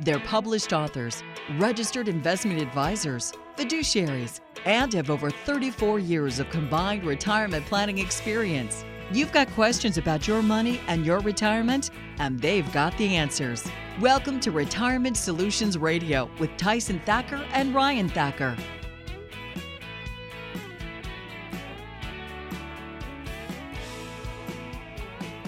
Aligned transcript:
They're 0.00 0.20
published 0.20 0.72
authors, 0.72 1.24
registered 1.58 2.06
investment 2.06 2.62
advisors, 2.62 3.32
fiduciaries, 3.56 4.38
and 4.64 4.92
have 4.92 5.10
over 5.10 5.28
34 5.28 5.98
years 5.98 6.38
of 6.38 6.48
combined 6.50 7.02
retirement 7.02 7.66
planning 7.66 7.98
experience. 7.98 8.84
You've 9.12 9.32
got 9.32 9.50
questions 9.54 9.98
about 9.98 10.28
your 10.28 10.40
money 10.40 10.80
and 10.86 11.04
your 11.04 11.18
retirement, 11.18 11.90
and 12.20 12.38
they've 12.38 12.72
got 12.72 12.96
the 12.96 13.16
answers. 13.16 13.68
Welcome 14.00 14.38
to 14.40 14.52
Retirement 14.52 15.16
Solutions 15.16 15.76
Radio 15.76 16.30
with 16.38 16.56
Tyson 16.56 17.00
Thacker 17.04 17.44
and 17.52 17.74
Ryan 17.74 18.08
Thacker. 18.08 18.56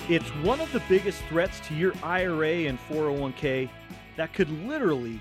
It's 0.08 0.28
one 0.42 0.60
of 0.60 0.72
the 0.72 0.82
biggest 0.88 1.22
threats 1.28 1.60
to 1.68 1.74
your 1.76 1.92
IRA 2.02 2.66
and 2.66 2.80
401k 2.88 3.70
that 4.20 4.34
could 4.34 4.50
literally 4.68 5.18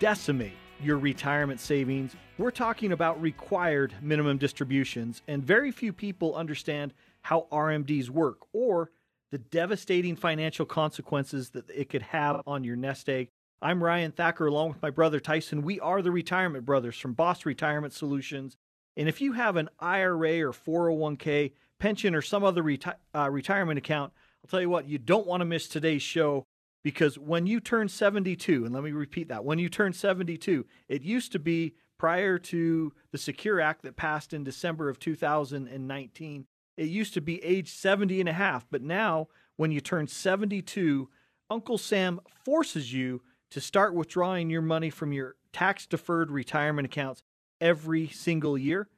decimate 0.00 0.56
your 0.82 0.98
retirement 0.98 1.60
savings. 1.60 2.16
We're 2.36 2.50
talking 2.50 2.90
about 2.90 3.22
required 3.22 3.94
minimum 4.02 4.38
distributions, 4.38 5.22
and 5.28 5.40
very 5.40 5.70
few 5.70 5.92
people 5.92 6.34
understand 6.34 6.92
how 7.22 7.46
RMDs 7.52 8.10
work 8.10 8.38
or 8.52 8.90
the 9.30 9.38
devastating 9.38 10.16
financial 10.16 10.66
consequences 10.66 11.50
that 11.50 11.70
it 11.70 11.90
could 11.90 12.02
have 12.02 12.42
on 12.44 12.64
your 12.64 12.74
nest 12.74 13.08
egg. 13.08 13.28
I'm 13.62 13.84
Ryan 13.84 14.10
Thacker 14.10 14.48
along 14.48 14.70
with 14.70 14.82
my 14.82 14.90
brother 14.90 15.20
Tyson. 15.20 15.62
We 15.62 15.78
are 15.78 16.02
the 16.02 16.10
Retirement 16.10 16.64
Brothers 16.64 16.96
from 16.98 17.12
Boss 17.12 17.46
Retirement 17.46 17.92
Solutions. 17.92 18.56
And 18.96 19.08
if 19.08 19.20
you 19.20 19.34
have 19.34 19.54
an 19.54 19.68
IRA 19.78 20.40
or 20.40 20.50
401k, 20.50 21.52
pension, 21.78 22.16
or 22.16 22.20
some 22.20 22.42
other 22.42 22.64
reti- 22.64 22.96
uh, 23.14 23.30
retirement 23.30 23.78
account, 23.78 24.12
I'll 24.42 24.50
tell 24.50 24.60
you 24.60 24.70
what, 24.70 24.88
you 24.88 24.98
don't 24.98 25.28
want 25.28 25.40
to 25.40 25.44
miss 25.44 25.68
today's 25.68 26.02
show 26.02 26.48
because 26.82 27.18
when 27.18 27.46
you 27.46 27.60
turn 27.60 27.88
72, 27.88 28.64
and 28.64 28.74
let 28.74 28.82
me 28.82 28.92
repeat 28.92 29.28
that, 29.28 29.44
when 29.44 29.58
you 29.58 29.68
turn 29.68 29.92
72, 29.92 30.64
it 30.88 31.02
used 31.02 31.32
to 31.32 31.38
be 31.38 31.74
prior 31.98 32.38
to 32.38 32.92
the 33.12 33.18
Secure 33.18 33.60
Act 33.60 33.82
that 33.82 33.96
passed 33.96 34.32
in 34.32 34.44
December 34.44 34.88
of 34.88 34.98
2019, 34.98 36.46
it 36.76 36.88
used 36.88 37.12
to 37.14 37.20
be 37.20 37.44
age 37.44 37.70
70 37.70 38.20
and 38.20 38.28
a 38.28 38.32
half. 38.32 38.66
But 38.70 38.82
now, 38.82 39.28
when 39.56 39.70
you 39.70 39.82
turn 39.82 40.06
72, 40.06 41.10
Uncle 41.50 41.76
Sam 41.76 42.20
forces 42.44 42.92
you 42.92 43.20
to 43.50 43.60
start 43.60 43.94
withdrawing 43.94 44.48
your 44.48 44.62
money 44.62 44.88
from 44.88 45.12
your 45.12 45.36
tax 45.52 45.86
deferred 45.86 46.30
retirement 46.30 46.86
accounts 46.86 47.22
every 47.60 48.08
single 48.08 48.56
year, 48.56 48.88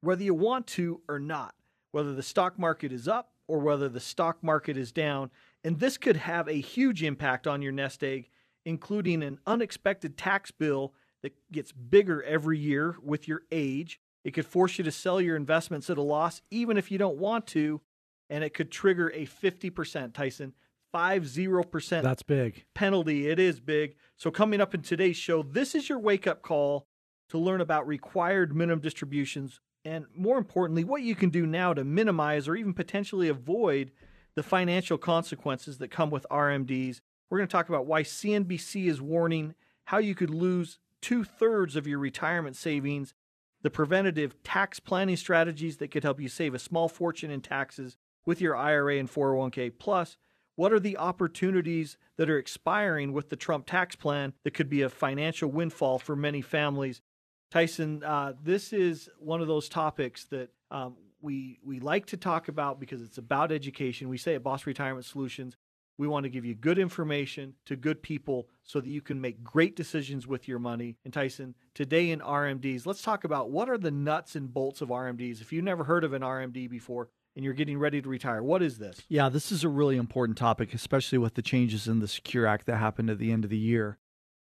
whether 0.00 0.22
you 0.22 0.34
want 0.34 0.66
to 0.68 1.00
or 1.08 1.18
not, 1.18 1.54
whether 1.90 2.14
the 2.14 2.22
stock 2.22 2.58
market 2.58 2.92
is 2.92 3.08
up 3.08 3.32
or 3.48 3.58
whether 3.58 3.88
the 3.88 4.00
stock 4.00 4.42
market 4.42 4.76
is 4.76 4.92
down. 4.92 5.30
And 5.64 5.80
this 5.80 5.96
could 5.96 6.16
have 6.16 6.46
a 6.46 6.60
huge 6.60 7.02
impact 7.02 7.46
on 7.46 7.62
your 7.62 7.72
nest 7.72 8.04
egg, 8.04 8.28
including 8.64 9.22
an 9.22 9.38
unexpected 9.46 10.16
tax 10.16 10.50
bill 10.50 10.92
that 11.22 11.34
gets 11.50 11.72
bigger 11.72 12.22
every 12.22 12.58
year 12.58 12.96
with 13.02 13.26
your 13.26 13.42
age. 13.50 13.98
It 14.24 14.32
could 14.32 14.46
force 14.46 14.78
you 14.78 14.84
to 14.84 14.90
sell 14.90 15.20
your 15.20 15.36
investments 15.36 15.88
at 15.88 15.98
a 15.98 16.02
loss, 16.02 16.42
even 16.50 16.76
if 16.76 16.90
you 16.90 16.98
don't 16.98 17.16
want 17.16 17.46
to. 17.48 17.80
And 18.28 18.44
it 18.44 18.54
could 18.54 18.70
trigger 18.70 19.10
a 19.14 19.26
50%, 19.26 20.12
Tyson, 20.12 20.52
50% 20.94 22.02
That's 22.02 22.22
big. 22.22 22.64
penalty. 22.74 23.28
It 23.28 23.38
is 23.38 23.60
big. 23.60 23.96
So, 24.16 24.30
coming 24.30 24.60
up 24.60 24.74
in 24.74 24.82
today's 24.82 25.16
show, 25.16 25.42
this 25.42 25.74
is 25.74 25.88
your 25.88 25.98
wake 25.98 26.26
up 26.26 26.42
call 26.42 26.86
to 27.30 27.38
learn 27.38 27.60
about 27.60 27.86
required 27.86 28.54
minimum 28.54 28.80
distributions 28.80 29.60
and, 29.84 30.06
more 30.14 30.38
importantly, 30.38 30.84
what 30.84 31.02
you 31.02 31.14
can 31.14 31.30
do 31.30 31.46
now 31.46 31.74
to 31.74 31.84
minimize 31.84 32.48
or 32.48 32.56
even 32.56 32.72
potentially 32.72 33.28
avoid 33.28 33.90
the 34.36 34.42
financial 34.42 34.98
consequences 34.98 35.78
that 35.78 35.90
come 35.90 36.10
with 36.10 36.26
RMDs. 36.30 37.00
We're 37.30 37.38
going 37.38 37.48
to 37.48 37.52
talk 37.52 37.68
about 37.68 37.86
why 37.86 38.02
CNBC 38.02 38.86
is 38.86 39.00
warning 39.00 39.54
how 39.84 39.98
you 39.98 40.14
could 40.14 40.30
lose 40.30 40.78
two 41.00 41.24
thirds 41.24 41.76
of 41.76 41.86
your 41.86 41.98
retirement 41.98 42.56
savings, 42.56 43.14
the 43.62 43.70
preventative 43.70 44.42
tax 44.42 44.80
planning 44.80 45.16
strategies 45.16 45.78
that 45.78 45.90
could 45.90 46.02
help 46.02 46.20
you 46.20 46.28
save 46.28 46.54
a 46.54 46.58
small 46.58 46.88
fortune 46.88 47.30
in 47.30 47.40
taxes 47.40 47.96
with 48.26 48.40
your 48.40 48.56
IRA 48.56 48.98
and 48.98 49.10
401k. 49.10 49.72
Plus, 49.78 50.16
what 50.56 50.72
are 50.72 50.80
the 50.80 50.96
opportunities 50.96 51.96
that 52.16 52.30
are 52.30 52.38
expiring 52.38 53.12
with 53.12 53.28
the 53.28 53.36
Trump 53.36 53.66
tax 53.66 53.96
plan 53.96 54.32
that 54.44 54.54
could 54.54 54.68
be 54.68 54.82
a 54.82 54.88
financial 54.88 55.50
windfall 55.50 55.98
for 55.98 56.14
many 56.14 56.40
families? 56.40 57.02
Tyson, 57.50 58.02
uh, 58.02 58.32
this 58.42 58.72
is 58.72 59.08
one 59.18 59.40
of 59.40 59.48
those 59.48 59.68
topics 59.68 60.24
that 60.26 60.50
um, 60.70 60.96
we 61.24 61.58
we 61.64 61.80
like 61.80 62.06
to 62.06 62.16
talk 62.16 62.48
about 62.48 62.78
because 62.78 63.02
it's 63.02 63.18
about 63.18 63.50
education. 63.50 64.08
We 64.08 64.18
say 64.18 64.34
at 64.34 64.42
Boss 64.42 64.66
Retirement 64.66 65.06
Solutions, 65.06 65.56
we 65.96 66.06
want 66.06 66.24
to 66.24 66.30
give 66.30 66.44
you 66.44 66.54
good 66.54 66.78
information 66.78 67.54
to 67.66 67.76
good 67.76 68.02
people 68.02 68.48
so 68.62 68.80
that 68.80 68.88
you 68.88 69.00
can 69.00 69.20
make 69.20 69.42
great 69.42 69.74
decisions 69.74 70.26
with 70.26 70.46
your 70.46 70.58
money. 70.58 70.96
And 71.04 71.12
Tyson, 71.12 71.54
today 71.74 72.10
in 72.10 72.20
RMDs, 72.20 72.86
let's 72.86 73.02
talk 73.02 73.24
about 73.24 73.50
what 73.50 73.68
are 73.68 73.78
the 73.78 73.90
nuts 73.90 74.36
and 74.36 74.52
bolts 74.52 74.80
of 74.80 74.90
RMDs. 74.90 75.40
If 75.40 75.52
you've 75.52 75.64
never 75.64 75.84
heard 75.84 76.04
of 76.04 76.12
an 76.12 76.22
RMD 76.22 76.68
before 76.68 77.08
and 77.34 77.44
you're 77.44 77.54
getting 77.54 77.78
ready 77.78 78.02
to 78.02 78.08
retire, 78.08 78.42
what 78.42 78.62
is 78.62 78.78
this? 78.78 79.02
Yeah, 79.08 79.28
this 79.28 79.50
is 79.50 79.64
a 79.64 79.68
really 79.68 79.96
important 79.96 80.36
topic, 80.36 80.74
especially 80.74 81.18
with 81.18 81.34
the 81.34 81.42
changes 81.42 81.88
in 81.88 82.00
the 82.00 82.08
Secure 82.08 82.46
Act 82.46 82.66
that 82.66 82.76
happened 82.76 83.08
at 83.08 83.18
the 83.18 83.32
end 83.32 83.44
of 83.44 83.50
the 83.50 83.58
year. 83.58 83.98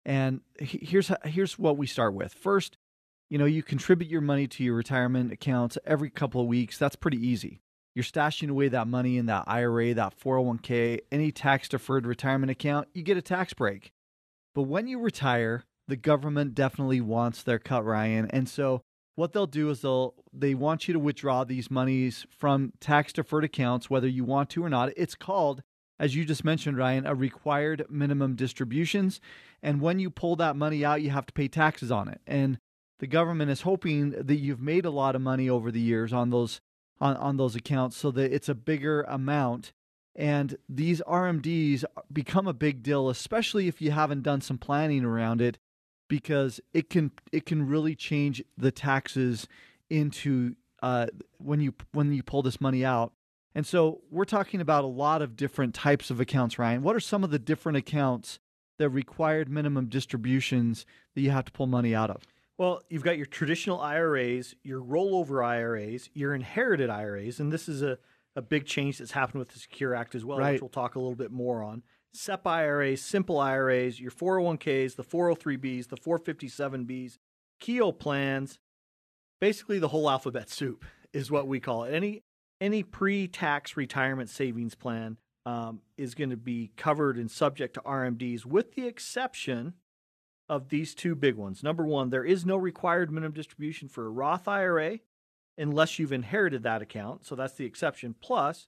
And 0.06 0.40
here's 0.58 1.10
here's 1.24 1.58
what 1.58 1.78
we 1.78 1.86
start 1.86 2.14
with. 2.14 2.34
First, 2.34 2.76
you 3.30 3.38
know, 3.38 3.44
you 3.44 3.62
contribute 3.62 4.10
your 4.10 4.20
money 4.20 4.46
to 4.46 4.64
your 4.64 4.74
retirement 4.74 5.32
accounts 5.32 5.78
every 5.84 6.10
couple 6.10 6.40
of 6.40 6.46
weeks. 6.46 6.78
That's 6.78 6.96
pretty 6.96 7.24
easy. 7.26 7.60
You're 7.94 8.04
stashing 8.04 8.50
away 8.50 8.68
that 8.68 8.88
money 8.88 9.18
in 9.18 9.26
that 9.26 9.44
IRA, 9.46 9.94
that 9.94 10.18
401k, 10.18 11.00
any 11.12 11.30
tax 11.30 11.68
deferred 11.68 12.06
retirement 12.06 12.50
account, 12.50 12.88
you 12.92 13.02
get 13.02 13.16
a 13.16 13.22
tax 13.22 13.54
break. 13.54 13.92
But 14.54 14.62
when 14.62 14.88
you 14.88 14.98
retire, 14.98 15.64
the 15.86 15.96
government 15.96 16.54
definitely 16.54 17.00
wants 17.00 17.42
their 17.42 17.58
cut, 17.58 17.84
Ryan. 17.84 18.28
And 18.30 18.48
so 18.48 18.82
what 19.14 19.32
they'll 19.32 19.46
do 19.46 19.70
is 19.70 19.82
they'll 19.82 20.14
they 20.32 20.54
want 20.54 20.88
you 20.88 20.94
to 20.94 20.98
withdraw 20.98 21.44
these 21.44 21.70
monies 21.70 22.26
from 22.30 22.72
tax 22.80 23.12
deferred 23.12 23.44
accounts 23.44 23.88
whether 23.88 24.08
you 24.08 24.24
want 24.24 24.50
to 24.50 24.64
or 24.64 24.68
not. 24.68 24.92
It's 24.96 25.14
called 25.14 25.62
as 25.98 26.16
you 26.16 26.24
just 26.24 26.44
mentioned, 26.44 26.76
Ryan, 26.76 27.06
a 27.06 27.14
required 27.14 27.86
minimum 27.88 28.34
distributions. 28.34 29.20
And 29.62 29.80
when 29.80 29.98
you 29.98 30.10
pull 30.10 30.36
that 30.36 30.56
money 30.56 30.84
out, 30.84 31.02
you 31.02 31.10
have 31.10 31.26
to 31.26 31.32
pay 31.32 31.48
taxes 31.48 31.92
on 31.92 32.08
it. 32.08 32.20
And 32.26 32.58
the 32.98 33.06
government 33.06 33.50
is 33.50 33.62
hoping 33.62 34.10
that 34.10 34.36
you've 34.36 34.60
made 34.60 34.84
a 34.84 34.90
lot 34.90 35.16
of 35.16 35.22
money 35.22 35.48
over 35.48 35.70
the 35.70 35.80
years 35.80 36.12
on 36.12 36.30
those 36.30 36.60
on, 37.00 37.16
on 37.16 37.36
those 37.36 37.56
accounts 37.56 37.96
so 37.96 38.10
that 38.12 38.32
it's 38.32 38.48
a 38.48 38.54
bigger 38.54 39.02
amount. 39.02 39.72
And 40.14 40.56
these 40.68 41.02
RMDs 41.08 41.84
become 42.12 42.46
a 42.46 42.52
big 42.52 42.82
deal 42.82 43.08
especially 43.08 43.66
if 43.66 43.82
you 43.82 43.90
haven't 43.90 44.22
done 44.22 44.40
some 44.40 44.58
planning 44.58 45.04
around 45.04 45.40
it 45.40 45.58
because 46.08 46.60
it 46.72 46.88
can 46.88 47.10
it 47.32 47.46
can 47.46 47.66
really 47.66 47.96
change 47.96 48.42
the 48.56 48.70
taxes 48.70 49.48
into 49.90 50.54
uh, 50.82 51.06
when 51.38 51.60
you 51.60 51.74
when 51.92 52.12
you 52.12 52.22
pull 52.22 52.42
this 52.42 52.60
money 52.60 52.84
out. 52.84 53.12
And 53.56 53.66
so 53.66 54.02
we're 54.10 54.24
talking 54.24 54.60
about 54.60 54.84
a 54.84 54.88
lot 54.88 55.22
of 55.22 55.36
different 55.36 55.74
types 55.74 56.10
of 56.10 56.20
accounts 56.20 56.58
Ryan. 56.58 56.82
What 56.82 56.94
are 56.94 57.00
some 57.00 57.24
of 57.24 57.30
the 57.30 57.38
different 57.38 57.78
accounts 57.78 58.38
that 58.78 58.88
required 58.88 59.48
minimum 59.48 59.86
distributions 59.86 60.86
that 61.14 61.22
you 61.22 61.30
have 61.30 61.44
to 61.46 61.52
pull 61.52 61.66
money 61.66 61.94
out 61.94 62.10
of 62.10 62.22
well, 62.58 62.82
you've 62.88 63.02
got 63.02 63.16
your 63.16 63.26
traditional 63.26 63.80
IRAs, 63.80 64.54
your 64.62 64.80
rollover 64.80 65.44
IRAs, 65.44 66.08
your 66.14 66.34
inherited 66.34 66.90
IRAs, 66.90 67.40
and 67.40 67.52
this 67.52 67.68
is 67.68 67.82
a, 67.82 67.98
a 68.36 68.42
big 68.42 68.66
change 68.66 68.98
that's 68.98 69.12
happened 69.12 69.40
with 69.40 69.48
the 69.48 69.58
Secure 69.58 69.94
Act 69.94 70.14
as 70.14 70.24
well, 70.24 70.38
right. 70.38 70.52
which 70.52 70.62
we'll 70.62 70.68
talk 70.68 70.94
a 70.94 71.00
little 71.00 71.16
bit 71.16 71.32
more 71.32 71.62
on. 71.62 71.82
SEP 72.12 72.46
IRAs, 72.46 73.02
simple 73.02 73.38
IRAs, 73.38 74.00
your 74.00 74.12
401ks, 74.12 74.94
the 74.94 75.02
403bs, 75.02 75.88
the 75.88 75.96
457bs, 75.96 77.18
Keogh 77.58 77.92
plans, 77.92 78.60
basically 79.40 79.78
the 79.78 79.88
whole 79.88 80.08
alphabet 80.08 80.48
soup 80.48 80.84
is 81.12 81.30
what 81.30 81.46
we 81.46 81.60
call 81.60 81.84
it. 81.84 81.94
Any 81.94 82.22
any 82.60 82.82
pre-tax 82.82 83.76
retirement 83.76 84.30
savings 84.30 84.74
plan 84.74 85.18
um, 85.44 85.80
is 85.98 86.14
going 86.14 86.30
to 86.30 86.36
be 86.36 86.70
covered 86.76 87.18
and 87.18 87.30
subject 87.30 87.74
to 87.74 87.80
RMDs, 87.80 88.46
with 88.46 88.74
the 88.74 88.86
exception 88.86 89.74
of 90.48 90.68
these 90.68 90.94
two 90.94 91.14
big 91.14 91.36
ones. 91.36 91.62
Number 91.62 91.86
one, 91.86 92.10
there 92.10 92.24
is 92.24 92.44
no 92.44 92.56
required 92.56 93.10
minimum 93.10 93.32
distribution 93.32 93.88
for 93.88 94.06
a 94.06 94.10
Roth 94.10 94.46
IRA 94.46 94.98
unless 95.56 95.98
you've 95.98 96.12
inherited 96.12 96.62
that 96.64 96.82
account. 96.82 97.24
So 97.24 97.34
that's 97.34 97.54
the 97.54 97.64
exception. 97.64 98.14
Plus, 98.20 98.66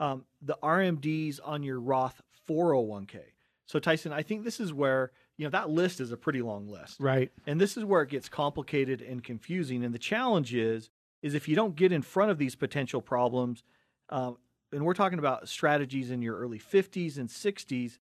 um, 0.00 0.24
the 0.40 0.56
RMDs 0.62 1.40
on 1.44 1.62
your 1.62 1.80
Roth 1.80 2.22
401k. 2.48 3.20
So 3.66 3.78
Tyson, 3.78 4.12
I 4.12 4.22
think 4.22 4.44
this 4.44 4.60
is 4.60 4.72
where 4.72 5.12
you 5.36 5.44
know 5.44 5.50
that 5.50 5.70
list 5.70 6.00
is 6.00 6.12
a 6.12 6.16
pretty 6.16 6.42
long 6.42 6.68
list, 6.68 7.00
right? 7.00 7.32
And 7.46 7.60
this 7.60 7.76
is 7.76 7.84
where 7.84 8.02
it 8.02 8.10
gets 8.10 8.28
complicated 8.28 9.00
and 9.02 9.24
confusing. 9.24 9.84
And 9.84 9.94
the 9.94 9.98
challenge 9.98 10.54
is 10.54 10.90
is 11.22 11.34
if 11.34 11.48
you 11.48 11.56
don't 11.56 11.74
get 11.74 11.90
in 11.90 12.02
front 12.02 12.30
of 12.30 12.38
these 12.38 12.54
potential 12.54 13.00
problems, 13.00 13.62
um, 14.10 14.36
and 14.72 14.84
we're 14.84 14.94
talking 14.94 15.18
about 15.18 15.48
strategies 15.48 16.10
in 16.10 16.20
your 16.20 16.36
early 16.36 16.58
50s 16.58 17.16
and 17.16 17.28
60s, 17.28 17.98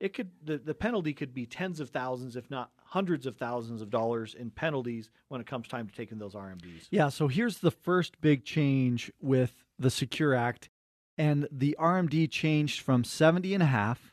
it 0.00 0.12
could 0.12 0.30
the, 0.44 0.58
the 0.58 0.74
penalty 0.74 1.12
could 1.12 1.32
be 1.32 1.46
tens 1.46 1.80
of 1.80 1.90
thousands, 1.90 2.36
if 2.36 2.50
not 2.50 2.70
hundreds 2.76 3.26
of 3.26 3.36
thousands 3.36 3.82
of 3.82 3.90
dollars 3.90 4.34
in 4.34 4.50
penalties 4.50 5.10
when 5.28 5.40
it 5.40 5.46
comes 5.46 5.68
time 5.68 5.86
to 5.86 5.94
taking 5.94 6.18
those 6.18 6.34
RMDs. 6.34 6.86
Yeah, 6.90 7.08
so 7.08 7.28
here's 7.28 7.58
the 7.58 7.70
first 7.70 8.20
big 8.20 8.44
change 8.44 9.10
with 9.20 9.64
the 9.78 9.90
Secure 9.90 10.34
Act, 10.34 10.68
and 11.16 11.48
the 11.50 11.76
RMD 11.78 12.30
changed 12.30 12.80
from 12.80 13.04
70 13.04 13.54
and 13.54 13.62
a 13.62 13.66
half 13.66 14.12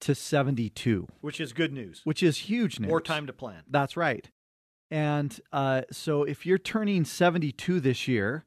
to 0.00 0.14
72, 0.14 1.08
which 1.20 1.40
is 1.40 1.52
good 1.52 1.72
news. 1.72 2.02
Which 2.04 2.22
is 2.22 2.38
huge 2.38 2.78
news. 2.78 2.88
More 2.88 3.00
time 3.00 3.26
to 3.26 3.32
plan. 3.32 3.62
That's 3.68 3.96
right. 3.96 4.28
And 4.90 5.38
uh, 5.52 5.82
so 5.90 6.22
if 6.22 6.46
you're 6.46 6.58
turning 6.58 7.04
72 7.04 7.80
this 7.80 8.06
year, 8.06 8.44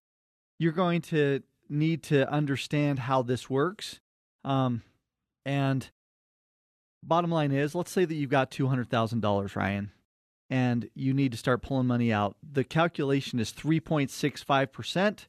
you're 0.57 0.71
going 0.71 1.01
to 1.01 1.41
need 1.69 2.03
to 2.03 2.29
understand 2.31 2.99
how 2.99 3.21
this 3.21 3.49
works. 3.49 3.99
Um, 4.43 4.83
and 5.45 5.89
bottom 7.04 7.31
line 7.31 7.51
is, 7.51 7.75
let's 7.75 7.92
say 7.92 8.06
that 8.06 8.13
you've 8.13 8.30
got 8.30 8.51
$200,000, 8.51 9.56
Ryan, 9.56 9.92
and 10.50 10.90
you 10.96 11.13
need 11.13 11.31
to 11.31 11.38
start 11.38 11.62
pulling 11.62 11.88
money 11.88 12.12
out. 12.12 12.36
The 12.42 12.63
calculation 12.63 13.40
is 13.40 13.51
3.65%, 13.51 15.28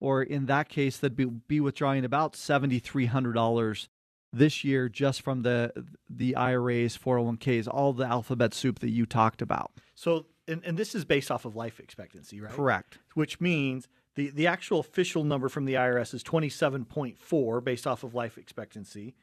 or 0.00 0.22
in 0.22 0.46
that 0.46 0.68
case, 0.68 0.96
that'd 0.98 1.16
be, 1.16 1.24
be 1.24 1.60
withdrawing 1.60 2.04
about 2.04 2.34
$7,300 2.34 3.88
this 4.32 4.62
year 4.64 4.88
just 4.88 5.22
from 5.22 5.42
the 5.42 5.72
the 6.08 6.36
IRAs, 6.36 6.96
401ks, 6.96 7.68
all 7.68 7.92
the 7.92 8.06
alphabet 8.06 8.54
soup 8.54 8.78
that 8.78 8.90
you 8.90 9.06
talked 9.06 9.42
about. 9.42 9.72
So, 9.94 10.26
and, 10.46 10.62
and 10.64 10.76
this 10.78 10.94
is 10.94 11.04
based 11.04 11.30
off 11.30 11.44
of 11.44 11.56
life 11.56 11.80
expectancy, 11.80 12.40
right? 12.40 12.52
Correct. 12.52 12.98
Which 13.14 13.40
means 13.40 13.88
the, 14.14 14.30
the 14.30 14.46
actual 14.46 14.80
official 14.80 15.24
number 15.24 15.48
from 15.48 15.64
the 15.64 15.74
IRS 15.74 16.14
is 16.14 16.22
27.4 16.22 17.64
based 17.64 17.86
off 17.86 18.04
of 18.04 18.14
life 18.14 18.38
expectancy. 18.38 19.14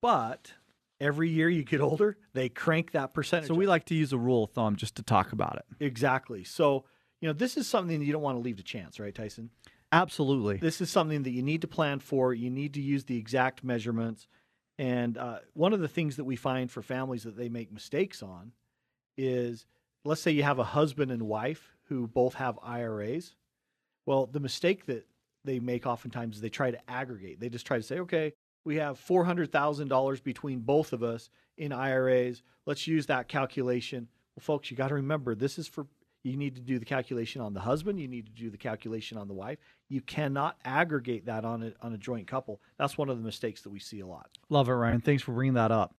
But 0.00 0.52
every 1.00 1.28
year 1.28 1.48
you 1.48 1.64
get 1.64 1.80
older, 1.80 2.16
they 2.32 2.48
crank 2.48 2.92
that 2.92 3.14
percentage. 3.14 3.48
So 3.48 3.54
we 3.54 3.66
like 3.66 3.86
to 3.86 3.94
use 3.94 4.12
a 4.12 4.18
rule 4.18 4.44
of 4.44 4.50
thumb 4.50 4.76
just 4.76 4.96
to 4.96 5.02
talk 5.02 5.32
about 5.32 5.56
it. 5.56 5.84
Exactly. 5.84 6.44
So, 6.44 6.84
you 7.20 7.28
know, 7.28 7.32
this 7.32 7.56
is 7.56 7.66
something 7.66 7.98
that 7.98 8.04
you 8.04 8.12
don't 8.12 8.22
want 8.22 8.36
to 8.36 8.42
leave 8.42 8.56
to 8.56 8.62
chance, 8.62 9.00
right, 9.00 9.14
Tyson? 9.14 9.50
Absolutely. 9.92 10.56
This 10.56 10.80
is 10.80 10.90
something 10.90 11.22
that 11.22 11.30
you 11.30 11.42
need 11.42 11.60
to 11.60 11.68
plan 11.68 12.00
for. 12.00 12.34
You 12.34 12.50
need 12.50 12.74
to 12.74 12.80
use 12.80 13.04
the 13.04 13.16
exact 13.16 13.62
measurements. 13.62 14.26
And 14.78 15.16
uh, 15.16 15.38
one 15.52 15.72
of 15.72 15.80
the 15.80 15.88
things 15.88 16.16
that 16.16 16.24
we 16.24 16.36
find 16.36 16.70
for 16.70 16.82
families 16.82 17.22
that 17.22 17.36
they 17.36 17.48
make 17.48 17.72
mistakes 17.72 18.22
on 18.22 18.52
is 19.16 19.66
let's 20.04 20.20
say 20.20 20.32
you 20.32 20.42
have 20.42 20.58
a 20.58 20.64
husband 20.64 21.12
and 21.12 21.22
wife 21.22 21.74
who 21.84 22.06
both 22.06 22.34
have 22.34 22.58
IRAs. 22.62 23.36
Well, 24.06 24.26
the 24.26 24.40
mistake 24.40 24.86
that 24.86 25.06
they 25.44 25.60
make 25.60 25.86
oftentimes 25.86 26.36
is 26.36 26.42
they 26.42 26.48
try 26.48 26.70
to 26.70 26.90
aggregate. 26.90 27.38
They 27.40 27.48
just 27.48 27.66
try 27.66 27.76
to 27.76 27.82
say, 27.82 28.00
okay, 28.00 28.32
we 28.64 28.76
have 28.76 28.98
$400,000 28.98 30.22
between 30.22 30.60
both 30.60 30.92
of 30.92 31.02
us 31.02 31.30
in 31.56 31.72
IRAs. 31.72 32.42
Let's 32.66 32.86
use 32.86 33.06
that 33.06 33.28
calculation. 33.28 34.08
Well, 34.34 34.42
folks, 34.42 34.70
you 34.70 34.76
got 34.76 34.88
to 34.88 34.94
remember 34.94 35.34
this 35.34 35.58
is 35.58 35.68
for 35.68 35.86
you 36.24 36.38
need 36.38 36.54
to 36.54 36.62
do 36.62 36.78
the 36.78 36.86
calculation 36.86 37.42
on 37.42 37.52
the 37.52 37.60
husband, 37.60 38.00
you 38.00 38.08
need 38.08 38.24
to 38.24 38.32
do 38.32 38.48
the 38.48 38.56
calculation 38.56 39.18
on 39.18 39.28
the 39.28 39.34
wife. 39.34 39.58
You 39.90 40.00
cannot 40.00 40.56
aggregate 40.64 41.26
that 41.26 41.44
on 41.44 41.62
a, 41.62 41.72
on 41.82 41.92
a 41.92 41.98
joint 41.98 42.26
couple. 42.26 42.62
That's 42.78 42.96
one 42.96 43.10
of 43.10 43.18
the 43.18 43.22
mistakes 43.22 43.60
that 43.62 43.70
we 43.70 43.78
see 43.78 44.00
a 44.00 44.06
lot. 44.06 44.30
Love 44.48 44.70
it, 44.70 44.72
Ryan. 44.72 45.02
Thanks 45.02 45.22
for 45.22 45.32
bringing 45.32 45.54
that 45.54 45.70
up. 45.70 45.94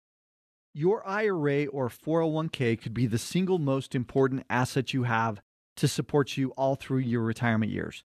Your 0.74 1.06
IRA 1.06 1.66
or 1.66 1.88
401k 1.88 2.82
could 2.82 2.92
be 2.92 3.06
the 3.06 3.18
single 3.18 3.58
most 3.58 3.94
important 3.94 4.44
asset 4.50 4.92
you 4.92 5.04
have 5.04 5.40
to 5.76 5.86
support 5.86 6.36
you 6.36 6.50
all 6.50 6.74
through 6.74 6.98
your 6.98 7.22
retirement 7.22 7.70
years. 7.70 8.02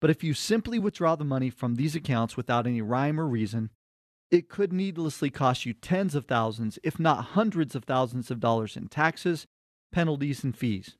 But 0.00 0.10
if 0.10 0.22
you 0.22 0.34
simply 0.34 0.78
withdraw 0.78 1.16
the 1.16 1.24
money 1.24 1.50
from 1.50 1.74
these 1.74 1.96
accounts 1.96 2.36
without 2.36 2.66
any 2.66 2.80
rhyme 2.80 3.18
or 3.18 3.26
reason, 3.26 3.70
it 4.30 4.48
could 4.48 4.72
needlessly 4.72 5.30
cost 5.30 5.66
you 5.66 5.72
tens 5.72 6.14
of 6.14 6.26
thousands, 6.26 6.78
if 6.82 6.98
not 6.98 7.26
hundreds 7.26 7.74
of 7.74 7.84
thousands 7.84 8.30
of 8.30 8.40
dollars 8.40 8.76
in 8.76 8.88
taxes, 8.88 9.46
penalties, 9.92 10.42
and 10.42 10.56
fees. 10.56 10.96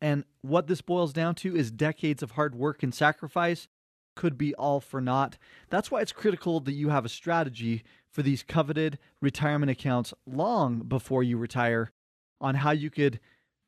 And 0.00 0.24
what 0.42 0.66
this 0.66 0.80
boils 0.80 1.12
down 1.12 1.34
to 1.36 1.56
is 1.56 1.70
decades 1.70 2.22
of 2.22 2.32
hard 2.32 2.54
work 2.54 2.82
and 2.82 2.94
sacrifice 2.94 3.68
could 4.16 4.36
be 4.36 4.54
all 4.54 4.80
for 4.80 5.00
naught. 5.00 5.38
That's 5.68 5.90
why 5.90 6.00
it's 6.00 6.12
critical 6.12 6.60
that 6.60 6.72
you 6.72 6.88
have 6.88 7.04
a 7.04 7.10
strategy 7.10 7.82
for 8.10 8.22
these 8.22 8.42
coveted 8.42 8.98
retirement 9.22 9.70
accounts 9.70 10.12
long 10.26 10.80
before 10.80 11.22
you 11.22 11.38
retire 11.38 11.92
on 12.40 12.56
how 12.56 12.72
you 12.72 12.90
could 12.90 13.20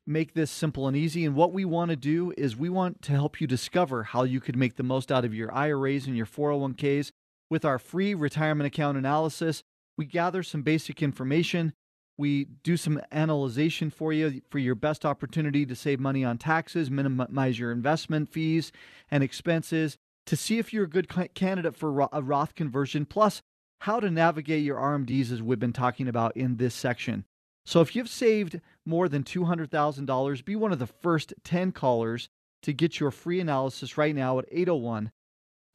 make 0.05 0.33
this 0.33 0.51
simple 0.51 0.87
and 0.87 0.97
easy. 0.97 1.23
And 1.25 1.35
what 1.35 1.53
we 1.53 1.65
want 1.65 1.89
to 1.89 1.95
do 1.95 2.33
is 2.37 2.57
we 2.57 2.69
want 2.69 3.01
to 3.03 3.13
help 3.13 3.39
you 3.39 3.47
discover 3.47 4.03
how 4.03 4.23
you 4.23 4.41
could 4.41 4.57
make 4.57 4.75
the 4.75 4.83
most 4.83 5.11
out 5.11 5.23
of 5.23 5.33
your 5.33 5.53
IRAs 5.53 6.07
and 6.07 6.17
your 6.17 6.25
401ks 6.25 7.11
with 7.53 7.63
our 7.63 7.79
free 7.79 8.13
retirement 8.13 8.67
account 8.67 8.97
analysis. 8.97 9.63
We 9.97 10.05
gather 10.05 10.43
some 10.43 10.61
basic 10.61 11.01
information 11.01 11.73
we 12.17 12.45
do 12.63 12.77
some 12.77 13.01
analyzation 13.11 13.89
for 13.89 14.13
you 14.13 14.41
for 14.49 14.59
your 14.59 14.75
best 14.75 15.05
opportunity 15.05 15.65
to 15.65 15.75
save 15.75 15.99
money 15.99 16.23
on 16.23 16.37
taxes, 16.37 16.91
minimize 16.91 17.57
your 17.57 17.71
investment 17.71 18.29
fees 18.29 18.71
and 19.09 19.23
expenses, 19.23 19.97
to 20.27 20.35
see 20.35 20.59
if 20.59 20.71
you're 20.71 20.85
a 20.85 20.89
good 20.89 21.09
candidate 21.33 21.75
for 21.75 22.07
a 22.11 22.21
Roth 22.21 22.55
conversion, 22.55 23.05
plus 23.05 23.41
how 23.81 23.99
to 23.99 24.11
navigate 24.11 24.63
your 24.63 24.77
RMDs 24.77 25.31
as 25.31 25.41
we've 25.41 25.59
been 25.59 25.73
talking 25.73 26.07
about 26.07 26.37
in 26.37 26.57
this 26.57 26.75
section. 26.75 27.25
So 27.65 27.81
if 27.81 27.95
you've 27.95 28.09
saved 28.09 28.61
more 28.85 29.09
than 29.09 29.23
$200,000, 29.23 30.45
be 30.45 30.55
one 30.55 30.71
of 30.71 30.79
the 30.79 30.87
first 30.87 31.33
10 31.43 31.71
callers 31.71 32.29
to 32.61 32.73
get 32.73 32.99
your 32.99 33.11
free 33.11 33.39
analysis 33.39 33.97
right 33.97 34.15
now 34.15 34.37
at 34.39 34.45
801 34.51 35.11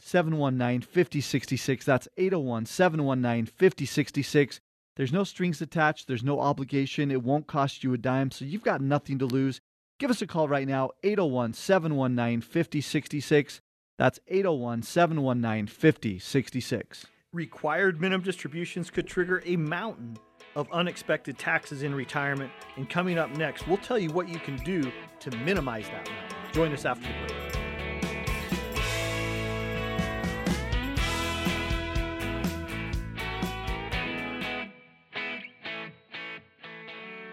719 0.00 0.82
5066. 0.82 1.84
That's 1.84 2.08
801 2.16 2.66
719 2.66 3.46
5066. 3.46 4.60
There's 4.96 5.12
no 5.12 5.22
strings 5.24 5.60
attached, 5.60 6.08
there's 6.08 6.24
no 6.24 6.40
obligation, 6.40 7.12
it 7.12 7.22
won't 7.22 7.46
cost 7.46 7.84
you 7.84 7.94
a 7.94 7.98
dime, 7.98 8.32
so 8.32 8.44
you've 8.44 8.64
got 8.64 8.80
nothing 8.80 9.18
to 9.20 9.26
lose. 9.26 9.60
Give 10.00 10.10
us 10.10 10.22
a 10.22 10.26
call 10.26 10.48
right 10.48 10.66
now, 10.66 10.90
801 11.04 11.54
719 11.54 12.40
5066. 12.40 13.60
That's 13.96 14.18
801 14.26 14.82
719 14.82 15.66
5066. 15.66 17.06
Required 17.32 18.00
minimum 18.00 18.24
distributions 18.24 18.90
could 18.90 19.06
trigger 19.06 19.42
a 19.44 19.56
mountain 19.56 20.16
of 20.56 20.68
unexpected 20.72 21.38
taxes 21.38 21.82
in 21.82 21.94
retirement. 21.94 22.50
And 22.76 22.88
coming 22.88 23.18
up 23.18 23.30
next, 23.36 23.68
we'll 23.68 23.76
tell 23.76 23.98
you 23.98 24.10
what 24.10 24.28
you 24.28 24.38
can 24.38 24.56
do 24.64 24.90
to 25.20 25.36
minimize 25.38 25.86
that 25.86 26.08
mountain. 26.08 26.52
Join 26.52 26.72
us 26.72 26.84
after 26.84 27.06
the 27.06 27.34
break. 27.34 27.67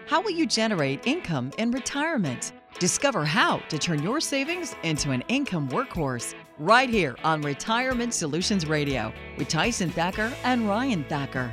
How 0.06 0.20
will 0.20 0.30
you 0.30 0.46
generate 0.46 1.04
income 1.04 1.50
in 1.58 1.72
retirement? 1.72 2.52
Discover 2.78 3.24
how 3.24 3.58
to 3.68 3.76
turn 3.76 4.04
your 4.04 4.20
savings 4.20 4.76
into 4.84 5.10
an 5.10 5.24
income 5.26 5.68
workhorse 5.68 6.32
right 6.60 6.88
here 6.88 7.16
on 7.24 7.42
Retirement 7.42 8.14
Solutions 8.14 8.66
Radio 8.66 9.12
with 9.36 9.48
Tyson 9.48 9.90
Thacker 9.90 10.32
and 10.44 10.68
Ryan 10.68 11.02
Thacker. 11.08 11.52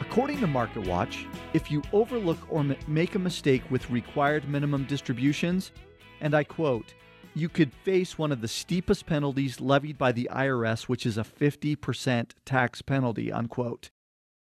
According 0.00 0.38
to 0.38 0.46
MarketWatch, 0.46 1.26
if 1.54 1.68
you 1.68 1.82
overlook 1.92 2.38
or 2.48 2.64
make 2.86 3.16
a 3.16 3.18
mistake 3.18 3.68
with 3.68 3.90
required 3.90 4.48
minimum 4.48 4.84
distributions, 4.84 5.72
and 6.20 6.36
I 6.36 6.44
quote, 6.44 6.94
you 7.34 7.48
could 7.48 7.72
face 7.72 8.16
one 8.16 8.30
of 8.30 8.40
the 8.40 8.46
steepest 8.46 9.06
penalties 9.06 9.60
levied 9.60 9.98
by 9.98 10.12
the 10.12 10.28
IRS, 10.30 10.84
which 10.84 11.04
is 11.04 11.18
a 11.18 11.24
50% 11.24 12.30
tax 12.44 12.80
penalty, 12.80 13.32
unquote. 13.32 13.90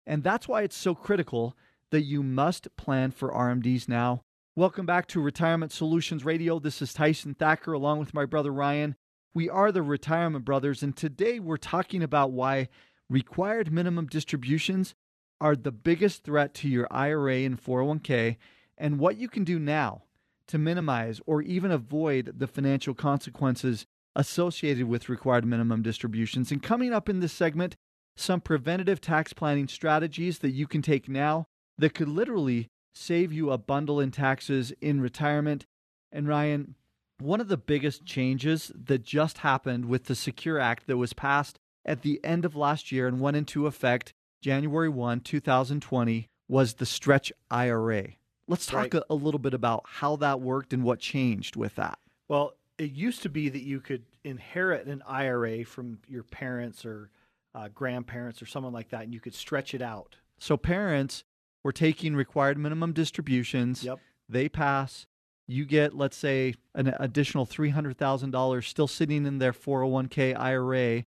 And 0.06 0.22
that's 0.22 0.48
why 0.48 0.62
it's 0.62 0.76
so 0.76 0.94
critical 0.94 1.56
that 1.90 2.02
you 2.02 2.22
must 2.22 2.74
plan 2.76 3.10
for 3.10 3.30
RMDs 3.30 3.88
now. 3.88 4.22
Welcome 4.56 4.86
back 4.86 5.06
to 5.08 5.20
Retirement 5.20 5.72
Solutions 5.72 6.24
Radio. 6.24 6.58
This 6.58 6.82
is 6.82 6.92
Tyson 6.92 7.34
Thacker 7.34 7.72
along 7.72 7.98
with 7.98 8.14
my 8.14 8.24
brother 8.24 8.52
Ryan. 8.52 8.96
We 9.32 9.48
are 9.48 9.70
the 9.70 9.82
Retirement 9.82 10.44
Brothers, 10.44 10.82
and 10.82 10.96
today 10.96 11.38
we're 11.38 11.56
talking 11.56 12.02
about 12.02 12.32
why 12.32 12.68
required 13.08 13.72
minimum 13.72 14.06
distributions 14.06 14.94
are 15.40 15.54
the 15.54 15.72
biggest 15.72 16.24
threat 16.24 16.52
to 16.54 16.68
your 16.68 16.88
IRA 16.90 17.36
and 17.38 17.62
401k 17.62 18.36
and 18.76 18.98
what 18.98 19.16
you 19.16 19.28
can 19.28 19.44
do 19.44 19.58
now 19.58 20.02
to 20.48 20.58
minimize 20.58 21.20
or 21.26 21.42
even 21.42 21.70
avoid 21.70 22.34
the 22.38 22.48
financial 22.48 22.92
consequences 22.92 23.86
associated 24.16 24.88
with 24.88 25.08
required 25.08 25.44
minimum 25.44 25.82
distributions. 25.82 26.50
And 26.50 26.62
coming 26.62 26.92
up 26.92 27.08
in 27.08 27.20
this 27.20 27.32
segment, 27.32 27.76
some 28.20 28.40
preventative 28.40 29.00
tax 29.00 29.32
planning 29.32 29.68
strategies 29.68 30.38
that 30.40 30.50
you 30.50 30.66
can 30.66 30.82
take 30.82 31.08
now 31.08 31.46
that 31.78 31.94
could 31.94 32.08
literally 32.08 32.68
save 32.94 33.32
you 33.32 33.50
a 33.50 33.58
bundle 33.58 34.00
in 34.00 34.10
taxes 34.10 34.72
in 34.80 35.00
retirement. 35.00 35.64
And 36.12 36.28
Ryan, 36.28 36.74
one 37.18 37.40
of 37.40 37.48
the 37.48 37.56
biggest 37.56 38.04
changes 38.04 38.72
that 38.74 39.02
just 39.04 39.38
happened 39.38 39.86
with 39.86 40.04
the 40.04 40.14
Secure 40.14 40.58
Act 40.58 40.86
that 40.86 40.96
was 40.96 41.12
passed 41.12 41.58
at 41.84 42.02
the 42.02 42.20
end 42.24 42.44
of 42.44 42.56
last 42.56 42.92
year 42.92 43.06
and 43.06 43.20
went 43.20 43.36
into 43.36 43.66
effect 43.66 44.12
January 44.42 44.88
1, 44.88 45.20
2020, 45.20 46.26
was 46.48 46.74
the 46.74 46.86
stretch 46.86 47.32
IRA. 47.50 48.08
Let's 48.48 48.66
talk 48.66 48.92
Right. 48.92 48.94
a, 48.94 49.04
a 49.10 49.14
little 49.14 49.38
bit 49.38 49.54
about 49.54 49.84
how 49.86 50.16
that 50.16 50.40
worked 50.40 50.72
and 50.72 50.82
what 50.82 50.98
changed 50.98 51.56
with 51.56 51.76
that. 51.76 51.98
Well, 52.28 52.54
it 52.78 52.92
used 52.92 53.22
to 53.22 53.28
be 53.28 53.48
that 53.48 53.62
you 53.62 53.80
could 53.80 54.02
inherit 54.24 54.86
an 54.86 55.02
IRA 55.06 55.64
from 55.64 55.98
your 56.08 56.22
parents 56.24 56.84
or 56.84 57.10
uh, 57.54 57.68
grandparents 57.68 58.40
or 58.42 58.46
someone 58.46 58.72
like 58.72 58.90
that, 58.90 59.02
and 59.02 59.12
you 59.14 59.20
could 59.20 59.34
stretch 59.34 59.74
it 59.74 59.82
out. 59.82 60.16
So 60.38 60.56
parents 60.56 61.24
were 61.64 61.72
taking 61.72 62.14
required 62.16 62.58
minimum 62.58 62.92
distributions. 62.92 63.84
Yep. 63.84 63.98
They 64.28 64.48
pass. 64.48 65.06
You 65.46 65.64
get, 65.64 65.96
let's 65.96 66.16
say, 66.16 66.54
an 66.76 66.94
additional 67.00 67.44
$300,000 67.44 68.64
still 68.64 68.86
sitting 68.86 69.26
in 69.26 69.38
their 69.38 69.52
401k 69.52 70.38
IRA, 70.38 71.04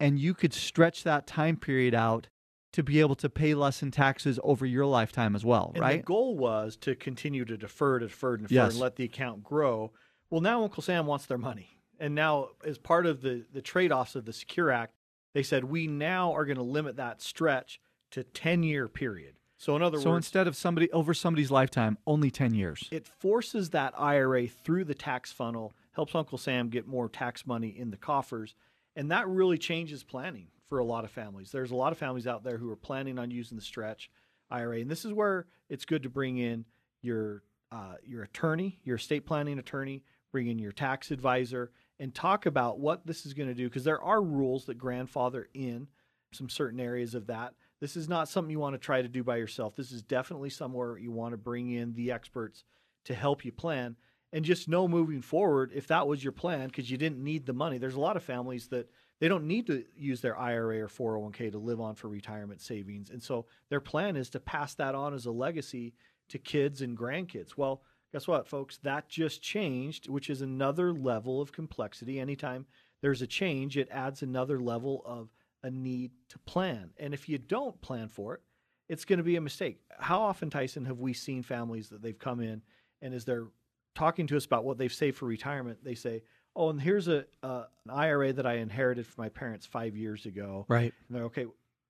and 0.00 0.18
you 0.18 0.34
could 0.34 0.52
stretch 0.52 1.04
that 1.04 1.26
time 1.26 1.56
period 1.56 1.94
out 1.94 2.26
to 2.72 2.82
be 2.82 2.98
able 2.98 3.14
to 3.14 3.30
pay 3.30 3.54
less 3.54 3.82
in 3.82 3.92
taxes 3.92 4.40
over 4.42 4.66
your 4.66 4.84
lifetime 4.84 5.36
as 5.36 5.44
well, 5.44 5.70
And 5.74 5.80
right? 5.80 6.00
the 6.00 6.02
goal 6.06 6.36
was 6.36 6.76
to 6.78 6.96
continue 6.96 7.44
to 7.44 7.56
defer, 7.56 8.00
to 8.00 8.08
defer, 8.08 8.34
and 8.34 8.42
defer, 8.48 8.54
Yes. 8.54 8.72
and 8.72 8.80
let 8.80 8.96
the 8.96 9.04
account 9.04 9.44
grow. 9.44 9.92
Well, 10.28 10.40
now 10.40 10.64
Uncle 10.64 10.82
Sam 10.82 11.06
wants 11.06 11.26
their 11.26 11.38
money. 11.38 11.78
And 12.00 12.16
now, 12.16 12.48
as 12.66 12.76
part 12.76 13.06
of 13.06 13.22
the, 13.22 13.44
the 13.52 13.62
trade 13.62 13.92
offs 13.92 14.16
of 14.16 14.24
the 14.24 14.32
Secure 14.32 14.72
Act, 14.72 14.92
they 15.34 15.42
said 15.42 15.64
we 15.64 15.86
now 15.86 16.32
are 16.32 16.46
going 16.46 16.56
to 16.56 16.62
limit 16.62 16.96
that 16.96 17.20
stretch 17.20 17.80
to 18.12 18.22
10 18.22 18.62
year 18.62 18.88
period. 18.88 19.34
So, 19.56 19.76
in 19.76 19.82
other 19.82 19.98
so 19.98 20.10
words, 20.10 20.12
so 20.12 20.16
instead 20.16 20.46
of 20.46 20.56
somebody 20.56 20.90
over 20.92 21.14
somebody's 21.14 21.50
lifetime, 21.50 21.98
only 22.06 22.30
10 22.30 22.54
years. 22.54 22.88
it 22.90 23.06
forces 23.06 23.70
that 23.70 23.94
IRA 23.98 24.46
through 24.46 24.84
the 24.84 24.94
tax 24.94 25.32
funnel, 25.32 25.72
helps 25.92 26.14
Uncle 26.14 26.38
Sam 26.38 26.68
get 26.68 26.86
more 26.86 27.08
tax 27.08 27.46
money 27.46 27.68
in 27.68 27.90
the 27.90 27.96
coffers, 27.96 28.54
and 28.96 29.10
that 29.10 29.28
really 29.28 29.58
changes 29.58 30.02
planning 30.02 30.48
for 30.68 30.78
a 30.78 30.84
lot 30.84 31.04
of 31.04 31.10
families. 31.10 31.50
There's 31.50 31.70
a 31.70 31.76
lot 31.76 31.92
of 31.92 31.98
families 31.98 32.26
out 32.26 32.42
there 32.42 32.58
who 32.58 32.70
are 32.70 32.76
planning 32.76 33.18
on 33.18 33.30
using 33.30 33.56
the 33.56 33.62
stretch 33.62 34.10
IRA, 34.50 34.80
and 34.80 34.90
this 34.90 35.04
is 35.04 35.12
where 35.12 35.46
it's 35.68 35.84
good 35.84 36.02
to 36.02 36.10
bring 36.10 36.38
in 36.38 36.64
your 37.00 37.42
uh, 37.72 37.94
your 38.04 38.22
attorney, 38.22 38.78
your 38.84 38.96
estate 38.96 39.26
planning 39.26 39.58
attorney, 39.58 40.04
bring 40.30 40.46
in 40.46 40.58
your 40.58 40.72
tax 40.72 41.10
advisor, 41.10 41.72
and 41.98 42.14
talk 42.14 42.46
about 42.46 42.78
what 42.78 43.06
this 43.06 43.24
is 43.26 43.34
going 43.34 43.48
to 43.48 43.54
do 43.54 43.68
because 43.68 43.84
there 43.84 44.02
are 44.02 44.22
rules 44.22 44.64
that 44.64 44.78
grandfather 44.78 45.48
in 45.54 45.88
some 46.32 46.48
certain 46.48 46.80
areas 46.80 47.14
of 47.14 47.26
that. 47.28 47.54
This 47.80 47.96
is 47.96 48.08
not 48.08 48.28
something 48.28 48.50
you 48.50 48.58
want 48.58 48.74
to 48.74 48.78
try 48.78 49.02
to 49.02 49.08
do 49.08 49.22
by 49.22 49.36
yourself. 49.36 49.76
This 49.76 49.92
is 49.92 50.02
definitely 50.02 50.50
somewhere 50.50 50.98
you 50.98 51.12
want 51.12 51.32
to 51.32 51.38
bring 51.38 51.70
in 51.70 51.94
the 51.94 52.10
experts 52.10 52.64
to 53.04 53.14
help 53.14 53.44
you 53.44 53.52
plan 53.52 53.96
and 54.32 54.44
just 54.44 54.68
know 54.68 54.88
moving 54.88 55.22
forward 55.22 55.70
if 55.74 55.86
that 55.86 56.08
was 56.08 56.22
your 56.22 56.32
plan 56.32 56.66
because 56.66 56.90
you 56.90 56.96
didn't 56.96 57.22
need 57.22 57.46
the 57.46 57.52
money. 57.52 57.78
There's 57.78 57.94
a 57.94 58.00
lot 58.00 58.16
of 58.16 58.24
families 58.24 58.66
that 58.68 58.90
they 59.20 59.28
don't 59.28 59.46
need 59.46 59.66
to 59.68 59.84
use 59.96 60.20
their 60.20 60.36
IRA 60.36 60.80
or 60.80 60.88
401k 60.88 61.52
to 61.52 61.58
live 61.58 61.80
on 61.80 61.94
for 61.94 62.08
retirement 62.08 62.60
savings. 62.60 63.10
And 63.10 63.22
so 63.22 63.46
their 63.70 63.80
plan 63.80 64.16
is 64.16 64.30
to 64.30 64.40
pass 64.40 64.74
that 64.74 64.96
on 64.96 65.14
as 65.14 65.26
a 65.26 65.30
legacy 65.30 65.94
to 66.30 66.38
kids 66.38 66.82
and 66.82 66.98
grandkids. 66.98 67.56
Well, 67.56 67.82
guess 68.14 68.28
what, 68.28 68.46
folks? 68.46 68.78
That 68.84 69.08
just 69.08 69.42
changed, 69.42 70.08
which 70.08 70.30
is 70.30 70.40
another 70.40 70.92
level 70.92 71.40
of 71.40 71.50
complexity. 71.50 72.20
Anytime 72.20 72.64
there's 73.02 73.22
a 73.22 73.26
change, 73.26 73.76
it 73.76 73.88
adds 73.90 74.22
another 74.22 74.60
level 74.60 75.02
of 75.04 75.30
a 75.64 75.70
need 75.70 76.12
to 76.28 76.38
plan. 76.38 76.90
And 76.96 77.12
if 77.12 77.28
you 77.28 77.38
don't 77.38 77.80
plan 77.80 78.08
for 78.08 78.34
it, 78.34 78.40
it's 78.88 79.04
going 79.04 79.16
to 79.16 79.24
be 79.24 79.34
a 79.34 79.40
mistake. 79.40 79.80
How 79.98 80.20
often, 80.20 80.48
Tyson, 80.48 80.84
have 80.84 81.00
we 81.00 81.12
seen 81.12 81.42
families 81.42 81.88
that 81.88 82.02
they've 82.02 82.16
come 82.16 82.40
in 82.40 82.62
and 83.02 83.12
as 83.14 83.24
they're 83.24 83.48
talking 83.96 84.28
to 84.28 84.36
us 84.36 84.44
about 84.44 84.64
what 84.64 84.78
they've 84.78 84.92
saved 84.92 85.16
for 85.16 85.26
retirement, 85.26 85.82
they 85.82 85.96
say, 85.96 86.22
"Oh, 86.54 86.70
and 86.70 86.80
here's 86.80 87.08
a 87.08 87.24
uh, 87.42 87.64
an 87.84 87.90
IRA 87.90 88.32
that 88.32 88.46
I 88.46 88.54
inherited 88.58 89.08
from 89.08 89.24
my 89.24 89.28
parents 89.28 89.66
five 89.66 89.96
years 89.96 90.24
ago." 90.24 90.66
Right. 90.68 90.92
And 91.08 91.16
they're 91.16 91.24
okay. 91.24 91.46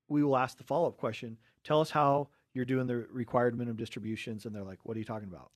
We 0.08 0.24
will 0.24 0.38
ask 0.38 0.56
the 0.56 0.64
follow 0.64 0.88
up 0.88 0.96
question. 0.96 1.36
Tell 1.64 1.82
us 1.82 1.90
how 1.90 2.28
you're 2.54 2.64
doing 2.64 2.86
the 2.86 3.06
required 3.10 3.58
minimum 3.58 3.76
distributions, 3.76 4.46
and 4.46 4.54
they're 4.54 4.64
like, 4.64 4.78
"What 4.84 4.96
are 4.96 5.00
you 5.00 5.04
talking 5.04 5.28
about?" 5.28 5.50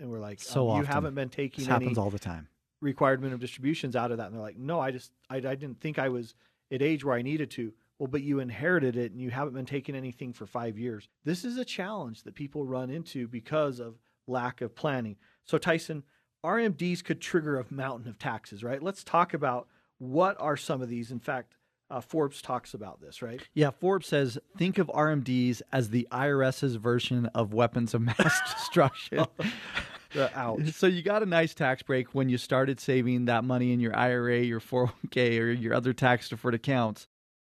And 0.00 0.10
we're 0.10 0.20
like, 0.20 0.40
So 0.40 0.68
um, 0.70 0.76
"You 0.76 0.82
often. 0.82 0.92
haven't 0.94 1.14
been 1.14 1.28
taking 1.28 1.64
This 1.64 1.70
any 1.72 1.84
happens 1.86 1.98
all 1.98 2.10
the 2.10 2.18
time. 2.18 2.48
required 2.80 3.20
minimum 3.20 3.40
distributions 3.40 3.96
out 3.96 4.10
of 4.10 4.18
that." 4.18 4.26
And 4.26 4.34
they're 4.34 4.42
like, 4.42 4.56
"No, 4.58 4.80
I 4.80 4.90
just 4.90 5.12
I, 5.28 5.36
I 5.36 5.40
didn't 5.40 5.80
think 5.80 5.98
I 5.98 6.08
was 6.08 6.34
at 6.72 6.82
age 6.82 7.04
where 7.04 7.14
I 7.16 7.22
needed 7.22 7.50
to." 7.52 7.72
Well, 7.98 8.06
but 8.06 8.22
you 8.22 8.38
inherited 8.38 8.96
it, 8.96 9.10
and 9.10 9.20
you 9.20 9.30
haven't 9.30 9.54
been 9.54 9.66
taking 9.66 9.96
anything 9.96 10.32
for 10.32 10.46
five 10.46 10.78
years. 10.78 11.08
This 11.24 11.44
is 11.44 11.56
a 11.58 11.64
challenge 11.64 12.22
that 12.22 12.36
people 12.36 12.64
run 12.64 12.90
into 12.90 13.26
because 13.26 13.80
of 13.80 13.96
lack 14.28 14.60
of 14.60 14.76
planning. 14.76 15.16
So, 15.44 15.58
Tyson, 15.58 16.04
RMDs 16.46 17.02
could 17.02 17.20
trigger 17.20 17.58
a 17.58 17.66
mountain 17.70 18.08
of 18.08 18.16
taxes, 18.16 18.62
right? 18.62 18.80
Let's 18.80 19.02
talk 19.02 19.34
about 19.34 19.66
what 19.98 20.36
are 20.40 20.56
some 20.56 20.80
of 20.80 20.88
these. 20.88 21.10
In 21.10 21.18
fact, 21.18 21.56
uh, 21.90 22.00
Forbes 22.00 22.40
talks 22.40 22.72
about 22.72 23.00
this, 23.00 23.20
right? 23.20 23.40
Yeah, 23.54 23.70
Forbes 23.70 24.06
says 24.06 24.38
think 24.56 24.78
of 24.78 24.86
RMDs 24.94 25.62
as 25.72 25.90
the 25.90 26.06
IRS's 26.12 26.76
version 26.76 27.26
of 27.34 27.52
weapons 27.52 27.94
of 27.94 28.02
mass 28.02 28.40
destruction. 28.54 29.24
The 30.12 30.30
ouch. 30.38 30.72
So 30.72 30.86
you 30.86 31.02
got 31.02 31.22
a 31.22 31.26
nice 31.26 31.54
tax 31.54 31.82
break 31.82 32.14
when 32.14 32.28
you 32.28 32.38
started 32.38 32.80
saving 32.80 33.26
that 33.26 33.44
money 33.44 33.72
in 33.72 33.80
your 33.80 33.96
IRA, 33.96 34.40
your 34.40 34.60
401k, 34.60 35.40
or 35.40 35.50
your 35.50 35.74
other 35.74 35.92
tax 35.92 36.28
deferred 36.28 36.54
accounts. 36.54 37.06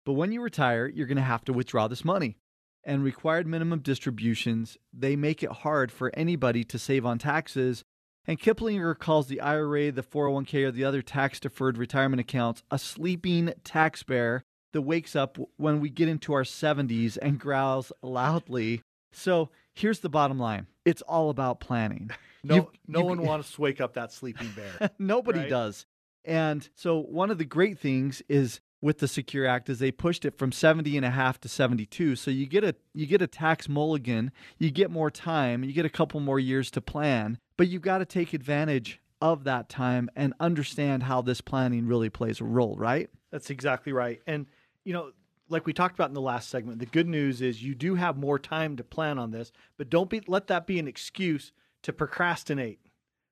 But 0.05 0.13
when 0.13 0.31
you 0.31 0.41
retire, 0.41 0.87
you're 0.87 1.07
going 1.07 1.17
to 1.17 1.23
have 1.23 1.45
to 1.45 1.53
withdraw 1.53 1.87
this 1.87 2.05
money. 2.05 2.37
And 2.83 3.03
required 3.03 3.45
minimum 3.45 3.79
distributions, 3.79 4.77
they 4.93 5.15
make 5.15 5.43
it 5.43 5.51
hard 5.51 5.91
for 5.91 6.11
anybody 6.15 6.63
to 6.63 6.79
save 6.79 7.05
on 7.05 7.19
taxes. 7.19 7.83
And 8.25 8.39
Kiplinger 8.39 8.97
calls 8.97 9.27
the 9.27 9.41
IRA, 9.41 9.91
the 9.91 10.01
401k, 10.01 10.65
or 10.65 10.71
the 10.71 10.85
other 10.85 11.01
tax 11.01 11.39
deferred 11.39 11.77
retirement 11.77 12.19
accounts 12.19 12.63
a 12.71 12.79
sleeping 12.79 13.53
tax 13.63 14.03
bear 14.03 14.43
that 14.71 14.81
wakes 14.81 15.15
up 15.15 15.37
when 15.57 15.79
we 15.79 15.89
get 15.89 16.07
into 16.07 16.33
our 16.33 16.43
70s 16.43 17.17
and 17.21 17.39
growls 17.39 17.91
loudly. 18.01 18.81
So 19.11 19.49
here's 19.73 19.99
the 19.99 20.09
bottom 20.09 20.39
line 20.39 20.67
it's 20.89 21.01
all 21.03 21.29
about 21.29 21.59
planning. 21.59 22.09
No, 22.41 22.55
You've- 22.55 22.67
no 22.87 22.99
you- 22.99 23.05
one 23.05 23.21
wants 23.23 23.51
to 23.51 23.59
wake 23.61 23.81
up 23.81 23.95
that 23.95 24.13
sleeping 24.13 24.49
bear. 24.55 24.91
Nobody 24.97 25.39
Right? 25.41 25.49
does. 25.49 25.85
And 26.23 26.69
so 26.73 27.01
one 27.01 27.31
of 27.31 27.37
the 27.37 27.43
great 27.43 27.77
things 27.77 28.21
is 28.29 28.61
with 28.81 28.99
the 28.99 29.09
Secure 29.09 29.45
Act 29.45 29.67
is 29.69 29.79
they 29.79 29.91
pushed 29.91 30.23
it 30.23 30.37
from 30.37 30.53
70 30.53 30.95
and 30.95 31.05
a 31.05 31.09
half 31.09 31.41
to 31.41 31.49
72. 31.49 32.15
So 32.15 32.31
you 32.31 32.45
get 32.45 32.63
a 32.63 32.75
you 32.93 33.05
get 33.07 33.21
a 33.21 33.27
tax 33.27 33.67
mulligan, 33.67 34.31
you 34.57 34.71
get 34.71 34.89
more 34.89 35.11
time, 35.11 35.65
you 35.65 35.73
get 35.73 35.83
a 35.85 35.89
couple 35.89 36.21
more 36.21 36.39
years 36.39 36.71
to 36.71 36.79
plan, 36.81 37.39
but 37.57 37.67
you've 37.67 37.81
got 37.81 37.97
to 37.97 38.05
take 38.05 38.33
advantage 38.33 39.01
of 39.21 39.43
that 39.43 39.67
time 39.67 40.09
and 40.15 40.33
understand 40.39 41.03
how 41.03 41.21
this 41.21 41.41
planning 41.41 41.87
really 41.87 42.09
plays 42.09 42.39
a 42.39 42.45
role, 42.45 42.77
right? 42.77 43.09
That's 43.31 43.49
exactly 43.49 43.91
right. 43.91 44.21
And, 44.25 44.45
you 44.85 44.93
know, 44.93 45.11
like 45.49 45.65
we 45.65 45.73
talked 45.73 45.95
about 45.95 46.09
in 46.09 46.13
the 46.13 46.21
last 46.21 46.49
segment, 46.49 46.79
the 46.79 46.85
good 46.85 47.07
news 47.07 47.41
is 47.41 47.63
you 47.63 47.75
do 47.75 47.95
have 47.95 48.17
more 48.17 48.39
time 48.39 48.77
to 48.77 48.83
plan 48.83 49.17
on 49.17 49.31
this, 49.31 49.51
but 49.77 49.89
don't 49.89 50.09
be 50.09 50.21
let 50.27 50.47
that 50.47 50.67
be 50.67 50.79
an 50.79 50.87
excuse 50.87 51.51
to 51.83 51.93
procrastinate, 51.93 52.79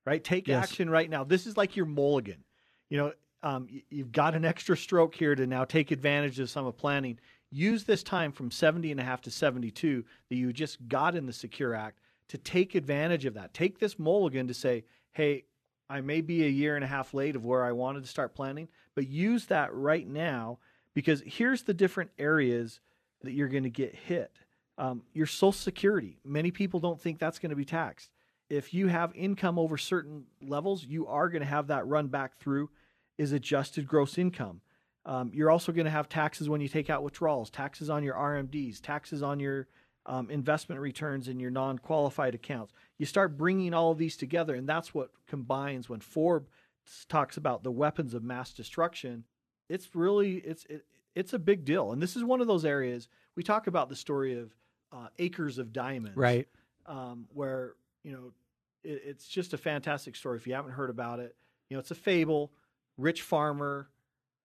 right? 0.04 0.22
Take 0.22 0.48
Yes. 0.48 0.64
action 0.64 0.90
right 0.90 1.08
now. 1.08 1.24
This 1.24 1.46
is 1.46 1.56
like 1.56 1.76
your 1.76 1.86
mulligan. 1.86 2.44
You 2.90 2.98
know, 2.98 3.12
um, 3.42 3.68
you've 3.90 4.12
got 4.12 4.34
an 4.34 4.44
extra 4.44 4.76
stroke 4.76 5.14
here 5.14 5.34
to 5.34 5.46
now 5.46 5.64
take 5.64 5.90
advantage 5.90 6.40
of 6.40 6.50
some 6.50 6.66
of 6.66 6.76
planning. 6.76 7.18
Use 7.50 7.84
this 7.84 8.02
time 8.02 8.32
from 8.32 8.50
70 8.50 8.90
and 8.90 9.00
a 9.00 9.04
half 9.04 9.20
to 9.22 9.30
72 9.30 10.04
that 10.28 10.36
you 10.36 10.52
just 10.52 10.88
got 10.88 11.14
in 11.14 11.26
the 11.26 11.32
Secure 11.32 11.74
Act 11.74 12.00
to 12.28 12.38
take 12.38 12.74
advantage 12.74 13.24
of 13.24 13.34
that. 13.34 13.54
Take 13.54 13.78
this 13.78 13.98
mulligan 13.98 14.48
to 14.48 14.54
say, 14.54 14.84
hey, 15.12 15.44
I 15.88 16.00
may 16.00 16.20
be 16.20 16.44
a 16.44 16.48
year 16.48 16.74
and 16.74 16.84
a 16.84 16.88
half 16.88 17.14
late 17.14 17.36
of 17.36 17.44
where 17.44 17.64
I 17.64 17.72
wanted 17.72 18.02
to 18.02 18.08
start 18.08 18.34
planning, 18.34 18.68
but 18.94 19.06
use 19.08 19.46
that 19.46 19.72
right 19.74 20.06
now 20.06 20.58
because 20.98 21.22
here's 21.24 21.62
the 21.62 21.72
different 21.72 22.10
areas 22.18 22.80
that 23.22 23.30
you're 23.30 23.46
going 23.46 23.62
to 23.62 23.70
get 23.70 23.94
hit. 23.94 24.32
Um, 24.78 25.02
your 25.12 25.26
Social 25.26 25.52
Security. 25.52 26.18
Many 26.24 26.50
people 26.50 26.80
don't 26.80 27.00
think 27.00 27.20
that's 27.20 27.38
going 27.38 27.50
to 27.50 27.56
be 27.56 27.64
taxed. 27.64 28.10
If 28.50 28.74
you 28.74 28.88
have 28.88 29.14
income 29.14 29.60
over 29.60 29.78
certain 29.78 30.24
levels, 30.42 30.84
you 30.84 31.06
are 31.06 31.28
going 31.28 31.42
to 31.42 31.46
have 31.46 31.68
that 31.68 31.86
run 31.86 32.08
back 32.08 32.36
through 32.40 32.70
is 33.16 33.30
adjusted 33.30 33.86
gross 33.86 34.18
income. 34.18 34.60
Um, 35.06 35.30
you're 35.32 35.52
also 35.52 35.70
going 35.70 35.84
to 35.84 35.90
have 35.92 36.08
taxes 36.08 36.48
when 36.48 36.60
you 36.60 36.66
take 36.66 36.90
out 36.90 37.04
withdrawals, 37.04 37.48
taxes 37.48 37.88
on 37.88 38.02
your 38.02 38.16
RMDs, 38.16 38.80
taxes 38.80 39.22
on 39.22 39.38
your 39.38 39.68
um, 40.04 40.28
investment 40.30 40.80
returns 40.80 41.28
in 41.28 41.38
your 41.38 41.52
non 41.52 41.78
qualified 41.78 42.34
accounts. 42.34 42.72
You 42.98 43.06
start 43.06 43.38
bringing 43.38 43.72
all 43.72 43.92
of 43.92 43.98
these 43.98 44.16
together, 44.16 44.56
and 44.56 44.68
that's 44.68 44.92
what 44.92 45.12
combines 45.28 45.88
when 45.88 46.00
Forbes 46.00 46.48
talks 47.08 47.36
about 47.36 47.62
the 47.62 47.70
weapons 47.70 48.14
of 48.14 48.24
mass 48.24 48.52
destruction. 48.52 49.22
It's 49.68 49.94
really 49.94 50.36
it's 50.36 50.64
it, 50.66 50.84
it's 51.14 51.32
a 51.32 51.38
big 51.38 51.64
deal, 51.64 51.92
and 51.92 52.02
this 52.02 52.16
is 52.16 52.24
one 52.24 52.40
of 52.40 52.46
those 52.46 52.64
areas 52.64 53.08
we 53.36 53.42
talk 53.42 53.66
about 53.68 53.88
the 53.88 53.96
story 53.96 54.38
of 54.38 54.54
uh, 54.92 55.08
acres 55.18 55.58
of 55.58 55.72
diamonds, 55.72 56.16
um, 56.86 57.26
where 57.32 57.74
you 58.02 58.12
know 58.12 58.32
it, 58.82 59.02
it's 59.04 59.28
just 59.28 59.54
a 59.54 59.58
fantastic 59.58 60.16
story. 60.16 60.36
If 60.36 60.46
you 60.46 60.54
haven't 60.54 60.72
heard 60.72 60.90
about 60.90 61.20
it, 61.20 61.36
you 61.68 61.76
know 61.76 61.80
it's 61.80 61.90
a 61.90 61.96
fable. 61.96 62.52
Rich 62.96 63.22
farmer 63.22 63.88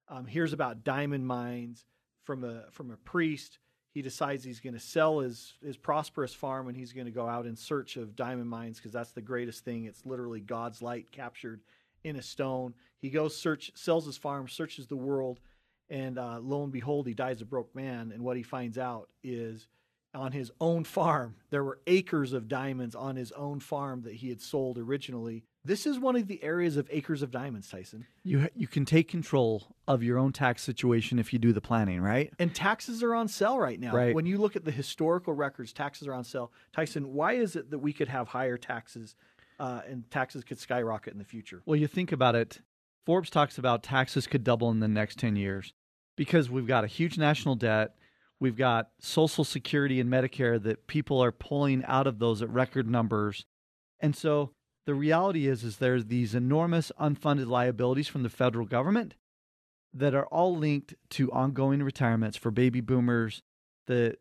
um, 0.09 0.27
hears 0.27 0.53
about 0.53 0.83
diamond 0.83 1.25
mines 1.25 1.85
from 2.23 2.43
a 2.43 2.65
from 2.71 2.91
a 2.91 2.97
priest. 2.97 3.59
He 3.93 4.01
decides 4.01 4.43
he's 4.43 4.59
going 4.59 4.73
to 4.73 4.79
sell 4.79 5.19
his 5.19 5.53
his 5.63 5.77
prosperous 5.77 6.33
farm 6.33 6.67
and 6.67 6.77
he's 6.77 6.93
going 6.93 7.05
to 7.05 7.11
go 7.11 7.27
out 7.27 7.45
in 7.45 7.55
search 7.55 7.97
of 7.97 8.15
diamond 8.15 8.49
mines 8.49 8.77
because 8.77 8.91
that's 8.91 9.11
the 9.11 9.21
greatest 9.21 9.63
thing. 9.65 9.85
It's 9.85 10.05
literally 10.05 10.39
God's 10.39 10.81
light 10.81 11.11
captured 11.11 11.61
in 12.03 12.15
a 12.15 12.21
stone. 12.21 12.73
He 13.03 13.09
goes 13.09 13.35
search 13.35 13.69
sells 13.75 14.05
his 14.05 14.17
farm, 14.17 14.47
searches 14.47 14.87
the 14.87 14.95
world, 14.95 15.41
And 15.89 16.17
uh, 16.17 16.39
lo 16.41 16.63
and 16.63 16.71
behold, 16.71 17.05
he 17.05 17.13
dies 17.13 17.41
a 17.41 17.45
broke 17.45 17.75
man. 17.75 18.13
And 18.13 18.23
what 18.23 18.37
he 18.37 18.43
finds 18.43 18.77
out 18.77 19.09
is 19.21 19.67
on 20.15 20.31
his 20.31 20.51
own 20.61 20.85
farm, 20.85 21.35
there 21.49 21.65
were 21.65 21.79
acres 21.85 22.31
of 22.31 22.47
diamonds 22.47 22.95
on 22.95 23.17
his 23.17 23.33
own 23.33 23.59
farm 23.59 24.03
that 24.03 24.13
he 24.13 24.29
had 24.29 24.41
sold 24.41 24.77
originally. 24.77 25.43
This 25.65 25.85
is 25.85 25.99
one 25.99 26.15
of 26.15 26.27
the 26.27 26.41
areas 26.41 26.77
of 26.77 26.87
acres 26.91 27.21
of 27.21 27.29
diamonds, 27.29 27.67
Tyson. 27.69 28.05
You 28.23 28.47
you 28.55 28.67
can 28.67 28.85
take 28.85 29.09
control 29.09 29.75
of 29.85 30.01
your 30.01 30.17
own 30.17 30.31
tax 30.31 30.61
situation 30.61 31.19
if 31.19 31.33
you 31.33 31.39
do 31.39 31.51
the 31.51 31.61
planning, 31.61 31.99
right? 31.99 32.31
And 32.39 32.55
taxes 32.55 33.03
are 33.03 33.13
on 33.13 33.27
sale 33.27 33.59
right 33.59 33.79
now. 33.79 33.93
Right. 33.93 34.15
When 34.15 34.25
you 34.25 34.37
look 34.37 34.55
at 34.55 34.63
the 34.63 34.71
historical 34.71 35.33
records, 35.33 35.73
taxes 35.73 36.07
are 36.07 36.13
on 36.13 36.23
sale. 36.23 36.53
Tyson, 36.73 37.13
why 37.13 37.33
is 37.33 37.57
it 37.57 37.69
that 37.71 37.79
we 37.79 37.91
could 37.91 38.07
have 38.07 38.29
higher 38.29 38.57
taxes 38.57 39.15
uh, 39.59 39.81
and 39.89 40.09
taxes 40.09 40.45
could 40.45 40.57
skyrocket 40.57 41.11
in 41.11 41.19
the 41.19 41.25
future? 41.25 41.61
Well, 41.65 41.77
you 41.77 41.87
think 41.87 42.13
about 42.13 42.35
it. 42.35 42.61
Forbes 43.05 43.29
talks 43.29 43.57
about 43.57 43.83
taxes 43.83 44.27
could 44.27 44.43
double 44.43 44.71
in 44.71 44.79
the 44.79 44.87
next 44.87 45.19
10 45.19 45.35
years 45.35 45.73
because 46.15 46.49
we've 46.49 46.67
got 46.67 46.83
a 46.83 46.87
huge 46.87 47.17
national 47.17 47.55
debt. 47.55 47.95
We've 48.39 48.57
got 48.57 48.89
Social 48.99 49.43
Security 49.43 49.99
and 49.99 50.09
Medicare 50.09 50.61
that 50.63 50.87
people 50.87 51.23
are 51.23 51.31
pulling 51.31 51.83
out 51.85 52.07
of 52.07 52.19
those 52.19 52.41
at 52.41 52.49
record 52.49 52.89
numbers. 52.89 53.45
And 53.99 54.15
so 54.15 54.51
the 54.85 54.93
reality 54.93 55.47
is 55.47 55.63
is 55.63 55.77
there's 55.77 56.05
these 56.05 56.35
enormous 56.35 56.91
unfunded 56.99 57.47
liabilities 57.47 58.07
from 58.07 58.23
the 58.23 58.29
federal 58.29 58.65
government 58.65 59.15
that 59.93 60.15
are 60.15 60.25
all 60.27 60.55
linked 60.55 60.93
to 61.11 61.31
ongoing 61.31 61.83
retirements 61.83 62.35
for 62.35 62.51
baby 62.51 62.81
boomers 62.81 63.41
that 63.87 64.17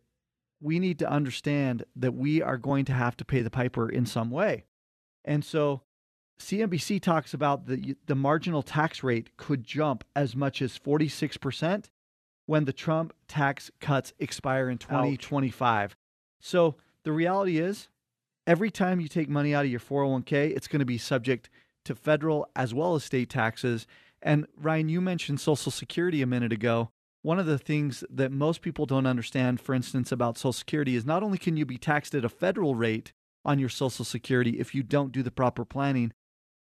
we 0.60 0.78
need 0.78 0.98
to 0.98 1.10
understand 1.10 1.84
that 1.96 2.14
we 2.14 2.42
are 2.42 2.58
going 2.58 2.84
to 2.84 2.92
have 2.92 3.16
to 3.16 3.24
pay 3.24 3.40
the 3.40 3.50
piper 3.50 3.88
in 3.88 4.06
some 4.06 4.30
way. 4.30 4.64
And 5.24 5.44
so 5.44 5.82
CNBC 6.40 7.00
talks 7.00 7.34
about 7.34 7.66
the 7.66 7.96
the 8.06 8.14
marginal 8.14 8.62
tax 8.62 9.02
rate 9.02 9.36
could 9.36 9.64
jump 9.64 10.04
as 10.16 10.34
much 10.34 10.60
as 10.60 10.78
46% 10.78 11.86
when 12.46 12.64
the 12.64 12.72
Trump 12.72 13.14
tax 13.28 13.70
cuts 13.80 14.12
expire 14.18 14.68
in 14.68 14.78
2025. 14.78 15.96
So 16.40 16.76
the 17.04 17.12
reality 17.12 17.58
is 17.58 17.88
every 18.46 18.70
time 18.70 19.00
you 19.00 19.08
take 19.08 19.28
money 19.28 19.54
out 19.54 19.64
of 19.64 19.70
your 19.70 19.80
401k, 19.80 20.50
it's 20.54 20.68
going 20.68 20.80
to 20.80 20.86
be 20.86 20.98
subject 20.98 21.48
to 21.84 21.94
federal 21.94 22.48
as 22.54 22.74
well 22.74 22.94
as 22.94 23.04
state 23.04 23.30
taxes. 23.30 23.86
And 24.20 24.46
Ryan, 24.56 24.88
you 24.88 25.00
mentioned 25.00 25.40
Social 25.40 25.72
Security 25.72 26.22
a 26.22 26.26
minute 26.26 26.52
ago. 26.52 26.90
One 27.22 27.38
of 27.38 27.46
the 27.46 27.58
things 27.58 28.02
that 28.10 28.32
most 28.32 28.62
people 28.62 28.86
don't 28.86 29.06
understand, 29.06 29.60
for 29.60 29.74
instance, 29.74 30.10
about 30.10 30.36
Social 30.36 30.52
Security 30.52 30.96
is 30.96 31.06
not 31.06 31.22
only 31.22 31.38
can 31.38 31.56
you 31.56 31.64
be 31.64 31.78
taxed 31.78 32.14
at 32.14 32.24
a 32.24 32.28
federal 32.28 32.74
rate 32.74 33.12
on 33.44 33.58
your 33.58 33.68
Social 33.68 34.04
Security 34.04 34.58
if 34.58 34.74
you 34.74 34.82
don't 34.82 35.12
do 35.12 35.22
the 35.22 35.30
proper 35.30 35.64
planning, 35.64 36.12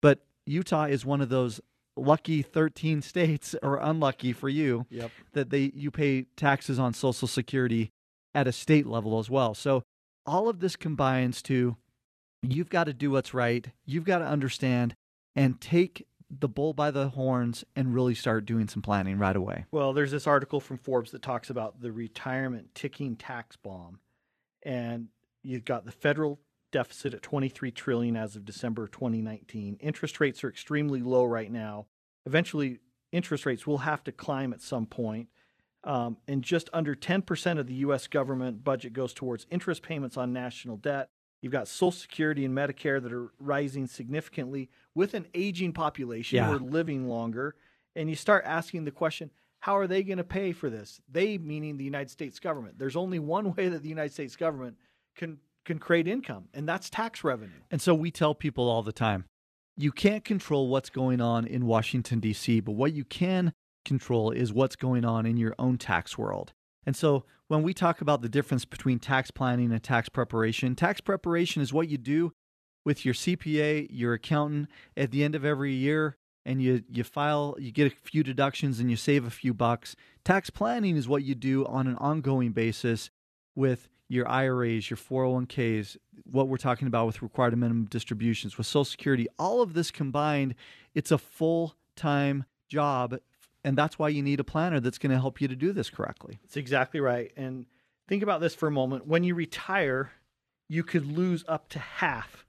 but 0.02 0.26
Utah 0.46 0.86
is 0.86 1.06
one 1.06 1.22
of 1.22 1.30
those 1.30 1.62
lucky 1.96 2.42
13 2.42 3.02
states 3.02 3.56
or 3.64 3.78
unlucky 3.78 4.34
for 4.34 4.50
you 4.50 4.86
Yep. 4.90 5.12
that 5.34 5.50
they 5.50 5.72
you 5.76 5.92
pay 5.92 6.24
taxes 6.36 6.80
on 6.80 6.94
social 6.94 7.28
security 7.28 7.92
at 8.34 8.48
a 8.48 8.52
state 8.52 8.86
level 8.86 9.20
as 9.20 9.30
well. 9.30 9.54
So 9.54 9.84
all 10.26 10.48
of 10.50 10.60
this 10.60 10.76
combines 10.76 11.42
to 11.44 11.76
you've 12.42 12.70
got 12.70 12.86
to 12.86 12.94
do 12.94 13.12
what's 13.12 13.34
right. 13.34 13.68
You've 13.86 14.06
got 14.06 14.20
to 14.20 14.26
understand 14.26 14.96
and 15.36 15.60
take 15.60 16.06
the 16.30 16.48
bull 16.48 16.74
by 16.74 16.92
the 16.92 17.10
horns 17.10 17.66
and 17.76 17.94
really 17.94 18.14
start 18.14 18.46
doing 18.46 18.68
some 18.68 18.84
planning 18.84 19.18
right 19.18 19.36
away. 19.36 19.66
Well, 19.72 19.94
there's 19.94 20.12
this 20.12 20.28
article 20.28 20.60
from 20.60 20.78
Forbes 20.78 21.10
that 21.12 21.24
talks 21.24 21.50
about 21.50 21.82
the 21.82 21.92
retirement 21.92 22.76
ticking 22.76 23.16
tax 23.16 23.56
bomb. 23.56 24.00
And 24.62 25.08
you've 25.44 25.66
got 25.66 25.86
the 25.86 25.92
federal 25.92 26.40
deficit 26.72 27.14
at 27.14 27.22
23 27.22 27.72
trillion 27.72 28.16
as 28.16 28.36
of 28.36 28.46
December 28.46 28.88
2019. 28.88 29.78
Interest 29.80 30.20
rates 30.20 30.44
are 30.44 30.50
extremely 30.50 31.02
low 31.02 31.26
right 31.26 31.52
now. 31.52 31.88
Eventually, 32.26 32.80
interest 33.12 33.46
rates 33.46 33.66
will 33.66 33.80
have 33.80 34.04
to 34.04 34.12
climb 34.12 34.54
at 34.54 34.62
some 34.62 34.86
point. 34.86 35.30
Um, 35.84 36.18
and 36.28 36.44
just 36.44 36.70
under 36.74 36.94
10% 36.94 37.58
of 37.58 37.68
the 37.68 37.74
U.S. 37.76 38.08
government 38.08 38.64
budget 38.64 38.94
goes 38.94 39.14
towards 39.14 39.48
interest 39.50 39.82
payments 39.82 40.18
on 40.18 40.34
national 40.34 40.78
debt. 40.78 41.10
You've 41.42 41.54
got 41.54 41.70
Social 41.70 41.92
Security 41.92 42.44
and 42.44 42.56
Medicare 42.56 43.02
that 43.02 43.14
are 43.14 43.32
rising 43.40 43.88
significantly 43.88 44.70
with 44.94 45.14
an 45.14 45.28
aging 45.34 45.72
population. 45.72 46.38
Yeah. 46.38 46.50
We're 46.50 46.58
living 46.58 47.08
longer. 47.08 47.56
And 47.96 48.10
you 48.10 48.16
start 48.16 48.44
asking 48.46 48.84
the 48.84 48.92
question 48.92 49.32
how 49.60 49.78
are 49.78 49.88
they 49.88 50.04
going 50.04 50.18
to 50.18 50.24
pay 50.24 50.54
for 50.54 50.70
this? 50.70 51.02
They, 51.10 51.38
meaning 51.38 51.78
the 51.78 51.84
United 51.84 52.10
States 52.10 52.40
government. 52.40 52.80
There's 52.80 52.96
only 52.96 53.20
one 53.20 53.54
way 53.56 53.70
that 53.70 53.84
the 53.84 53.90
United 53.90 54.14
States 54.14 54.36
government 54.36 54.78
can, 55.16 55.38
can 55.70 55.78
create 55.78 56.08
income, 56.08 56.46
and 56.52 56.68
that's 56.68 56.90
tax 56.90 57.24
revenue. 57.24 57.62
And 57.70 57.80
so 57.80 57.94
we 57.94 58.10
tell 58.10 58.34
people 58.34 58.68
all 58.68 58.82
the 58.82 58.92
time 58.92 59.26
you 59.78 59.92
can't 59.92 60.26
control 60.26 60.68
what's 60.68 60.90
going 60.90 61.22
on 61.22 61.46
in 61.46 61.66
Washington, 61.66 62.20
D.C., 62.20 62.60
but 62.62 62.72
what 62.72 62.92
you 62.92 63.06
can 63.06 63.54
control 63.86 64.32
is 64.32 64.52
what's 64.52 64.76
going 64.76 65.06
on 65.06 65.26
in 65.26 65.38
your 65.38 65.54
own 65.60 65.78
tax 65.78 66.18
world. 66.18 66.52
And 66.86 66.96
so 66.96 67.24
when 67.48 67.62
we 67.62 67.74
talk 67.74 68.02
about 68.02 68.22
the 68.22 68.28
difference 68.28 68.66
between 68.66 68.98
tax 68.98 69.30
planning 69.30 69.72
and 69.72 69.82
tax 69.82 70.10
preparation, 70.10 70.76
tax 70.76 71.02
preparation 71.02 71.62
is 71.62 71.72
what 71.72 71.88
you 71.88 71.98
do 71.98 72.34
with 72.84 73.06
your 73.06 73.14
CPA, 73.14 73.88
your 73.92 74.14
accountant 74.14 74.70
at 74.98 75.12
the 75.12 75.24
end 75.24 75.36
of 75.36 75.46
every 75.46 75.74
year 75.74 76.18
and 76.46 76.64
you 76.64 76.84
you 76.90 77.04
file 77.04 77.56
you 77.60 77.72
get 77.72 77.92
a 77.92 77.96
few 77.96 78.24
deductions 78.24 78.80
and 78.80 78.90
you 78.90 78.96
save 78.96 79.26
a 79.26 79.30
few 79.30 79.54
bucks. 79.54 79.96
Tax 80.26 80.50
planning 80.50 80.98
is 80.98 81.08
what 81.08 81.24
you 81.24 81.36
do 81.36 81.66
on 81.68 81.86
an 81.86 81.96
ongoing 81.98 82.54
basis 82.54 83.12
with 83.56 83.88
your 84.10 84.28
IRAs, 84.28 84.90
your 84.90 84.98
401ks, 84.98 85.96
what 86.30 86.50
we're 86.50 86.58
talking 86.58 86.88
about 86.88 87.06
with 87.06 87.22
required 87.22 87.58
minimum 87.58 87.86
distributions, 87.86 88.58
with 88.58 88.68
Social 88.68 88.84
Security, 88.84 89.28
all 89.38 89.62
of 89.62 89.74
this 89.74 89.92
combined, 89.92 90.56
it's 90.94 91.12
a 91.12 91.18
full-time 91.18 92.44
job 92.68 93.20
and 93.64 93.78
that's 93.78 94.00
why 94.00 94.10
you 94.10 94.24
need 94.24 94.40
a 94.40 94.44
planner 94.44 94.80
that's 94.80 94.98
going 94.98 95.12
to 95.12 95.20
help 95.20 95.42
you 95.42 95.48
to 95.48 95.56
do 95.56 95.74
this 95.74 95.90
correctly. 95.90 96.40
That's 96.44 96.58
exactly 96.58 97.00
right. 97.00 97.32
And 97.36 97.66
think 98.08 98.24
about 98.24 98.42
this 98.42 98.56
for 98.56 98.68
a 98.68 98.72
moment. 98.72 99.08
When 99.08 99.24
you 99.24 99.36
retire, 99.36 100.12
you 100.68 100.84
could 100.84 101.06
lose 101.06 101.44
up 101.48 101.70
to 101.70 101.80
half. 101.80 102.46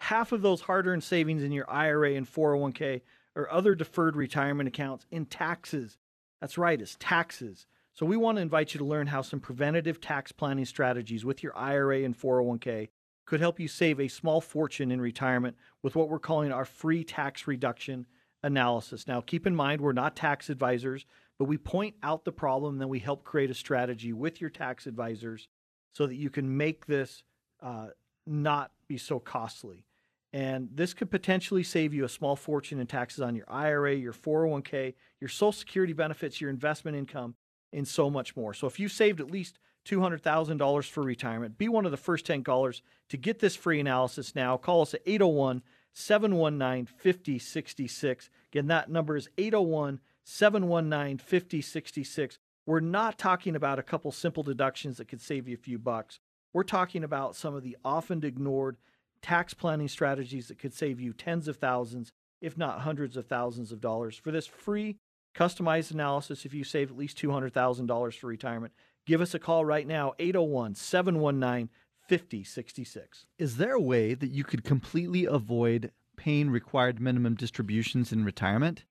Half 0.00 0.32
of 0.32 0.42
those 0.42 0.62
hard 0.62 0.86
earned 0.86 1.04
savings 1.04 1.42
in 1.42 1.52
your 1.52 1.68
IRA 1.70 2.14
and 2.14 2.30
401k 2.30 3.00
or 3.34 3.50
other 3.50 3.74
deferred 3.74 4.16
retirement 4.16 4.68
accounts 4.68 5.06
in 5.10 5.24
taxes. 5.26 5.96
That's 6.40 6.58
right, 6.58 6.80
it's 6.80 6.96
taxes. 7.00 7.66
So 7.94 8.04
we 8.04 8.16
want 8.16 8.38
to 8.38 8.42
invite 8.42 8.74
you 8.74 8.78
to 8.78 8.84
learn 8.84 9.06
how 9.06 9.22
some 9.22 9.38
preventative 9.38 10.00
tax 10.00 10.32
planning 10.32 10.64
strategies 10.64 11.24
with 11.24 11.44
your 11.44 11.56
IRA 11.56 12.02
and 12.02 12.18
401k 12.18 12.88
could 13.24 13.40
help 13.40 13.60
you 13.60 13.68
save 13.68 14.00
a 14.00 14.08
small 14.08 14.40
fortune 14.40 14.90
in 14.90 15.00
retirement 15.00 15.56
with 15.80 15.94
what 15.94 16.08
we're 16.08 16.18
calling 16.18 16.50
our 16.50 16.64
free 16.64 17.04
tax 17.04 17.46
reduction 17.46 18.06
analysis. 18.42 19.06
Now, 19.06 19.20
keep 19.20 19.46
in 19.46 19.54
mind, 19.54 19.80
we're 19.80 19.92
not 19.92 20.16
tax 20.16 20.50
advisors, 20.50 21.06
but 21.38 21.44
we 21.44 21.56
point 21.56 21.94
out 22.02 22.24
the 22.24 22.32
problem, 22.32 22.78
then 22.78 22.88
we 22.88 22.98
help 22.98 23.22
create 23.22 23.50
a 23.50 23.54
strategy 23.54 24.12
with 24.12 24.40
your 24.40 24.50
tax 24.50 24.88
advisors 24.88 25.48
so 25.92 26.08
that 26.08 26.16
you 26.16 26.30
can 26.30 26.56
make 26.56 26.86
this 26.86 27.22
uh, 27.62 27.86
not 28.26 28.72
be 28.88 28.98
so 28.98 29.20
costly. 29.20 29.86
And 30.32 30.68
this 30.74 30.94
could 30.94 31.12
potentially 31.12 31.62
save 31.62 31.94
you 31.94 32.04
a 32.04 32.08
small 32.08 32.34
fortune 32.34 32.80
in 32.80 32.88
taxes 32.88 33.20
on 33.20 33.36
your 33.36 33.48
IRA, 33.48 33.94
your 33.94 34.12
401k, 34.12 34.94
your 35.20 35.28
Social 35.28 35.52
Security 35.52 35.92
benefits, 35.92 36.40
your 36.40 36.50
investment 36.50 36.96
income, 36.96 37.36
and 37.74 37.86
so 37.86 38.08
much 38.08 38.36
more. 38.36 38.54
So 38.54 38.66
if 38.66 38.78
you 38.78 38.88
saved 38.88 39.20
at 39.20 39.30
least 39.30 39.58
$200,000 39.86 40.88
for 40.88 41.02
retirement, 41.02 41.58
be 41.58 41.68
one 41.68 41.84
of 41.84 41.90
the 41.90 41.96
first 41.96 42.24
10 42.26 42.44
callers 42.44 42.82
to 43.08 43.16
get 43.16 43.40
this 43.40 43.56
free 43.56 43.80
analysis 43.80 44.34
now. 44.34 44.56
Call 44.56 44.82
us 44.82 44.94
at 44.94 45.02
801 45.04 45.62
719 45.92 46.86
5066. 46.86 48.30
Again, 48.52 48.66
that 48.68 48.90
number 48.90 49.16
is 49.16 49.28
801 49.36 50.00
719 50.24 51.18
5066. 51.18 52.38
We're 52.66 52.80
not 52.80 53.18
talking 53.18 53.54
about 53.54 53.78
a 53.78 53.82
couple 53.82 54.10
simple 54.10 54.42
deductions 54.42 54.96
that 54.96 55.08
could 55.08 55.20
save 55.20 55.46
you 55.46 55.54
a 55.54 55.58
few 55.58 55.78
bucks. 55.78 56.18
We're 56.52 56.62
talking 56.62 57.04
about 57.04 57.36
some 57.36 57.54
of 57.54 57.62
the 57.62 57.76
often 57.84 58.24
ignored 58.24 58.78
tax 59.20 59.54
planning 59.54 59.88
strategies 59.88 60.48
that 60.48 60.58
could 60.58 60.72
save 60.72 61.00
you 61.00 61.12
tens 61.12 61.48
of 61.48 61.56
thousands, 61.56 62.12
if 62.40 62.56
not 62.56 62.80
hundreds 62.80 63.16
of 63.16 63.26
thousands 63.26 63.70
of 63.70 63.80
dollars. 63.80 64.16
For 64.16 64.30
this 64.30 64.46
free 64.46 64.96
customized 65.34 65.90
analysis, 65.90 66.44
if 66.44 66.54
you 66.54 66.64
save 66.64 66.90
at 66.90 66.96
least 66.96 67.18
$200,000 67.18 68.18
for 68.18 68.26
retirement, 68.26 68.72
give 69.06 69.20
us 69.20 69.34
a 69.34 69.38
call 69.38 69.64
right 69.64 69.86
now, 69.86 70.14
801 70.18 70.74
719 70.74 71.68
5066. 72.08 73.26
Is 73.38 73.56
there 73.56 73.74
a 73.74 73.80
way 73.80 74.14
that 74.14 74.30
you 74.30 74.44
could 74.44 74.64
completely 74.64 75.24
avoid 75.24 75.90
paying 76.16 76.50
required 76.50 77.00
minimum 77.00 77.34
distributions 77.34 78.12
in 78.12 78.24
retirement? 78.24 78.84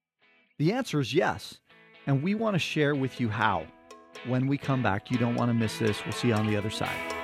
The 0.58 0.74
answer 0.74 1.00
is 1.00 1.14
yes. 1.14 1.60
And 2.06 2.22
we 2.22 2.36
want 2.36 2.56
to 2.56 2.60
share 2.60 2.96
with 2.96 3.20
you 3.22 3.30
how. 3.30 3.66
When 4.28 4.48
we 4.48 4.58
come 4.58 4.84
back, 4.84 5.10
you 5.10 5.18
don't 5.18 5.36
want 5.36 5.50
to 5.50 5.54
miss 5.54 5.78
this. 5.78 6.04
We'll 6.04 6.14
see 6.14 6.30
you 6.30 6.34
on 6.34 6.48
the 6.48 6.58
other 6.58 6.70
side. 6.70 7.23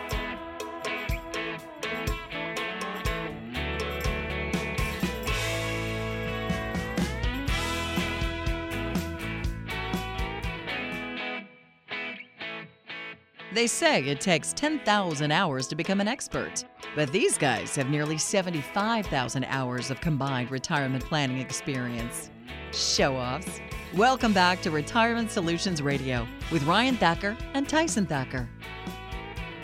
They 13.60 13.68
say 13.68 14.06
it 14.06 14.22
takes 14.22 14.54
10,000 14.54 15.32
hours 15.34 15.68
to 15.68 15.76
become 15.76 16.00
an 16.00 16.08
expert, 16.08 16.64
but 16.96 17.12
these 17.12 17.38
guys 17.38 17.76
have 17.76 17.90
nearly 17.90 18.18
75,000 18.18 19.44
hours 19.44 19.92
of 19.92 20.00
combined 20.00 20.50
retirement 20.50 21.04
planning 21.04 21.40
experience. 21.40 22.30
Show 22.72 23.18
offs. 23.18 23.60
Welcome 23.96 24.32
back 24.32 24.62
to 24.62 24.72
Retirement 24.72 25.30
Solutions 25.30 25.82
Radio 25.82 26.26
with 26.54 26.64
Ryan 26.64 26.96
Thacker 26.96 27.36
and 27.54 27.68
Tyson 27.68 28.06
Thacker. 28.06 28.48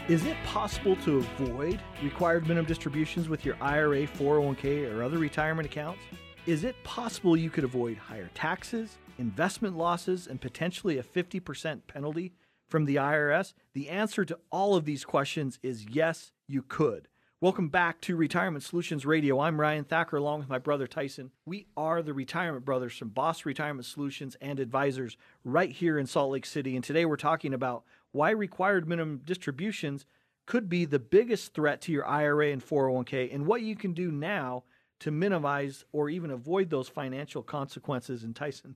Is 0.09 0.25
it 0.25 0.35
possible 0.43 0.97
to 0.97 1.19
avoid 1.19 1.79
required 2.03 2.49
minimum 2.49 2.65
distributions 2.65 3.29
with 3.29 3.45
your 3.45 3.55
IRA, 3.61 4.07
401k, 4.07 4.93
or 4.93 5.03
other 5.03 5.19
retirement 5.19 5.67
accounts? 5.67 6.01
Is 6.45 6.65
it 6.65 6.75
possible 6.83 7.37
you 7.37 7.49
could 7.49 7.63
avoid 7.63 7.95
higher 7.95 8.29
taxes, 8.33 8.97
investment 9.19 9.77
losses, 9.77 10.27
and 10.27 10.41
potentially 10.41 10.97
a 10.97 11.03
50% 11.03 11.79
penalty 11.87 12.33
from 12.67 12.85
the 12.85 12.95
IRS? 12.95 13.53
The 13.73 13.89
answer 13.89 14.25
to 14.25 14.39
all 14.51 14.75
of 14.75 14.85
these 14.85 15.05
questions 15.05 15.59
is 15.61 15.85
yes, 15.89 16.31
you 16.47 16.61
could. 16.61 17.07
Welcome 17.41 17.67
back 17.69 18.01
to 18.01 18.15
Retirement 18.15 18.63
Solutions 18.63 19.05
Radio. 19.05 19.39
I'm 19.39 19.59
Ryan 19.59 19.83
Thacker 19.83 20.17
along 20.17 20.39
with 20.39 20.49
my 20.49 20.57
brother 20.57 20.87
Tyson. 20.87 21.31
We 21.45 21.67
are 21.75 22.01
the 22.01 22.13
Retirement 22.13 22.65
Brothers 22.65 22.97
from 22.97 23.09
Boss 23.09 23.45
Retirement 23.45 23.85
Solutions 23.85 24.35
and 24.41 24.59
Advisors 24.59 25.17
right 25.43 25.71
here 25.71 25.99
in 25.99 26.07
Salt 26.07 26.31
Lake 26.31 26.45
City. 26.45 26.75
And 26.75 26.83
today 26.83 27.05
we're 27.05 27.17
talking 27.17 27.53
about 27.53 27.83
why 28.13 28.31
required 28.31 28.87
minimum 28.87 29.21
distributions 29.25 30.05
could 30.45 30.69
be 30.69 30.85
the 30.85 30.99
biggest 30.99 31.53
threat 31.53 31.81
to 31.81 31.91
your 31.91 32.07
IRA 32.07 32.51
and 32.51 32.65
401k 32.65 33.33
and 33.33 33.45
what 33.45 33.61
you 33.61 33.75
can 33.75 33.93
do 33.93 34.11
now 34.11 34.63
to 35.01 35.11
minimize 35.11 35.83
or 35.91 36.09
even 36.09 36.31
avoid 36.31 36.69
those 36.69 36.87
financial 36.87 37.43
consequences. 37.43 38.23
And 38.23 38.35
Tyson, 38.35 38.75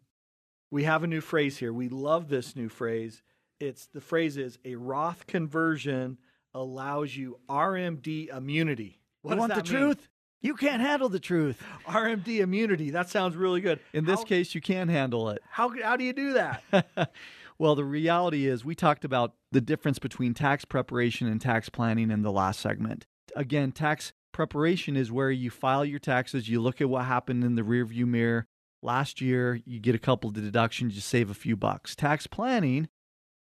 we 0.70 0.84
have 0.84 1.04
a 1.04 1.08
new 1.08 1.22
phrase 1.22 1.58
here. 1.58 1.72
We 1.72 1.90
love 1.90 2.28
this 2.28 2.56
new 2.56 2.70
phrase. 2.70 3.22
It's 3.60 3.88
the 3.88 4.00
phrase 4.00 4.38
is 4.38 4.58
a 4.64 4.76
Roth 4.76 5.28
conversion 5.28 6.18
allows 6.54 7.16
you 7.16 7.40
RMD 7.50 8.36
immunity. 8.36 9.02
What 9.22 9.34
you 9.34 9.40
want 9.40 9.54
the 9.54 9.58
mean? 9.58 9.82
truth? 9.82 10.08
You 10.42 10.56
can't 10.56 10.82
handle 10.82 11.10
the 11.10 11.20
truth. 11.20 11.62
RMD 11.88 12.40
immunity. 12.40 12.92
That 12.92 13.10
sounds 13.10 13.36
really 13.36 13.60
good. 13.60 13.82
In 13.92 14.06
this 14.06 14.20
how, 14.20 14.26
case, 14.26 14.56
you 14.56 14.62
can 14.62 14.88
handle 14.88 15.30
it. 15.30 15.42
How, 15.50 15.74
how 15.84 15.98
do 15.98 16.06
you 16.06 16.14
do 16.14 16.34
that? 16.34 17.12
well, 17.60 17.76
the 17.76 17.84
reality 17.84 18.48
is, 18.48 18.64
we 18.64 18.76
talked 18.76 19.04
about 19.04 19.34
the 19.52 19.60
difference 19.60 20.00
between 20.00 20.34
tax 20.34 20.64
preparation 20.64 21.28
and 21.28 21.42
tax 21.42 21.68
planning 21.68 22.12
in 22.12 22.22
the 22.22 22.32
last 22.32 22.62
segment. 22.62 23.08
Again, 23.36 23.74
tax 23.74 24.14
preparation 24.32 24.96
is 24.96 25.12
where 25.12 25.32
you 25.32 25.50
file 25.50 25.84
your 25.84 26.00
taxes, 26.00 26.48
you 26.48 26.62
look 26.62 26.80
at 26.80 26.90
what 26.90 27.04
happened 27.04 27.44
in 27.44 27.56
the 27.56 27.64
rearview 27.64 28.06
mirror. 28.06 28.48
Last 28.82 29.20
year, 29.20 29.60
you 29.66 29.82
get 29.82 29.96
a 29.96 30.00
couple 30.00 30.30
of 30.30 30.36
deductions, 30.36 30.96
you 30.96 31.02
save 31.02 31.30
a 31.30 31.34
few 31.34 31.58
bucks. 31.58 31.94
Tax 31.94 32.26
planning 32.26 32.88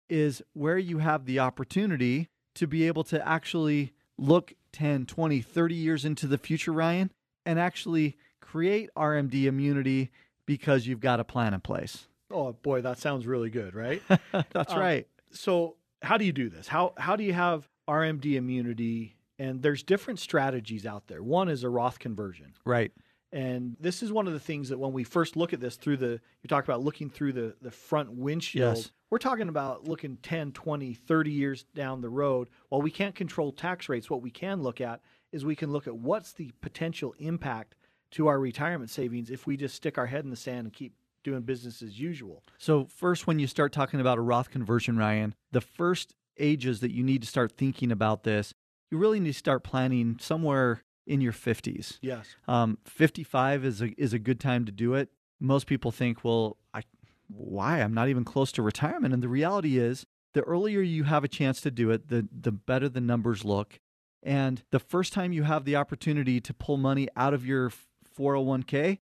is 0.08 0.42
where 0.52 0.78
you 0.78 0.98
have 0.98 1.24
the 1.24 1.38
opportunity 1.38 2.28
to 2.54 2.66
be 2.66 2.86
able 2.86 3.04
to 3.04 3.26
actually 3.26 3.92
look 4.18 4.54
10, 4.72 5.06
20, 5.06 5.40
30 5.40 5.74
years 5.74 6.04
into 6.04 6.26
the 6.26 6.38
future, 6.38 6.72
Ryan, 6.72 7.10
and 7.44 7.58
actually 7.58 8.16
create 8.40 8.90
RMD 8.96 9.44
immunity 9.44 10.10
because 10.46 10.86
you've 10.86 11.00
got 11.00 11.20
a 11.20 11.24
plan 11.24 11.54
in 11.54 11.60
place. 11.60 12.06
Oh 12.30 12.52
boy, 12.52 12.80
that 12.82 12.98
sounds 12.98 13.26
really 13.26 13.50
good, 13.50 13.74
right? 13.74 14.02
That's 14.32 14.72
um, 14.72 14.78
right. 14.78 15.06
So, 15.32 15.76
how 16.02 16.16
do 16.16 16.24
you 16.24 16.32
do 16.32 16.48
this? 16.48 16.68
How 16.68 16.94
how 16.96 17.16
do 17.16 17.24
you 17.24 17.32
have 17.32 17.68
RMD 17.88 18.34
immunity? 18.34 19.16
And 19.38 19.62
there's 19.62 19.82
different 19.82 20.18
strategies 20.18 20.86
out 20.86 21.08
there. 21.08 21.22
One 21.22 21.48
is 21.48 21.64
a 21.64 21.68
Roth 21.68 21.98
conversion. 21.98 22.52
Right. 22.64 22.92
And 23.32 23.76
this 23.80 24.02
is 24.02 24.12
one 24.12 24.26
of 24.26 24.34
the 24.34 24.40
things 24.40 24.68
that 24.68 24.78
when 24.78 24.92
we 24.92 25.04
first 25.04 25.36
look 25.36 25.52
at 25.52 25.60
this 25.60 25.76
through 25.76 25.96
the, 25.96 26.20
you 26.42 26.48
talk 26.48 26.64
about 26.64 26.82
looking 26.82 27.08
through 27.08 27.32
the, 27.32 27.54
the 27.62 27.70
front 27.70 28.12
windshield. 28.12 28.76
Yes. 28.76 28.90
We're 29.08 29.18
talking 29.18 29.48
about 29.48 29.88
looking 29.88 30.18
10, 30.18 30.52
20, 30.52 30.94
30 30.94 31.30
years 31.30 31.64
down 31.74 32.02
the 32.02 32.10
road. 32.10 32.48
While 32.68 32.82
we 32.82 32.90
can't 32.90 33.14
control 33.14 33.52
tax 33.52 33.88
rates, 33.88 34.10
what 34.10 34.22
we 34.22 34.30
can 34.30 34.62
look 34.62 34.80
at 34.80 35.00
is 35.32 35.44
we 35.44 35.56
can 35.56 35.72
look 35.72 35.86
at 35.86 35.96
what's 35.96 36.32
the 36.32 36.52
potential 36.60 37.14
impact 37.18 37.74
to 38.12 38.26
our 38.26 38.38
retirement 38.38 38.90
savings 38.90 39.30
if 39.30 39.46
we 39.46 39.56
just 39.56 39.74
stick 39.74 39.96
our 39.96 40.06
head 40.06 40.24
in 40.24 40.30
the 40.30 40.36
sand 40.36 40.66
and 40.66 40.72
keep 40.72 40.94
doing 41.24 41.42
business 41.42 41.82
as 41.82 41.98
usual. 41.98 42.42
So, 42.58 42.86
first, 42.86 43.26
when 43.26 43.38
you 43.38 43.46
start 43.46 43.72
talking 43.72 44.00
about 44.00 44.18
a 44.18 44.22
Roth 44.22 44.50
conversion, 44.50 44.98
Ryan, 44.98 45.34
the 45.52 45.60
first 45.60 46.14
ages 46.38 46.80
that 46.80 46.90
you 46.90 47.02
need 47.02 47.22
to 47.22 47.28
start 47.28 47.52
thinking 47.52 47.92
about 47.92 48.24
this, 48.24 48.52
you 48.90 48.98
really 48.98 49.20
need 49.20 49.32
to 49.32 49.38
start 49.38 49.62
planning 49.62 50.18
somewhere 50.20 50.82
in 51.06 51.20
your 51.20 51.32
50s. 51.32 51.98
Yes. 52.00 52.36
Um, 52.46 52.78
55 52.84 53.64
is 53.64 53.82
a, 53.82 54.00
is 54.00 54.12
a 54.12 54.18
good 54.18 54.40
time 54.40 54.64
to 54.64 54.72
do 54.72 54.94
it. 54.94 55.10
Most 55.40 55.66
people 55.66 55.90
think, 55.90 56.24
well, 56.24 56.56
I, 56.72 56.82
why? 57.28 57.80
I'm 57.80 57.94
not 57.94 58.08
even 58.08 58.24
close 58.24 58.52
to 58.52 58.62
retirement. 58.62 59.12
And 59.12 59.22
the 59.22 59.28
reality 59.28 59.78
is, 59.78 60.06
the 60.34 60.42
earlier 60.42 60.80
you 60.80 61.04
have 61.04 61.24
a 61.24 61.28
chance 61.28 61.60
to 61.62 61.70
do 61.70 61.90
it, 61.90 62.08
the, 62.08 62.26
the 62.32 62.52
better 62.52 62.88
the 62.88 63.00
numbers 63.00 63.44
look. 63.44 63.80
And 64.22 64.62
the 64.70 64.78
first 64.78 65.12
time 65.12 65.32
you 65.32 65.42
have 65.42 65.64
the 65.64 65.76
opportunity 65.76 66.40
to 66.40 66.54
pull 66.54 66.76
money 66.76 67.08
out 67.16 67.34
of 67.34 67.44
your 67.44 67.72
401k, 68.16 68.98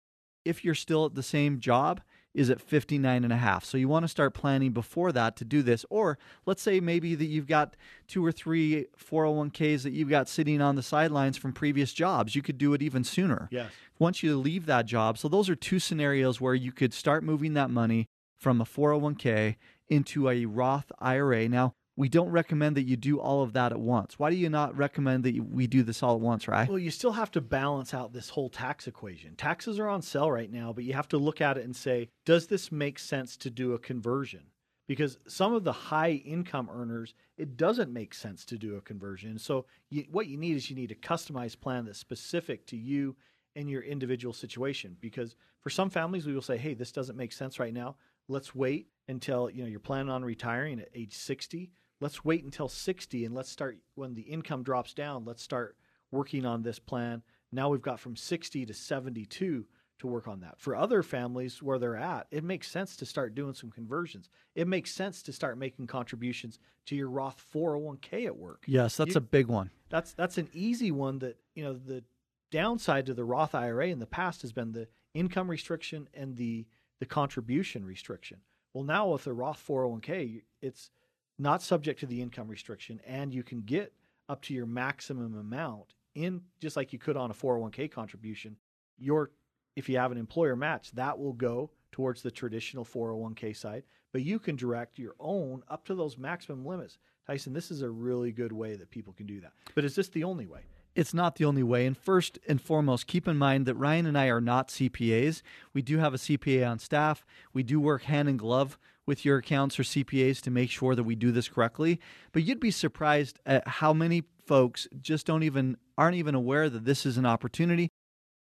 if 0.44 0.64
you're 0.64 0.74
still 0.74 1.06
at 1.06 1.14
the 1.14 1.22
same 1.22 1.58
job, 1.58 2.00
is 2.34 2.50
at 2.50 2.60
59 2.60 3.24
and 3.24 3.32
a 3.32 3.36
half. 3.36 3.64
So 3.64 3.78
you 3.78 3.88
want 3.88 4.04
to 4.04 4.08
start 4.08 4.34
planning 4.34 4.72
before 4.72 5.12
that 5.12 5.36
to 5.36 5.44
do 5.44 5.62
this. 5.62 5.84
Or 5.90 6.18
let's 6.46 6.62
say 6.62 6.80
maybe 6.80 7.14
that 7.14 7.26
you've 7.26 7.46
got 7.46 7.76
two 8.06 8.24
or 8.24 8.32
three 8.32 8.86
401ks 8.96 9.82
that 9.82 9.92
you've 9.92 10.10
got 10.10 10.28
sitting 10.28 10.60
on 10.60 10.76
the 10.76 10.82
sidelines 10.82 11.36
from 11.36 11.52
previous 11.52 11.92
jobs. 11.92 12.36
You 12.36 12.42
could 12.42 12.58
do 12.58 12.74
it 12.74 12.82
even 12.82 13.02
sooner. 13.04 13.48
Yes. 13.50 13.70
Once 13.98 14.22
you 14.22 14.36
leave 14.36 14.66
that 14.66 14.86
job. 14.86 15.18
So 15.18 15.28
those 15.28 15.48
are 15.48 15.56
two 15.56 15.78
scenarios 15.78 16.40
where 16.40 16.54
you 16.54 16.70
could 16.70 16.94
start 16.94 17.24
moving 17.24 17.54
that 17.54 17.70
money 17.70 18.06
from 18.36 18.60
a 18.60 18.64
401k 18.64 19.56
into 19.88 20.28
a 20.28 20.44
Roth 20.44 20.92
IRA. 21.00 21.48
Now, 21.48 21.74
we 21.98 22.08
don't 22.08 22.30
recommend 22.30 22.76
that 22.76 22.84
you 22.84 22.96
do 22.96 23.18
all 23.18 23.42
of 23.42 23.54
that 23.54 23.72
at 23.72 23.80
once. 23.80 24.20
Why 24.20 24.30
do 24.30 24.36
you 24.36 24.48
not 24.48 24.76
recommend 24.76 25.24
that 25.24 25.34
we 25.50 25.66
do 25.66 25.82
this 25.82 26.00
all 26.00 26.14
at 26.14 26.20
once, 26.20 26.46
right? 26.46 26.68
Well, 26.68 26.78
you 26.78 26.92
still 26.92 27.10
have 27.10 27.32
to 27.32 27.40
balance 27.40 27.92
out 27.92 28.12
this 28.12 28.28
whole 28.28 28.48
tax 28.48 28.86
equation. 28.86 29.34
Taxes 29.34 29.80
are 29.80 29.88
on 29.88 30.00
sale 30.00 30.30
right 30.30 30.50
now, 30.50 30.72
but 30.72 30.84
you 30.84 30.92
have 30.92 31.08
to 31.08 31.18
look 31.18 31.40
at 31.40 31.58
it 31.58 31.64
and 31.64 31.74
say, 31.74 32.08
does 32.24 32.46
this 32.46 32.70
make 32.70 33.00
sense 33.00 33.36
to 33.38 33.50
do 33.50 33.72
a 33.72 33.80
conversion? 33.80 34.44
Because 34.86 35.18
some 35.26 35.52
of 35.52 35.64
the 35.64 35.72
high 35.72 36.12
income 36.12 36.70
earners, 36.72 37.14
it 37.36 37.56
doesn't 37.56 37.92
make 37.92 38.14
sense 38.14 38.44
to 38.44 38.56
do 38.56 38.76
a 38.76 38.80
conversion. 38.80 39.36
So, 39.36 39.66
you, 39.90 40.04
what 40.08 40.28
you 40.28 40.36
need 40.36 40.56
is 40.56 40.70
you 40.70 40.76
need 40.76 40.92
a 40.92 40.94
customized 40.94 41.58
plan 41.60 41.84
that's 41.84 41.98
specific 41.98 42.64
to 42.66 42.76
you 42.76 43.16
and 43.56 43.68
your 43.68 43.82
individual 43.82 44.32
situation. 44.32 44.96
Because 45.00 45.34
for 45.60 45.70
some 45.70 45.90
families, 45.90 46.26
we 46.26 46.32
will 46.32 46.42
say, 46.42 46.58
hey, 46.58 46.74
this 46.74 46.92
doesn't 46.92 47.18
make 47.18 47.32
sense 47.32 47.58
right 47.58 47.74
now. 47.74 47.96
Let's 48.28 48.54
wait 48.54 48.86
until 49.08 49.50
you 49.50 49.62
know 49.62 49.68
you're 49.68 49.80
planning 49.80 50.10
on 50.10 50.24
retiring 50.24 50.78
at 50.80 50.90
age 50.94 51.14
60 51.14 51.72
let's 52.00 52.24
wait 52.24 52.44
until 52.44 52.68
60 52.68 53.24
and 53.24 53.34
let's 53.34 53.50
start 53.50 53.78
when 53.94 54.14
the 54.14 54.22
income 54.22 54.62
drops 54.62 54.94
down 54.94 55.24
let's 55.24 55.42
start 55.42 55.76
working 56.10 56.46
on 56.46 56.62
this 56.62 56.78
plan. 56.78 57.22
Now 57.52 57.68
we've 57.68 57.82
got 57.82 58.00
from 58.00 58.16
60 58.16 58.66
to 58.66 58.74
72 58.74 59.66
to 59.98 60.06
work 60.06 60.28
on 60.28 60.40
that. 60.40 60.54
For 60.58 60.76
other 60.76 61.02
families 61.02 61.62
where 61.62 61.78
they're 61.78 61.96
at 61.96 62.26
it 62.30 62.44
makes 62.44 62.70
sense 62.70 62.96
to 62.96 63.06
start 63.06 63.34
doing 63.34 63.54
some 63.54 63.70
conversions. 63.70 64.28
It 64.54 64.68
makes 64.68 64.92
sense 64.92 65.22
to 65.24 65.32
start 65.32 65.58
making 65.58 65.86
contributions 65.86 66.58
to 66.86 66.96
your 66.96 67.10
roth 67.10 67.44
401k 67.54 68.26
at 68.26 68.36
work. 68.36 68.64
Yes 68.66 68.96
that's 68.96 69.14
you, 69.14 69.18
a 69.18 69.22
big 69.22 69.46
one. 69.46 69.70
That's 69.88 70.12
that's 70.12 70.38
an 70.38 70.48
easy 70.52 70.90
one 70.90 71.18
that 71.20 71.38
you 71.54 71.64
know 71.64 71.74
the 71.74 72.04
downside 72.50 73.06
to 73.06 73.14
the 73.14 73.24
roth 73.24 73.54
ira 73.54 73.88
in 73.88 73.98
the 73.98 74.06
past 74.06 74.42
has 74.42 74.52
been 74.52 74.72
the 74.72 74.88
income 75.14 75.50
restriction 75.50 76.08
and 76.14 76.36
the 76.36 76.66
the 77.00 77.06
contribution 77.06 77.84
restriction. 77.84 78.38
Well 78.72 78.84
now 78.84 79.08
with 79.08 79.24
the 79.24 79.32
roth 79.32 79.62
401k 79.66 80.42
it's 80.62 80.90
not 81.38 81.62
subject 81.62 82.00
to 82.00 82.06
the 82.06 82.20
income 82.20 82.48
restriction, 82.48 83.00
and 83.06 83.32
you 83.32 83.42
can 83.42 83.62
get 83.62 83.92
up 84.28 84.42
to 84.42 84.54
your 84.54 84.66
maximum 84.66 85.38
amount 85.38 85.94
in 86.14 86.42
just 86.60 86.76
like 86.76 86.92
you 86.92 86.98
could 86.98 87.16
on 87.16 87.30
a 87.30 87.34
401k 87.34 87.90
contribution. 87.90 88.56
Your 88.98 89.30
if 89.76 89.88
you 89.88 89.96
have 89.96 90.10
an 90.10 90.18
employer 90.18 90.56
match, 90.56 90.90
that 90.92 91.18
will 91.18 91.32
go 91.32 91.70
towards 91.92 92.20
the 92.20 92.32
traditional 92.32 92.84
401k 92.84 93.56
side, 93.56 93.84
but 94.12 94.22
you 94.22 94.40
can 94.40 94.56
direct 94.56 94.98
your 94.98 95.14
own 95.20 95.62
up 95.68 95.84
to 95.84 95.94
those 95.94 96.18
maximum 96.18 96.66
limits. 96.66 96.98
Tyson, 97.28 97.52
this 97.52 97.70
is 97.70 97.82
a 97.82 97.90
really 97.90 98.32
good 98.32 98.52
way 98.52 98.74
that 98.74 98.90
people 98.90 99.12
can 99.12 99.26
do 99.26 99.40
that. 99.40 99.52
But 99.76 99.84
is 99.84 99.94
this 99.94 100.08
the 100.08 100.24
only 100.24 100.46
way? 100.46 100.62
It's 100.96 101.14
not 101.14 101.36
the 101.36 101.44
only 101.44 101.62
way. 101.62 101.86
And 101.86 101.96
first 101.96 102.40
and 102.48 102.60
foremost, 102.60 103.06
keep 103.06 103.28
in 103.28 103.36
mind 103.36 103.66
that 103.66 103.76
Ryan 103.76 104.06
and 104.06 104.18
I 104.18 104.26
are 104.26 104.40
not 104.40 104.68
CPAs. 104.68 105.42
We 105.72 105.82
do 105.82 105.98
have 105.98 106.12
a 106.12 106.18
CPA 106.18 106.68
on 106.68 106.80
staff. 106.80 107.24
We 107.52 107.62
do 107.62 107.78
work 107.78 108.02
hand 108.02 108.28
in 108.28 108.36
glove 108.36 108.78
with 109.08 109.24
your 109.24 109.38
accounts 109.38 109.80
or 109.80 109.82
CPAs 109.82 110.40
to 110.42 110.50
make 110.50 110.70
sure 110.70 110.94
that 110.94 111.02
we 111.02 111.16
do 111.16 111.32
this 111.32 111.48
correctly. 111.48 111.98
But 112.30 112.44
you'd 112.44 112.60
be 112.60 112.70
surprised 112.70 113.40
at 113.44 113.66
how 113.66 113.92
many 113.92 114.22
folks 114.46 114.86
just 115.00 115.26
don't 115.26 115.42
even 115.42 115.78
aren't 115.96 116.16
even 116.16 116.36
aware 116.36 116.70
that 116.70 116.84
this 116.84 117.04
is 117.04 117.16
an 117.16 117.26
opportunity. 117.26 117.88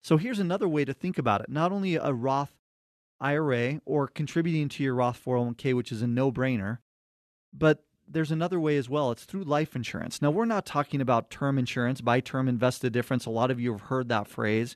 So 0.04 0.18
here's 0.18 0.40
another 0.40 0.68
way 0.68 0.86
to 0.86 0.94
think 0.94 1.18
about 1.18 1.42
it. 1.42 1.50
Not 1.50 1.72
only 1.72 1.96
a 1.96 2.14
Roth 2.14 2.52
IRA 3.20 3.82
or 3.86 4.08
contributing 4.08 4.70
to 4.70 4.84
your 4.84 4.96
Roth 4.96 5.20
401k, 5.26 5.74
which 5.74 5.92
is 5.92 6.02
a 6.02 6.08
no-brainer, 6.08 6.78
but 7.52 7.84
there's 8.08 8.32
another 8.32 8.60
way 8.60 8.78
as 8.78 8.90
well. 8.90 9.12
It's 9.12 9.26
through 9.26 9.44
life 9.44 9.76
insurance. 9.76 10.22
Now, 10.22 10.32
we're 10.32 10.46
not 10.46 10.66
talking 10.66 11.00
about 11.00 11.30
term 11.30 11.58
insurance, 11.58 12.02
buy 12.02 12.20
term, 12.20 12.48
invest 12.48 12.84
a 12.84 12.90
difference. 12.90 13.26
A 13.26 13.30
lot 13.30 13.52
of 13.52 13.60
you 13.60 13.72
have 13.72 13.82
heard 13.82 14.10
that 14.10 14.28
phrase. 14.28 14.76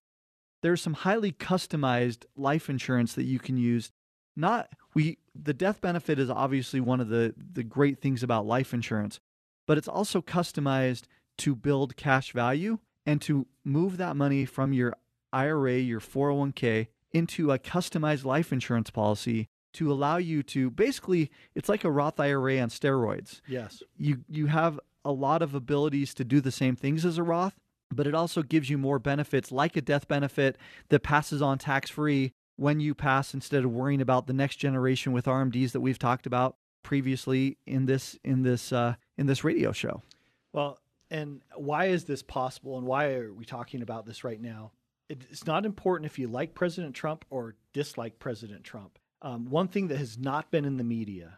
There's 0.62 0.82
some 0.82 0.94
highly 0.94 1.32
customized 1.32 2.26
life 2.38 2.70
insurance 2.70 3.14
that 3.16 3.24
you 3.24 3.40
can 3.40 3.58
use 3.58 3.92
not 4.36 4.70
we 4.94 5.18
the 5.36 5.54
death 5.54 5.82
benefit 5.82 6.20
is 6.20 6.30
obviously 6.30 6.80
one 6.80 7.00
of 7.00 7.10
the 7.10 7.34
the 7.38 7.64
great 7.64 8.00
things 8.00 8.24
about 8.24 8.46
life 8.46 8.74
insurance, 8.74 9.20
but 9.68 9.78
it's 9.78 9.88
also 9.88 10.22
customized 10.22 11.04
to 11.40 11.56
build 11.56 11.96
cash 11.96 12.32
value 12.32 12.80
and 13.06 13.22
to 13.22 13.48
move 13.64 13.98
that 13.98 14.16
money 14.16 14.46
from 14.46 14.74
your 14.74 14.96
IRA, 15.32 15.78
your 15.78 16.00
401k 16.00 16.88
into 17.12 17.52
a 17.52 17.60
customized 17.60 18.26
life 18.26 18.52
insurance 18.52 18.90
policy 18.90 19.48
to 19.74 19.92
allow 19.92 20.18
you 20.18 20.44
to 20.44 20.70
basically 20.70 21.32
it's 21.56 21.70
like 21.70 21.84
a 21.84 21.92
Roth 21.92 22.20
IRA 22.20 22.60
on 22.60 22.70
steroids. 22.70 23.42
Yes. 23.48 23.82
You 23.98 24.24
you 24.30 24.48
have 24.48 24.80
a 25.06 25.12
lot 25.12 25.42
of 25.42 25.54
abilities 25.54 26.14
to 26.14 26.24
do 26.24 26.40
the 26.40 26.52
same 26.52 26.76
things 26.76 27.06
as 27.06 27.18
a 27.18 27.24
Roth, 27.24 27.60
but 27.92 28.08
it 28.08 28.16
also 28.16 28.42
gives 28.42 28.70
you 28.70 28.78
more 28.78 29.00
benefits 29.00 29.52
like 29.52 29.76
a 29.76 29.82
death 29.82 30.08
benefit 30.08 30.58
that 30.90 31.02
passes 31.02 31.42
on 31.42 31.58
tax 31.58 31.90
free 31.90 32.34
when 32.56 32.80
you 32.80 32.94
pass 32.94 33.34
instead 33.34 33.64
of 33.64 33.72
worrying 33.72 34.02
about 34.02 34.28
the 34.28 34.34
next 34.34 34.58
generation 34.58 35.12
with 35.12 35.26
RMDs 35.26 35.72
that 35.72 35.82
we've 35.82 36.00
talked 36.00 36.26
about 36.26 36.58
previously 36.84 37.58
in 37.66 37.86
this 37.86 38.18
in 38.24 38.44
this 38.44 38.72
uh, 38.72 38.96
in 39.18 39.26
this 39.26 39.44
radio 39.44 39.72
show. 39.72 40.02
Well, 40.52 40.80
and 41.10 41.42
why 41.56 41.86
is 41.86 42.06
this 42.06 42.22
possible 42.22 42.78
and 42.78 42.86
why 42.86 43.14
are 43.14 43.34
we 43.34 43.46
talking 43.46 43.82
about 43.82 44.06
this 44.06 44.24
right 44.24 44.42
now? 44.42 44.72
It's 45.10 45.46
not 45.46 45.66
important 45.66 46.10
if 46.10 46.18
you 46.18 46.28
like 46.28 46.56
President 46.56 46.96
Trump 46.96 47.26
or 47.30 47.56
dislike 47.74 48.20
President 48.20 48.64
Trump. 48.64 48.98
Um, 49.22 49.50
one 49.50 49.68
thing 49.68 49.88
that 49.90 49.98
has 49.98 50.18
not 50.18 50.50
been 50.50 50.66
in 50.66 50.78
the 50.78 50.84
media, 50.84 51.38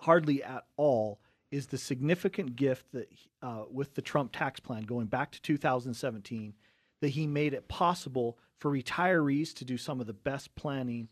hardly 0.00 0.42
at 0.42 0.64
all, 0.76 1.20
is 1.50 1.66
the 1.66 1.78
significant 1.78 2.56
gift 2.56 2.90
that 2.92 3.08
uh, 3.42 3.64
with 3.70 3.94
the 3.94 4.02
Trump 4.02 4.32
tax 4.32 4.58
plan 4.58 4.82
going 4.82 5.06
back 5.06 5.30
to 5.32 5.42
2017, 5.42 6.54
that 7.00 7.08
he 7.08 7.26
made 7.26 7.54
it 7.54 7.68
possible 7.68 8.38
for 8.62 8.70
retirees 8.70 9.52
to 9.52 9.64
do 9.64 9.76
some 9.76 10.00
of 10.00 10.06
the 10.06 10.12
best 10.12 10.54
planning 10.54 11.08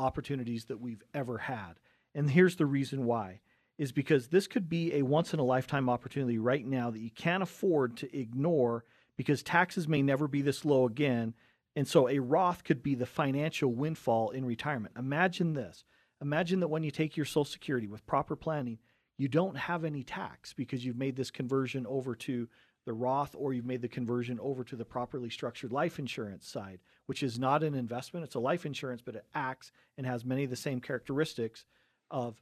opportunities 0.00 0.64
that 0.64 0.80
we've 0.80 1.04
ever 1.14 1.38
had. 1.38 1.74
And 2.12 2.28
here's 2.28 2.56
the 2.56 2.66
reason 2.66 3.04
why 3.04 3.38
is 3.78 3.92
because 3.92 4.26
this 4.26 4.48
could 4.48 4.68
be 4.68 4.92
a 4.94 5.02
once 5.02 5.32
in 5.32 5.38
a 5.38 5.44
lifetime 5.44 5.88
opportunity 5.88 6.38
right 6.38 6.66
now 6.66 6.90
that 6.90 6.98
you 6.98 7.12
can't 7.12 7.44
afford 7.44 7.96
to 7.98 8.18
ignore 8.18 8.84
because 9.16 9.44
taxes 9.44 9.86
may 9.86 10.02
never 10.02 10.26
be 10.26 10.42
this 10.42 10.64
low 10.64 10.86
again. 10.86 11.34
And 11.76 11.86
so 11.86 12.08
a 12.08 12.18
Roth 12.18 12.64
could 12.64 12.82
be 12.82 12.96
the 12.96 13.06
financial 13.06 13.72
windfall 13.72 14.30
in 14.30 14.44
retirement. 14.44 14.96
Imagine 14.98 15.52
this. 15.52 15.84
Imagine 16.20 16.58
that 16.58 16.68
when 16.68 16.82
you 16.82 16.90
take 16.90 17.16
your 17.16 17.26
Social 17.26 17.44
Security 17.44 17.86
with 17.86 18.08
proper 18.08 18.34
planning, 18.34 18.80
you 19.16 19.28
don't 19.28 19.56
have 19.56 19.84
any 19.84 20.02
tax 20.02 20.52
because 20.52 20.84
you've 20.84 20.98
made 20.98 21.14
this 21.14 21.30
conversion 21.30 21.86
over 21.86 22.16
to 22.16 22.48
the 22.88 22.94
Roth 22.94 23.34
or 23.36 23.52
you've 23.52 23.66
made 23.66 23.82
the 23.82 23.88
conversion 23.88 24.40
over 24.40 24.64
to 24.64 24.74
the 24.74 24.84
properly 24.84 25.28
structured 25.28 25.72
life 25.72 25.98
insurance 25.98 26.48
side, 26.48 26.80
which 27.04 27.22
is 27.22 27.38
not 27.38 27.62
an 27.62 27.74
investment. 27.74 28.24
It's 28.24 28.34
a 28.34 28.40
life 28.40 28.64
insurance, 28.64 29.02
but 29.04 29.14
it 29.14 29.26
acts 29.34 29.72
and 29.98 30.06
has 30.06 30.24
many 30.24 30.44
of 30.44 30.48
the 30.48 30.56
same 30.56 30.80
characteristics 30.80 31.66
of 32.10 32.40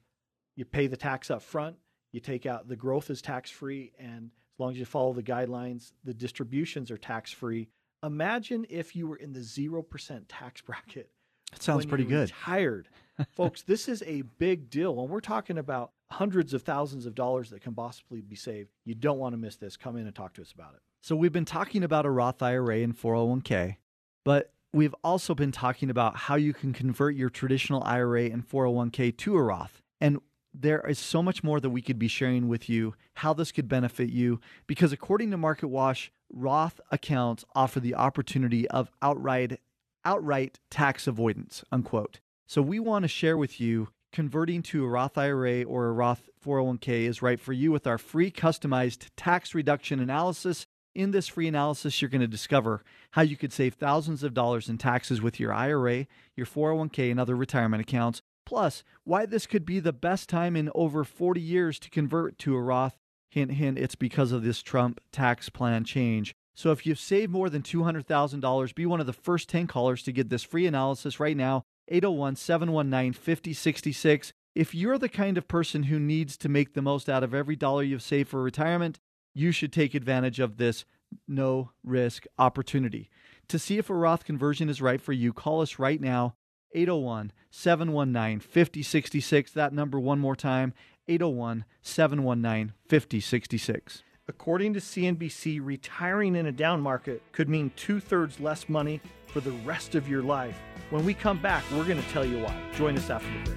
you 0.54 0.64
pay 0.64 0.86
the 0.86 0.96
tax 0.96 1.32
up 1.32 1.42
front, 1.42 1.74
you 2.12 2.20
take 2.20 2.46
out 2.46 2.68
the 2.68 2.76
growth 2.76 3.10
is 3.10 3.20
tax 3.20 3.50
free, 3.50 3.90
and 3.98 4.30
as 4.54 4.60
long 4.60 4.70
as 4.70 4.78
you 4.78 4.84
follow 4.84 5.12
the 5.12 5.20
guidelines, 5.20 5.90
the 6.04 6.14
distributions 6.14 6.92
are 6.92 6.96
tax 6.96 7.32
free. 7.32 7.68
Imagine 8.04 8.64
if 8.70 8.94
you 8.94 9.08
were 9.08 9.16
in 9.16 9.32
the 9.32 9.40
0% 9.40 10.24
tax 10.28 10.60
bracket. 10.60 11.10
That 11.50 11.60
sounds 11.60 11.86
pretty 11.86 12.04
good. 12.04 12.30
Retired. 12.30 12.88
Folks, 13.30 13.62
this 13.62 13.88
is 13.88 14.02
a 14.06 14.22
big 14.22 14.70
deal. 14.70 14.94
When 14.94 15.08
we're 15.08 15.20
talking 15.20 15.58
about 15.58 15.92
hundreds 16.10 16.54
of 16.54 16.62
thousands 16.62 17.06
of 17.06 17.14
dollars 17.14 17.50
that 17.50 17.62
can 17.62 17.74
possibly 17.74 18.20
be 18.20 18.36
saved, 18.36 18.70
you 18.84 18.94
don't 18.94 19.18
want 19.18 19.32
to 19.32 19.38
miss 19.38 19.56
this. 19.56 19.76
Come 19.76 19.96
in 19.96 20.06
and 20.06 20.14
talk 20.14 20.34
to 20.34 20.42
us 20.42 20.52
about 20.52 20.74
it. 20.74 20.80
So, 21.02 21.16
we've 21.16 21.32
been 21.32 21.44
talking 21.44 21.82
about 21.82 22.04
a 22.04 22.10
Roth 22.10 22.42
IRA 22.42 22.78
and 22.78 22.96
401k, 22.96 23.76
but 24.24 24.52
we've 24.72 24.94
also 25.04 25.34
been 25.34 25.52
talking 25.52 25.88
about 25.88 26.16
how 26.16 26.34
you 26.34 26.52
can 26.52 26.72
convert 26.72 27.14
your 27.14 27.30
traditional 27.30 27.82
IRA 27.84 28.24
and 28.24 28.46
401k 28.46 29.16
to 29.18 29.36
a 29.36 29.42
Roth. 29.42 29.82
And 30.00 30.18
there 30.52 30.80
is 30.88 30.98
so 30.98 31.22
much 31.22 31.44
more 31.44 31.60
that 31.60 31.70
we 31.70 31.82
could 31.82 31.98
be 31.98 32.08
sharing 32.08 32.48
with 32.48 32.68
you, 32.68 32.94
how 33.14 33.32
this 33.32 33.52
could 33.52 33.68
benefit 33.68 34.10
you, 34.10 34.40
because 34.66 34.92
according 34.92 35.30
to 35.30 35.36
Market 35.36 35.68
Watch, 35.68 36.12
Roth 36.32 36.80
accounts 36.90 37.44
offer 37.54 37.78
the 37.78 37.94
opportunity 37.94 38.68
of 38.68 38.90
outright 39.00 39.60
outright 40.04 40.60
tax 40.70 41.06
avoidance, 41.06 41.64
unquote. 41.72 42.20
So 42.48 42.62
we 42.62 42.78
want 42.78 43.02
to 43.02 43.08
share 43.08 43.36
with 43.36 43.60
you 43.60 43.88
converting 44.12 44.62
to 44.62 44.84
a 44.84 44.88
Roth 44.88 45.18
IRA 45.18 45.64
or 45.64 45.88
a 45.88 45.92
Roth 45.92 46.28
401k 46.44 47.08
is 47.08 47.20
right 47.20 47.40
for 47.40 47.52
you 47.52 47.72
with 47.72 47.88
our 47.88 47.98
free 47.98 48.30
customized 48.30 49.08
tax 49.16 49.52
reduction 49.52 49.98
analysis. 49.98 50.64
In 50.94 51.10
this 51.10 51.26
free 51.26 51.48
analysis, 51.48 52.00
you're 52.00 52.08
going 52.08 52.20
to 52.20 52.28
discover 52.28 52.84
how 53.10 53.22
you 53.22 53.36
could 53.36 53.52
save 53.52 53.74
thousands 53.74 54.22
of 54.22 54.32
dollars 54.32 54.68
in 54.68 54.78
taxes 54.78 55.20
with 55.20 55.40
your 55.40 55.52
IRA, 55.52 56.06
your 56.36 56.46
401k, 56.46 57.10
and 57.10 57.18
other 57.18 57.34
retirement 57.34 57.82
accounts. 57.82 58.22
Plus, 58.46 58.84
why 59.02 59.26
this 59.26 59.44
could 59.44 59.66
be 59.66 59.80
the 59.80 59.92
best 59.92 60.28
time 60.28 60.54
in 60.54 60.70
over 60.72 61.02
40 61.02 61.40
years 61.40 61.80
to 61.80 61.90
convert 61.90 62.38
to 62.38 62.54
a 62.54 62.62
Roth. 62.62 62.96
Hint, 63.28 63.50
hint, 63.50 63.76
it's 63.76 63.96
because 63.96 64.30
of 64.30 64.44
this 64.44 64.62
Trump 64.62 65.00
tax 65.10 65.48
plan 65.48 65.82
change. 65.82 66.32
So 66.54 66.70
if 66.70 66.86
you've 66.86 67.00
saved 67.00 67.32
more 67.32 67.50
than 67.50 67.62
$200,000, 67.62 68.74
be 68.74 68.86
one 68.86 69.00
of 69.00 69.06
the 69.06 69.12
first 69.12 69.48
10 69.48 69.66
callers 69.66 70.04
to 70.04 70.12
get 70.12 70.30
this 70.30 70.44
free 70.44 70.66
analysis 70.66 71.18
right 71.18 71.36
now, 71.36 71.64
801 71.88 72.36
719 72.36 73.12
5066. 73.12 74.32
If 74.54 74.74
you're 74.74 74.98
the 74.98 75.08
kind 75.08 75.36
of 75.36 75.48
person 75.48 75.84
who 75.84 75.98
needs 75.98 76.36
to 76.38 76.48
make 76.48 76.74
the 76.74 76.82
most 76.82 77.08
out 77.08 77.22
of 77.22 77.34
every 77.34 77.56
dollar 77.56 77.82
you've 77.82 78.02
saved 78.02 78.30
for 78.30 78.42
retirement, 78.42 78.98
you 79.34 79.52
should 79.52 79.72
take 79.72 79.94
advantage 79.94 80.40
of 80.40 80.56
this 80.56 80.84
no 81.28 81.70
risk 81.84 82.24
opportunity. 82.38 83.10
To 83.48 83.58
see 83.58 83.78
if 83.78 83.90
a 83.90 83.94
Roth 83.94 84.24
conversion 84.24 84.68
is 84.68 84.82
right 84.82 85.00
for 85.00 85.12
you, 85.12 85.32
call 85.32 85.60
us 85.60 85.78
right 85.78 86.00
now, 86.00 86.34
801 86.74 87.32
719 87.50 88.40
5066. 88.40 89.52
That 89.52 89.72
number 89.72 90.00
one 90.00 90.18
more 90.18 90.36
time, 90.36 90.72
801 91.08 91.64
719 91.82 92.72
5066. 92.88 94.02
According 94.28 94.74
to 94.74 94.80
CNBC, 94.80 95.60
retiring 95.62 96.34
in 96.34 96.46
a 96.46 96.52
down 96.52 96.80
market 96.80 97.22
could 97.30 97.48
mean 97.48 97.70
two 97.76 98.00
thirds 98.00 98.40
less 98.40 98.68
money 98.68 99.00
for 99.28 99.40
the 99.40 99.52
rest 99.52 99.94
of 99.94 100.08
your 100.08 100.22
life. 100.22 100.58
When 100.90 101.04
we 101.04 101.14
come 101.14 101.42
back, 101.42 101.64
we're 101.72 101.84
going 101.84 102.00
to 102.00 102.08
tell 102.10 102.24
you 102.24 102.38
why. 102.38 102.56
Join 102.74 102.96
us 102.96 103.10
after 103.10 103.28
the 103.28 103.50
break. 103.50 103.56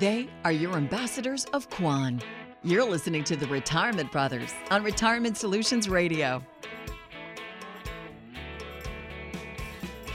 They 0.00 0.28
are 0.44 0.52
your 0.52 0.74
ambassadors 0.74 1.44
of 1.46 1.70
Kwan. 1.70 2.20
You're 2.64 2.84
listening 2.84 3.22
to 3.24 3.36
the 3.36 3.46
Retirement 3.46 4.10
Brothers 4.10 4.52
on 4.70 4.82
Retirement 4.82 5.36
Solutions 5.36 5.88
Radio. 5.88 6.42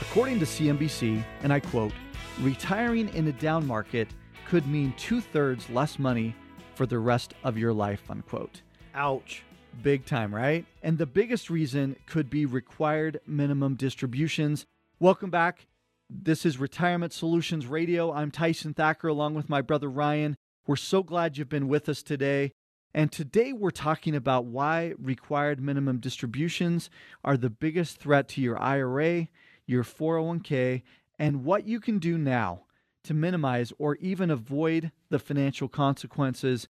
According 0.00 0.38
to 0.40 0.44
CNBC, 0.44 1.24
and 1.42 1.52
I 1.52 1.60
quote, 1.60 1.92
retiring 2.40 3.08
in 3.14 3.28
a 3.28 3.32
down 3.32 3.66
market 3.66 4.08
could 4.46 4.66
mean 4.66 4.92
two 4.96 5.20
thirds 5.20 5.70
less 5.70 5.98
money 5.98 6.34
for 6.74 6.84
the 6.86 6.98
rest 6.98 7.34
of 7.44 7.56
your 7.56 7.72
life, 7.72 8.10
unquote. 8.10 8.60
Ouch. 8.94 9.42
Big 9.82 10.06
time, 10.06 10.34
right? 10.34 10.64
And 10.82 10.98
the 10.98 11.06
biggest 11.06 11.50
reason 11.50 11.96
could 12.06 12.30
be 12.30 12.46
required 12.46 13.20
minimum 13.26 13.74
distributions. 13.74 14.66
Welcome 14.98 15.30
back. 15.30 15.66
This 16.08 16.46
is 16.46 16.58
Retirement 16.58 17.12
Solutions 17.12 17.66
Radio. 17.66 18.12
I'm 18.12 18.30
Tyson 18.30 18.74
Thacker 18.74 19.08
along 19.08 19.34
with 19.34 19.48
my 19.48 19.60
brother 19.60 19.88
Ryan. 19.88 20.36
We're 20.66 20.76
so 20.76 21.02
glad 21.02 21.36
you've 21.36 21.48
been 21.48 21.68
with 21.68 21.88
us 21.88 22.02
today. 22.02 22.52
And 22.94 23.12
today 23.12 23.52
we're 23.52 23.70
talking 23.70 24.14
about 24.14 24.46
why 24.46 24.94
required 24.98 25.60
minimum 25.60 25.98
distributions 25.98 26.88
are 27.22 27.36
the 27.36 27.50
biggest 27.50 27.98
threat 27.98 28.28
to 28.30 28.40
your 28.40 28.58
IRA, 28.58 29.28
your 29.66 29.84
401k, 29.84 30.82
and 31.18 31.44
what 31.44 31.66
you 31.66 31.80
can 31.80 31.98
do 31.98 32.16
now 32.16 32.62
to 33.04 33.14
minimize 33.14 33.72
or 33.78 33.96
even 33.96 34.30
avoid 34.30 34.90
the 35.10 35.18
financial 35.18 35.68
consequences 35.68 36.66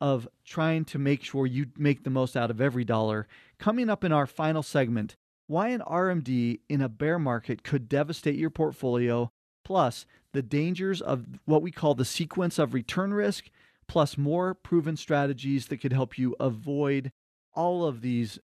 of 0.00 0.28
trying 0.44 0.84
to 0.86 0.98
make 0.98 1.22
sure 1.22 1.46
you 1.46 1.66
make 1.76 2.04
the 2.04 2.10
most 2.10 2.36
out 2.36 2.50
of 2.50 2.60
every 2.60 2.84
dollar. 2.84 3.26
Coming 3.58 3.90
up 3.90 4.04
in 4.04 4.12
our 4.12 4.26
final 4.26 4.62
segment, 4.62 5.16
why 5.46 5.68
an 5.68 5.80
RMD 5.80 6.60
in 6.68 6.80
a 6.80 6.88
bear 6.88 7.18
market 7.18 7.62
could 7.62 7.88
devastate 7.88 8.36
your 8.36 8.50
portfolio, 8.50 9.30
plus 9.64 10.06
the 10.32 10.42
dangers 10.42 11.00
of 11.00 11.26
what 11.46 11.62
we 11.62 11.70
call 11.70 11.94
the 11.94 12.04
sequence 12.04 12.58
of 12.58 12.74
return 12.74 13.12
risk, 13.12 13.50
plus 13.88 14.18
more 14.18 14.54
proven 14.54 14.96
strategies 14.96 15.66
that 15.66 15.78
could 15.78 15.92
help 15.92 16.18
you 16.18 16.36
avoid 16.38 17.10
all 17.54 17.84
of 17.84 18.02
these 18.02 18.38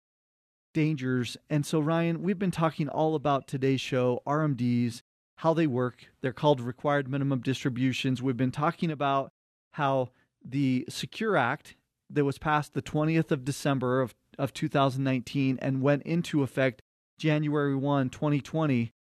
dangers. 0.75 1.37
And 1.49 1.65
so, 1.65 1.81
Ryan, 1.81 2.23
we've 2.23 2.39
been 2.39 2.51
talking 2.51 2.89
all 2.89 3.15
about 3.15 3.49
today's 3.49 3.81
show, 3.81 4.23
RMDs, 4.27 5.01
how 5.37 5.55
they 5.55 5.67
work. 5.67 6.07
They're 6.21 6.33
called 6.33 6.61
required 6.61 7.09
minimum 7.09 7.41
distributions. 7.41 8.23
We've 8.23 8.37
been 8.37 8.53
talking 8.53 8.91
about 8.91 9.31
how 9.73 10.11
the 10.45 10.85
Secure 10.89 11.37
Act 11.37 11.77
that 12.09 12.25
was 12.25 12.39
passed 12.39 12.75
the 12.75 12.83
20th 12.83 13.31
of 13.31 13.45
December 13.45 14.01
of, 14.01 14.15
of 14.39 14.53
2019 14.53 15.59
and 15.61 15.83
went 15.83 16.03
into 16.03 16.43
effect 16.43 16.83
January 17.19 17.77
1, 17.77 18.11
2020, 18.11 18.93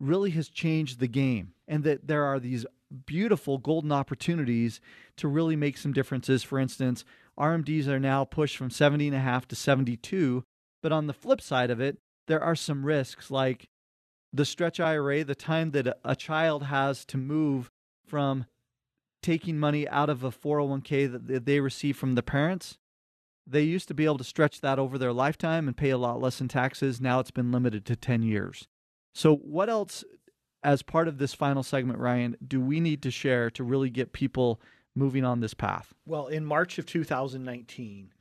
really 0.00 0.30
has 0.30 0.48
changed 0.48 1.00
the 1.00 1.08
game. 1.08 1.52
And 1.66 1.84
that 1.84 2.06
there 2.06 2.24
are 2.24 2.40
these 2.40 2.66
beautiful 3.06 3.58
golden 3.58 3.92
opportunities 3.92 4.80
to 5.16 5.28
really 5.28 5.56
make 5.56 5.76
some 5.76 5.92
differences. 5.92 6.42
For 6.42 6.58
instance, 6.58 7.04
RMDs 7.38 7.86
are 7.86 8.00
now 8.00 8.24
pushed 8.24 8.56
from 8.56 8.70
70 8.70 9.08
and 9.08 9.16
a 9.16 9.20
half 9.20 9.46
to 9.48 9.56
72. 9.56 10.44
But 10.82 10.92
on 10.92 11.06
the 11.06 11.12
flip 11.12 11.40
side 11.40 11.70
of 11.70 11.80
it, 11.80 11.98
there 12.26 12.42
are 12.42 12.56
some 12.56 12.84
risks 12.84 13.30
like 13.30 13.68
the 14.32 14.44
stretch 14.44 14.78
IRA, 14.80 15.24
the 15.24 15.34
time 15.34 15.70
that 15.72 15.98
a 16.04 16.14
child 16.14 16.64
has 16.64 17.04
to 17.06 17.16
move 17.16 17.70
from 18.06 18.46
taking 19.22 19.58
money 19.58 19.88
out 19.88 20.10
of 20.10 20.24
a 20.24 20.30
401k 20.30 21.26
that 21.26 21.46
they 21.46 21.60
receive 21.60 21.96
from 21.96 22.14
the 22.14 22.22
parents. 22.22 22.78
They 23.46 23.62
used 23.62 23.88
to 23.88 23.94
be 23.94 24.04
able 24.04 24.18
to 24.18 24.24
stretch 24.24 24.60
that 24.60 24.78
over 24.78 24.98
their 24.98 25.12
lifetime 25.12 25.68
and 25.68 25.76
pay 25.76 25.90
a 25.90 25.98
lot 25.98 26.20
less 26.20 26.40
in 26.40 26.48
taxes. 26.48 27.00
Now 27.00 27.18
it's 27.20 27.30
been 27.30 27.50
limited 27.50 27.84
to 27.86 27.96
10 27.96 28.22
years. 28.22 28.68
So, 29.14 29.36
what 29.36 29.70
else, 29.70 30.04
as 30.62 30.82
part 30.82 31.08
of 31.08 31.18
this 31.18 31.34
final 31.34 31.62
segment, 31.62 31.98
Ryan, 31.98 32.36
do 32.46 32.60
we 32.60 32.78
need 32.78 33.02
to 33.02 33.10
share 33.10 33.50
to 33.52 33.64
really 33.64 33.90
get 33.90 34.12
people 34.12 34.60
moving 34.94 35.24
on 35.24 35.40
this 35.40 35.54
path? 35.54 35.94
Well, 36.04 36.26
in 36.26 36.44
March 36.44 36.78
of 36.78 36.84
2019, 36.86 38.12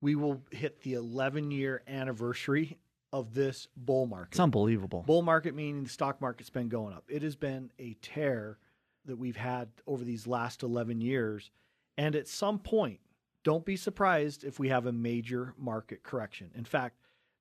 we 0.00 0.16
will 0.16 0.42
hit 0.50 0.82
the 0.82 0.94
11 0.94 1.50
year 1.50 1.82
anniversary 1.86 2.78
of 3.12 3.32
this 3.32 3.68
bull 3.76 4.06
market. 4.06 4.32
It's 4.32 4.40
unbelievable. 4.40 5.04
Bull 5.06 5.22
market 5.22 5.54
meaning 5.54 5.84
the 5.84 5.88
stock 5.88 6.20
market's 6.20 6.50
been 6.50 6.68
going 6.68 6.92
up. 6.92 7.04
It 7.08 7.22
has 7.22 7.36
been 7.36 7.70
a 7.78 7.96
tear 8.02 8.58
that 9.06 9.16
we've 9.16 9.36
had 9.36 9.68
over 9.86 10.04
these 10.04 10.26
last 10.26 10.62
11 10.62 11.00
years. 11.00 11.50
And 11.96 12.16
at 12.16 12.28
some 12.28 12.58
point, 12.58 13.00
don't 13.42 13.64
be 13.64 13.76
surprised 13.76 14.44
if 14.44 14.58
we 14.58 14.68
have 14.68 14.86
a 14.86 14.92
major 14.92 15.54
market 15.58 16.02
correction. 16.02 16.50
In 16.54 16.64
fact, 16.64 16.96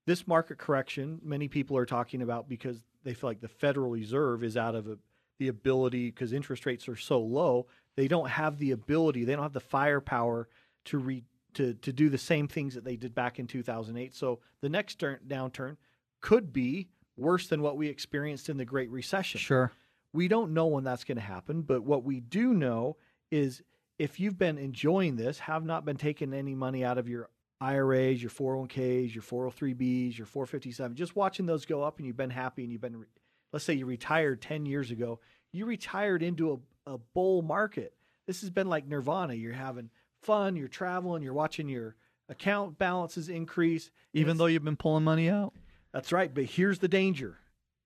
this 0.06 0.28
market 0.28 0.58
correction, 0.58 1.19
many 1.23 1.47
people 1.47 1.78
are 1.78 1.86
talking 1.86 2.21
about 2.21 2.49
because 2.49 2.84
they 3.04 3.13
feel 3.13 3.30
like 3.30 3.41
the 3.41 3.47
Federal 3.47 3.89
Reserve 3.89 4.43
is 4.43 4.58
out 4.58 4.76
of 4.76 4.88
a, 4.88 4.97
the 5.39 5.47
ability, 5.47 6.12
because 6.12 6.34
interest 6.34 6.65
rates 6.65 6.88
are 6.89 6.97
so 6.97 7.19
low, 7.19 7.67
they 7.95 8.08
don't 8.08 8.30
have 8.30 8.58
the 8.58 8.71
ability, 8.71 9.23
they 9.23 9.34
don't 9.34 9.43
have 9.43 9.54
the 9.54 9.60
firepower 9.60 10.49
to 10.86 10.97
re, 10.97 11.23
to 11.54 11.73
to 11.76 11.93
do 11.93 12.10
the 12.10 12.17
same 12.17 12.47
things 12.47 12.76
that 12.76 12.84
they 12.84 12.95
did 12.95 13.15
back 13.15 13.39
in 13.39 13.47
2008. 13.47 14.13
So 14.13 14.39
the 14.62 14.69
next 14.69 14.95
turn, 14.95 15.19
downturn 15.28 15.78
could 16.21 16.52
be 16.52 16.89
worse 17.15 17.47
than 17.47 17.62
what 17.62 17.78
we 17.78 17.88
experienced 17.88 18.49
in 18.49 18.58
the 18.58 18.65
Great 18.65 18.89
Recession. 18.89 19.39
Sure. 19.39 19.71
We 20.13 20.28
don't 20.28 20.54
know 20.54 20.67
when 20.67 20.84
that's 20.84 21.04
going 21.04 21.17
to 21.17 21.23
happen, 21.23 21.63
but 21.63 21.84
what 21.84 22.04
we 22.04 22.19
do 22.19 22.54
know 22.54 22.97
is 23.32 23.63
if 23.97 24.19
you've 24.19 24.38
been 24.38 24.58
enjoying 24.58 25.15
this, 25.15 25.39
have 25.39 25.65
not 25.65 25.86
been 25.86 25.97
taking 25.97 26.34
any 26.34 26.56
money 26.56 26.86
out 26.86 26.97
of 26.97 27.10
your 27.10 27.30
IRAs, 27.62 28.21
your 28.21 28.32
401ks, 28.32 29.13
your 29.13 29.23
403bs, 29.23 30.17
your 30.17 30.28
457, 30.28 30.95
just 30.95 31.15
watching 31.15 31.45
those 31.45 31.65
go 31.65 31.82
up 31.82 31.97
and 31.97 32.06
you've 32.06 32.17
been 32.17 32.30
happy 32.30 32.63
and 32.63 32.71
you've 32.71 32.82
been, 32.82 33.06
let's 33.52 33.65
say 33.65 33.73
you 33.73 33.86
retired 33.86 34.41
10 34.41 34.65
years 34.65 34.91
ago, 34.91 35.19
you 35.52 35.65
retired 35.65 36.21
into 36.21 36.62
a, 36.88 36.93
a 36.93 36.97
bull 37.13 37.41
market. 37.41 37.93
This 38.28 38.41
has 38.41 38.49
been 38.49 38.67
like 38.67 38.88
nirvana. 38.88 39.34
You're 39.34 39.54
having 39.54 39.89
fun, 40.21 40.56
you're 40.56 40.67
traveling, 40.67 41.23
you're 41.23 41.34
watching 41.34 41.69
your 41.69 41.95
account 42.30 42.78
balances 42.78 43.30
increase. 43.30 43.91
Even 44.13 44.38
though 44.38 44.45
you've 44.45 44.63
been 44.63 44.76
pulling 44.76 45.04
money 45.04 45.30
out? 45.30 45.54
That's 45.93 46.12
right. 46.12 46.34
But 46.34 46.45
here's 46.45 46.80
the 46.80 46.88
danger. 46.88 47.39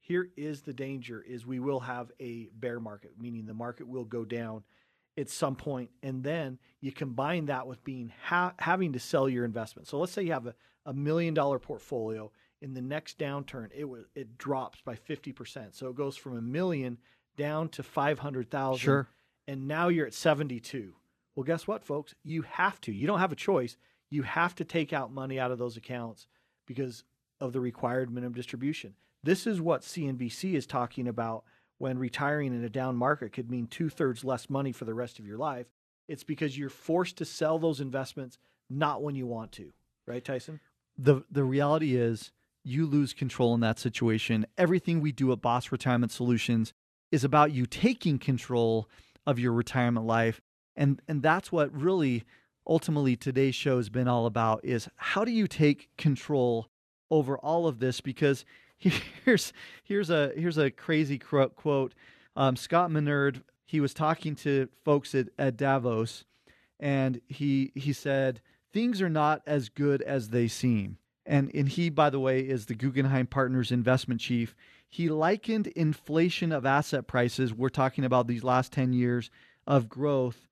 Here 0.07 0.29
is 0.37 0.61
the 0.61 0.71
danger 0.71 1.21
is 1.21 1.45
we 1.45 1.59
will 1.59 1.81
have 1.81 2.13
a 2.21 2.47
bear 2.53 2.79
market, 2.79 3.11
meaning 3.19 3.45
the 3.45 3.53
market 3.53 3.89
will 3.89 4.05
go 4.05 4.23
down 4.23 4.63
at 5.17 5.29
some 5.29 5.57
point, 5.57 5.89
and 6.01 6.23
then 6.23 6.59
you 6.79 6.93
combine 6.93 7.47
that 7.47 7.67
with 7.67 7.83
being 7.83 8.13
ha- 8.23 8.53
having 8.57 8.93
to 8.93 8.99
sell 8.99 9.27
your 9.27 9.43
investment. 9.43 9.85
So 9.89 9.99
let's 9.99 10.13
say 10.13 10.23
you 10.23 10.31
have 10.31 10.47
a, 10.47 10.55
a 10.85 10.93
million 10.93 11.33
dollar 11.33 11.59
portfolio. 11.59 12.31
In 12.61 12.73
the 12.73 12.81
next 12.81 13.19
downturn, 13.19 13.67
it 13.73 13.85
it 14.15 14.37
drops 14.37 14.79
by 14.79 14.95
fifty 14.95 15.33
percent. 15.33 15.75
So 15.75 15.89
it 15.89 15.95
goes 15.95 16.15
from 16.15 16.37
a 16.37 16.41
million 16.41 16.99
down 17.35 17.67
to 17.69 17.83
five 17.83 18.19
hundred 18.19 18.49
thousand. 18.49 18.79
Sure. 18.79 19.09
And 19.45 19.67
now 19.67 19.89
you're 19.89 20.07
at 20.07 20.13
seventy 20.13 20.61
two. 20.61 20.93
Well, 21.35 21.43
guess 21.43 21.67
what, 21.67 21.83
folks? 21.83 22.15
You 22.23 22.43
have 22.43 22.79
to. 22.81 22.93
You 22.93 23.07
don't 23.07 23.19
have 23.19 23.33
a 23.33 23.35
choice. 23.35 23.75
You 24.09 24.23
have 24.23 24.55
to 24.55 24.63
take 24.63 24.93
out 24.93 25.11
money 25.11 25.37
out 25.37 25.51
of 25.51 25.59
those 25.59 25.75
accounts 25.75 26.27
because 26.65 27.03
of 27.41 27.51
the 27.51 27.59
required 27.59 28.09
minimum 28.09 28.33
distribution. 28.33 28.93
This 29.23 29.47
is 29.47 29.59
what 29.59 29.81
CNBC 29.81 30.53
is 30.53 30.65
talking 30.65 31.07
about 31.07 31.43
when 31.77 31.97
retiring 31.97 32.53
in 32.53 32.63
a 32.63 32.69
down 32.69 32.95
market 32.95 33.33
could 33.33 33.49
mean 33.49 33.67
two 33.67 33.89
thirds 33.89 34.23
less 34.23 34.49
money 34.49 34.71
for 34.71 34.85
the 34.85 34.93
rest 34.93 35.19
of 35.19 35.27
your 35.27 35.37
life. 35.37 35.67
It's 36.07 36.23
because 36.23 36.57
you're 36.57 36.69
forced 36.69 37.17
to 37.17 37.25
sell 37.25 37.59
those 37.59 37.81
investments 37.81 38.37
not 38.69 39.01
when 39.01 39.15
you 39.15 39.27
want 39.27 39.51
to, 39.53 39.73
right, 40.05 40.23
Tyson? 40.23 40.59
The 40.97 41.23
the 41.29 41.43
reality 41.43 41.95
is 41.95 42.31
you 42.63 42.85
lose 42.85 43.13
control 43.13 43.53
in 43.53 43.61
that 43.61 43.79
situation. 43.79 44.45
Everything 44.57 44.99
we 44.99 45.11
do 45.11 45.31
at 45.31 45.41
Boss 45.41 45.71
Retirement 45.71 46.11
Solutions 46.11 46.73
is 47.11 47.23
about 47.23 47.51
you 47.51 47.65
taking 47.65 48.19
control 48.19 48.89
of 49.25 49.39
your 49.39 49.53
retirement 49.53 50.05
life. 50.05 50.41
And 50.75 51.01
and 51.07 51.21
that's 51.21 51.51
what 51.51 51.73
really 51.73 52.23
ultimately 52.67 53.15
today's 53.15 53.55
show 53.55 53.77
has 53.77 53.89
been 53.89 54.07
all 54.07 54.25
about 54.25 54.63
is 54.63 54.89
how 54.97 55.23
do 55.23 55.31
you 55.31 55.47
take 55.47 55.89
control 55.97 56.67
over 57.09 57.37
all 57.37 57.67
of 57.67 57.79
this 57.79 58.01
because 58.01 58.43
here's 59.25 59.53
here's 59.83 60.09
a 60.09 60.31
here's 60.35 60.57
a 60.57 60.71
crazy 60.71 61.17
quote. 61.17 61.93
Um, 62.35 62.55
Scott 62.55 62.89
Minerd 62.91 63.41
he 63.67 63.81
was 63.81 63.93
talking 63.93 64.33
to 64.33 64.69
folks 64.85 65.13
at, 65.13 65.27
at 65.37 65.57
Davos, 65.57 66.23
and 66.79 67.21
he 67.27 67.71
he 67.75 67.93
said 67.93 68.41
things 68.71 69.01
are 69.01 69.09
not 69.09 69.41
as 69.45 69.69
good 69.69 70.01
as 70.01 70.29
they 70.29 70.47
seem. 70.47 70.97
And 71.25 71.51
and 71.53 71.67
he, 71.67 71.89
by 71.89 72.09
the 72.09 72.19
way, 72.19 72.39
is 72.39 72.65
the 72.65 72.75
Guggenheim 72.75 73.27
Partners 73.27 73.71
investment 73.71 74.21
chief. 74.21 74.55
He 74.89 75.09
likened 75.09 75.67
inflation 75.67 76.53
of 76.53 76.65
asset 76.65 77.07
prices. 77.07 77.53
We're 77.53 77.69
talking 77.69 78.05
about 78.05 78.27
these 78.27 78.43
last 78.43 78.71
ten 78.71 78.93
years 78.93 79.29
of 79.67 79.89
growth 79.89 80.47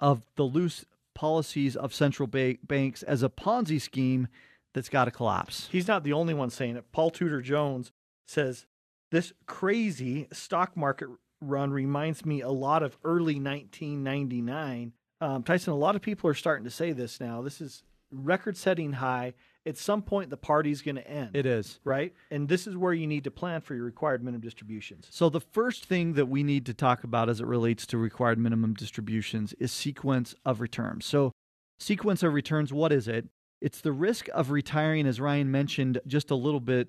of 0.00 0.22
the 0.36 0.44
loose 0.44 0.86
policies 1.14 1.76
of 1.76 1.94
central 1.94 2.26
ba- 2.26 2.56
banks 2.62 3.02
as 3.02 3.22
a 3.22 3.28
Ponzi 3.28 3.80
scheme 3.80 4.26
that's 4.74 4.88
got 4.88 5.06
to 5.06 5.10
collapse. 5.10 5.68
He's 5.72 5.88
not 5.88 6.04
the 6.04 6.12
only 6.12 6.34
one 6.34 6.50
saying 6.50 6.76
it. 6.76 6.92
Paul 6.92 7.10
Tudor 7.10 7.40
Jones 7.40 7.92
says 8.26 8.66
this 9.10 9.32
crazy 9.46 10.28
stock 10.32 10.76
market 10.76 11.08
run 11.40 11.70
reminds 11.70 12.26
me 12.26 12.40
a 12.40 12.50
lot 12.50 12.82
of 12.82 12.98
early 13.04 13.40
1999. 13.40 14.92
Um, 15.20 15.42
Tyson, 15.42 15.72
a 15.72 15.76
lot 15.76 15.96
of 15.96 16.02
people 16.02 16.28
are 16.28 16.34
starting 16.34 16.64
to 16.64 16.70
say 16.70 16.92
this 16.92 17.20
now. 17.20 17.40
This 17.40 17.60
is 17.60 17.82
record 18.10 18.56
setting 18.56 18.94
high. 18.94 19.34
At 19.66 19.78
some 19.78 20.02
point, 20.02 20.28
the 20.28 20.36
party's 20.36 20.82
going 20.82 20.96
to 20.96 21.08
end. 21.08 21.30
It 21.34 21.46
is. 21.46 21.80
Right? 21.84 22.12
And 22.30 22.48
this 22.48 22.66
is 22.66 22.76
where 22.76 22.92
you 22.92 23.06
need 23.06 23.24
to 23.24 23.30
plan 23.30 23.62
for 23.62 23.74
your 23.74 23.84
required 23.84 24.22
minimum 24.22 24.42
distributions. 24.42 25.06
So, 25.10 25.30
the 25.30 25.40
first 25.40 25.86
thing 25.86 26.14
that 26.14 26.26
we 26.26 26.42
need 26.42 26.66
to 26.66 26.74
talk 26.74 27.02
about 27.02 27.30
as 27.30 27.40
it 27.40 27.46
relates 27.46 27.86
to 27.86 27.98
required 27.98 28.38
minimum 28.38 28.74
distributions 28.74 29.54
is 29.54 29.72
sequence 29.72 30.34
of 30.44 30.60
returns. 30.60 31.06
So, 31.06 31.32
sequence 31.78 32.22
of 32.22 32.34
returns, 32.34 32.72
what 32.74 32.92
is 32.92 33.08
it? 33.08 33.28
It's 33.60 33.80
the 33.80 33.92
risk 33.92 34.28
of 34.34 34.50
retiring, 34.50 35.06
as 35.06 35.20
Ryan 35.20 35.50
mentioned 35.50 36.00
just 36.06 36.30
a 36.30 36.36
little 36.36 36.60
bit, 36.60 36.88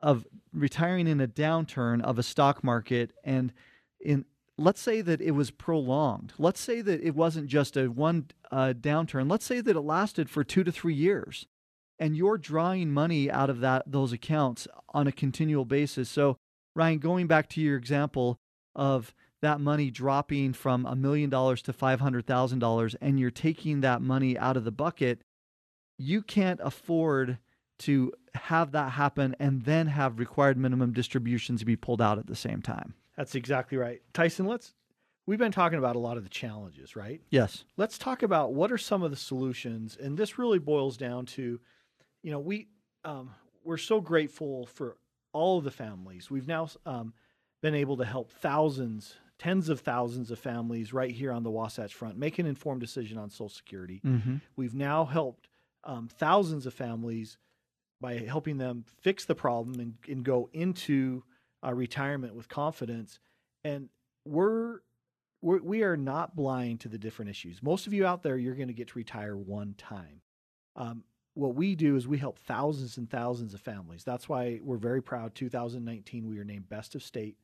of 0.00 0.26
retiring 0.52 1.06
in 1.06 1.20
a 1.20 1.28
downturn 1.28 2.02
of 2.02 2.18
a 2.18 2.22
stock 2.22 2.62
market. 2.64 3.12
And 3.24 3.52
in 4.00 4.24
let's 4.58 4.80
say 4.80 5.00
that 5.00 5.20
it 5.20 5.32
was 5.32 5.50
prolonged. 5.50 6.32
Let's 6.38 6.60
say 6.60 6.82
that 6.82 7.02
it 7.02 7.14
wasn't 7.14 7.48
just 7.48 7.76
a 7.76 7.86
one 7.86 8.26
uh, 8.50 8.74
downturn. 8.78 9.30
Let's 9.30 9.46
say 9.46 9.60
that 9.60 9.76
it 9.76 9.80
lasted 9.80 10.28
for 10.28 10.44
two 10.44 10.64
to 10.64 10.72
three 10.72 10.94
years, 10.94 11.46
and 11.98 12.16
you're 12.16 12.38
drawing 12.38 12.90
money 12.90 13.30
out 13.30 13.50
of 13.50 13.60
that 13.60 13.84
those 13.86 14.12
accounts 14.12 14.68
on 14.90 15.06
a 15.06 15.12
continual 15.12 15.64
basis. 15.64 16.08
So, 16.08 16.36
Ryan, 16.74 16.98
going 16.98 17.26
back 17.26 17.48
to 17.50 17.60
your 17.60 17.76
example 17.76 18.38
of 18.74 19.14
that 19.40 19.60
money 19.60 19.90
dropping 19.90 20.52
from 20.52 20.86
a 20.86 20.94
million 20.94 21.30
dollars 21.30 21.62
to 21.62 21.72
five 21.72 22.00
hundred 22.00 22.26
thousand 22.26 22.58
dollars, 22.58 22.94
and 23.00 23.18
you're 23.18 23.30
taking 23.30 23.80
that 23.80 24.02
money 24.02 24.38
out 24.38 24.56
of 24.56 24.64
the 24.64 24.72
bucket 24.72 25.22
you 26.02 26.22
can't 26.22 26.60
afford 26.62 27.38
to 27.80 28.12
have 28.34 28.72
that 28.72 28.92
happen 28.92 29.36
and 29.38 29.62
then 29.62 29.86
have 29.88 30.18
required 30.18 30.56
minimum 30.56 30.92
distributions 30.92 31.64
be 31.64 31.76
pulled 31.76 32.00
out 32.00 32.18
at 32.18 32.26
the 32.26 32.36
same 32.36 32.62
time. 32.62 32.94
That's 33.16 33.34
exactly 33.34 33.78
right. 33.78 34.00
Tyson, 34.12 34.46
let's 34.46 34.74
we've 35.26 35.38
been 35.38 35.52
talking 35.52 35.78
about 35.78 35.96
a 35.96 36.00
lot 36.00 36.16
of 36.16 36.24
the 36.24 36.28
challenges, 36.28 36.96
right? 36.96 37.20
Yes. 37.30 37.64
Let's 37.76 37.98
talk 37.98 38.22
about 38.22 38.52
what 38.52 38.72
are 38.72 38.78
some 38.78 39.02
of 39.02 39.10
the 39.10 39.16
solutions 39.16 39.96
and 40.00 40.16
this 40.16 40.38
really 40.38 40.58
boils 40.58 40.96
down 40.96 41.26
to 41.26 41.60
you 42.22 42.30
know, 42.30 42.38
we 42.38 42.68
um, 43.04 43.30
we're 43.64 43.76
so 43.76 44.00
grateful 44.00 44.66
for 44.66 44.96
all 45.32 45.58
of 45.58 45.64
the 45.64 45.70
families. 45.70 46.30
We've 46.30 46.46
now 46.46 46.68
um, 46.86 47.14
been 47.62 47.74
able 47.74 47.96
to 47.96 48.04
help 48.04 48.30
thousands, 48.30 49.16
tens 49.38 49.68
of 49.68 49.80
thousands 49.80 50.30
of 50.30 50.38
families 50.38 50.92
right 50.92 51.10
here 51.10 51.32
on 51.32 51.42
the 51.42 51.50
Wasatch 51.50 51.94
Front 51.94 52.16
make 52.16 52.38
an 52.38 52.46
informed 52.46 52.80
decision 52.80 53.18
on 53.18 53.30
Social 53.30 53.48
Security. 53.48 54.00
Mm-hmm. 54.04 54.36
We've 54.56 54.74
now 54.74 55.04
helped 55.04 55.48
um, 55.84 56.08
thousands 56.08 56.66
of 56.66 56.74
families 56.74 57.38
by 58.00 58.18
helping 58.18 58.58
them 58.58 58.84
fix 59.00 59.24
the 59.24 59.34
problem 59.34 59.78
and, 59.80 59.94
and 60.08 60.24
go 60.24 60.48
into 60.52 61.22
uh, 61.64 61.72
retirement 61.72 62.34
with 62.34 62.48
confidence. 62.48 63.20
And 63.64 63.88
we're, 64.24 64.80
we're 65.40 65.62
we 65.62 65.82
are 65.82 65.96
not 65.96 66.34
blind 66.34 66.80
to 66.80 66.88
the 66.88 66.98
different 66.98 67.30
issues. 67.30 67.62
Most 67.62 67.86
of 67.86 67.92
you 67.92 68.04
out 68.04 68.22
there, 68.22 68.36
you're 68.36 68.54
going 68.54 68.68
to 68.68 68.74
get 68.74 68.88
to 68.88 68.98
retire 68.98 69.36
one 69.36 69.74
time. 69.78 70.20
Um, 70.74 71.04
what 71.34 71.54
we 71.54 71.74
do 71.74 71.96
is 71.96 72.06
we 72.06 72.18
help 72.18 72.38
thousands 72.40 72.98
and 72.98 73.08
thousands 73.08 73.54
of 73.54 73.60
families. 73.60 74.04
That's 74.04 74.28
why 74.28 74.60
we're 74.62 74.76
very 74.76 75.02
proud. 75.02 75.34
2019, 75.34 76.28
we 76.28 76.36
were 76.36 76.44
named 76.44 76.68
Best 76.68 76.94
of 76.94 77.02
State 77.02 77.36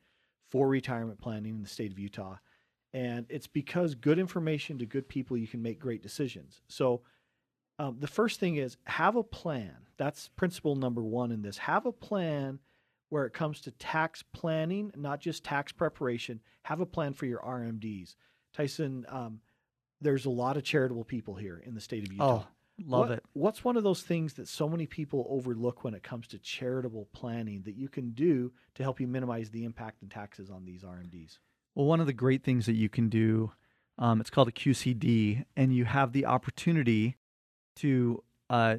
for 0.49 0.69
retirement 0.69 1.21
planning 1.21 1.55
in 1.57 1.63
the 1.63 1.69
state 1.69 1.93
of 1.93 1.99
Utah. 1.99 2.37
And 2.93 3.27
it's 3.29 3.47
because 3.47 3.95
good 3.95 4.19
information 4.19 4.79
to 4.79 4.87
good 4.87 5.09
people, 5.09 5.37
you 5.37 5.47
can 5.47 5.63
make 5.63 5.79
great 5.79 6.03
decisions. 6.03 6.63
So, 6.69 7.03
um, 7.79 7.97
the 8.01 8.07
first 8.07 8.41
thing 8.41 8.57
is 8.57 8.77
have 8.85 9.17
a 9.17 9.23
plan. 9.23 9.75
That's 9.97 10.29
principle 10.29 10.77
number 10.77 11.03
one 11.03 11.33
in 11.33 11.43
this. 11.43 11.59
Have 11.59 11.87
a 11.87 11.93
plan 11.93 12.59
where 13.09 13.25
it 13.25 13.33
comes 13.33 13.61
to 13.63 13.71
tax 13.73 14.23
planning, 14.33 14.91
not 14.97 15.21
just 15.21 15.45
tax 15.45 15.73
preparation. 15.73 16.41
Have 16.65 16.81
a 16.81 16.87
plan 16.87 17.15
for 17.15 17.27
your 17.27 17.41
RMDs. 17.41 18.15
Tyson, 18.53 19.07
um, 19.09 19.41
there's 20.01 20.27
a 20.27 20.31
lot 20.31 20.57
of 20.57 20.63
charitable 20.63 21.05
people 21.05 21.35
here 21.35 21.63
in 21.65 21.75
the 21.75 21.81
state 21.81 22.05
of 22.07 22.13
Utah. 22.13 22.45
Oh, 22.45 22.47
Love 22.87 23.09
What- 23.09 23.19
it. 23.19 23.25
What's 23.33 23.65
one 23.65 23.77
of 23.77 23.83
those 23.83 24.03
things 24.03 24.35
that 24.35 24.47
so 24.47 24.69
many 24.69 24.87
people 24.87 25.27
overlook 25.29 25.83
when 25.83 25.95
it 25.95 26.05
comes 26.05 26.29
to 26.29 26.39
charitable 26.39 27.09
planning 27.13 27.63
that 27.63 27.75
you 27.75 27.89
can 27.89 28.11
do 28.13 28.53
to 28.75 28.85
help 28.85 29.01
you 29.01 29.09
minimize 29.09 29.51
the 29.51 29.65
impact 29.65 30.01
and 30.03 30.09
taxes 30.11 30.49
on 30.49 30.65
these 30.65 30.85
RMDs? 30.85 31.39
Well, 31.75 31.87
one 31.87 32.01
of 32.01 32.07
the 32.07 32.13
great 32.13 32.45
things 32.45 32.67
that 32.67 32.75
you 32.75 32.89
can 32.89 33.09
do, 33.09 33.51
um, 33.99 34.21
it's 34.21 34.31
called 34.31 34.47
a 34.47 34.53
QCD, 34.53 35.45
and 35.57 35.75
you 35.75 35.87
have 35.87 36.13
the 36.13 36.27
opportunity 36.27 37.17
to 37.79 38.23
uh, 38.51 38.77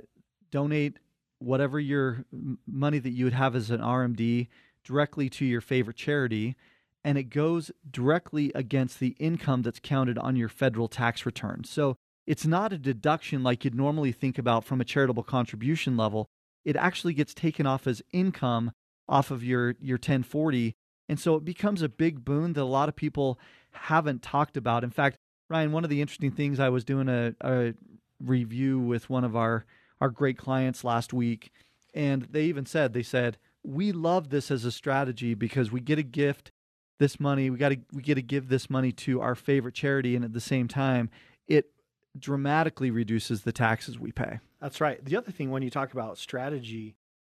donate 0.51 0.97
whatever 1.39 1.79
your 1.79 2.25
money 2.67 2.99
that 2.99 3.11
you 3.11 3.25
would 3.25 3.33
have 3.33 3.55
as 3.55 3.69
an 3.69 3.79
RMD 3.79 4.47
directly 4.83 5.29
to 5.29 5.45
your 5.45 5.61
favorite 5.61 5.97
charity, 5.97 6.55
and 7.03 7.17
it 7.17 7.23
goes 7.23 7.71
directly 7.89 8.51
against 8.55 8.99
the 8.99 9.15
income 9.19 9.61
that's 9.61 9.79
counted 9.79 10.17
on 10.17 10.35
your 10.35 10.49
federal 10.49 10.87
tax 10.87 11.25
return. 11.25 11.63
So 11.63 11.95
it's 12.27 12.45
not 12.45 12.73
a 12.73 12.77
deduction 12.77 13.41
like 13.43 13.63
you'd 13.63 13.75
normally 13.75 14.11
think 14.11 14.37
about 14.37 14.63
from 14.63 14.81
a 14.81 14.85
charitable 14.85 15.23
contribution 15.23 15.95
level. 15.95 16.27
It 16.65 16.75
actually 16.75 17.13
gets 17.13 17.33
taken 17.33 17.65
off 17.65 17.87
as 17.87 18.01
income 18.11 18.71
off 19.07 19.31
of 19.31 19.43
your 19.43 19.75
your 19.79 19.95
1040 19.95 20.75
and 21.09 21.19
so 21.19 21.35
it 21.35 21.43
becomes 21.43 21.81
a 21.81 21.89
big 21.89 22.23
boon 22.23 22.53
that 22.53 22.61
a 22.61 22.63
lot 22.63 22.87
of 22.87 22.95
people 22.95 23.39
haven't 23.71 24.21
talked 24.21 24.55
about. 24.55 24.83
In 24.83 24.91
fact, 24.91 25.17
Ryan, 25.49 25.71
one 25.71 25.83
of 25.83 25.89
the 25.89 26.01
interesting 26.01 26.31
things 26.31 26.59
I 26.59 26.69
was 26.69 26.83
doing 26.83 27.09
a, 27.09 27.33
a 27.41 27.73
review 28.19 28.79
with 28.79 29.09
one 29.09 29.23
of 29.23 29.35
our 29.35 29.65
our 30.01 30.09
great 30.09 30.37
clients 30.37 30.83
last 30.83 31.11
week, 31.11 31.51
and 31.93 32.23
they 32.31 32.43
even 32.43 32.65
said 32.65 32.93
they 32.93 33.03
said 33.03 33.37
we 33.63 33.91
love 33.91 34.29
this 34.29 34.51
as 34.51 34.63
a 34.63 34.71
strategy 34.71 35.33
because 35.33 35.71
we 35.71 35.81
get 35.81 35.99
a 35.99 36.03
gift 36.03 36.51
this 36.97 37.19
money 37.19 37.49
we 37.49 37.57
got 37.57 37.69
to 37.69 37.77
we 37.93 38.01
get 38.01 38.15
to 38.15 38.21
give 38.21 38.49
this 38.49 38.69
money 38.69 38.91
to 38.91 39.21
our 39.21 39.35
favorite 39.35 39.75
charity 39.75 40.15
and 40.15 40.23
at 40.23 40.33
the 40.33 40.39
same 40.41 40.67
time 40.67 41.09
it 41.47 41.71
dramatically 42.17 42.91
reduces 42.91 43.43
the 43.43 43.51
taxes 43.51 43.99
we 43.99 44.11
pay 44.11 44.39
That's 44.61 44.81
right. 44.81 45.03
The 45.03 45.15
other 45.15 45.31
thing 45.31 45.51
when 45.51 45.63
you 45.63 45.69
talk 45.69 45.93
about 45.93 46.17
strategy 46.17 46.95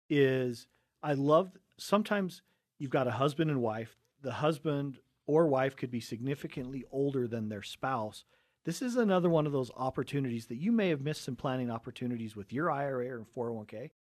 is 0.09 0.67
I 1.03 1.13
love 1.13 1.51
sometimes 1.77 2.41
you've 2.77 2.91
got 2.91 3.07
a 3.07 3.11
husband 3.11 3.51
and 3.51 3.61
wife. 3.61 3.97
The 4.21 4.33
husband 4.33 4.99
or 5.25 5.47
wife 5.47 5.75
could 5.75 5.91
be 5.91 5.99
significantly 5.99 6.85
older 6.91 7.27
than 7.27 7.49
their 7.49 7.61
spouse. 7.63 8.25
This 8.65 8.81
is 8.81 8.95
another 8.95 9.29
one 9.29 9.45
of 9.45 9.51
those 9.51 9.71
opportunities 9.75 10.47
that 10.47 10.57
you 10.57 10.71
may 10.71 10.89
have 10.89 11.01
missed 11.01 11.23
some 11.23 11.35
planning 11.35 11.71
opportunities 11.71 12.35
with 12.35 12.51
your 12.51 12.69
IRA 12.69 13.07
or 13.07 13.25
401k, 13.35 13.91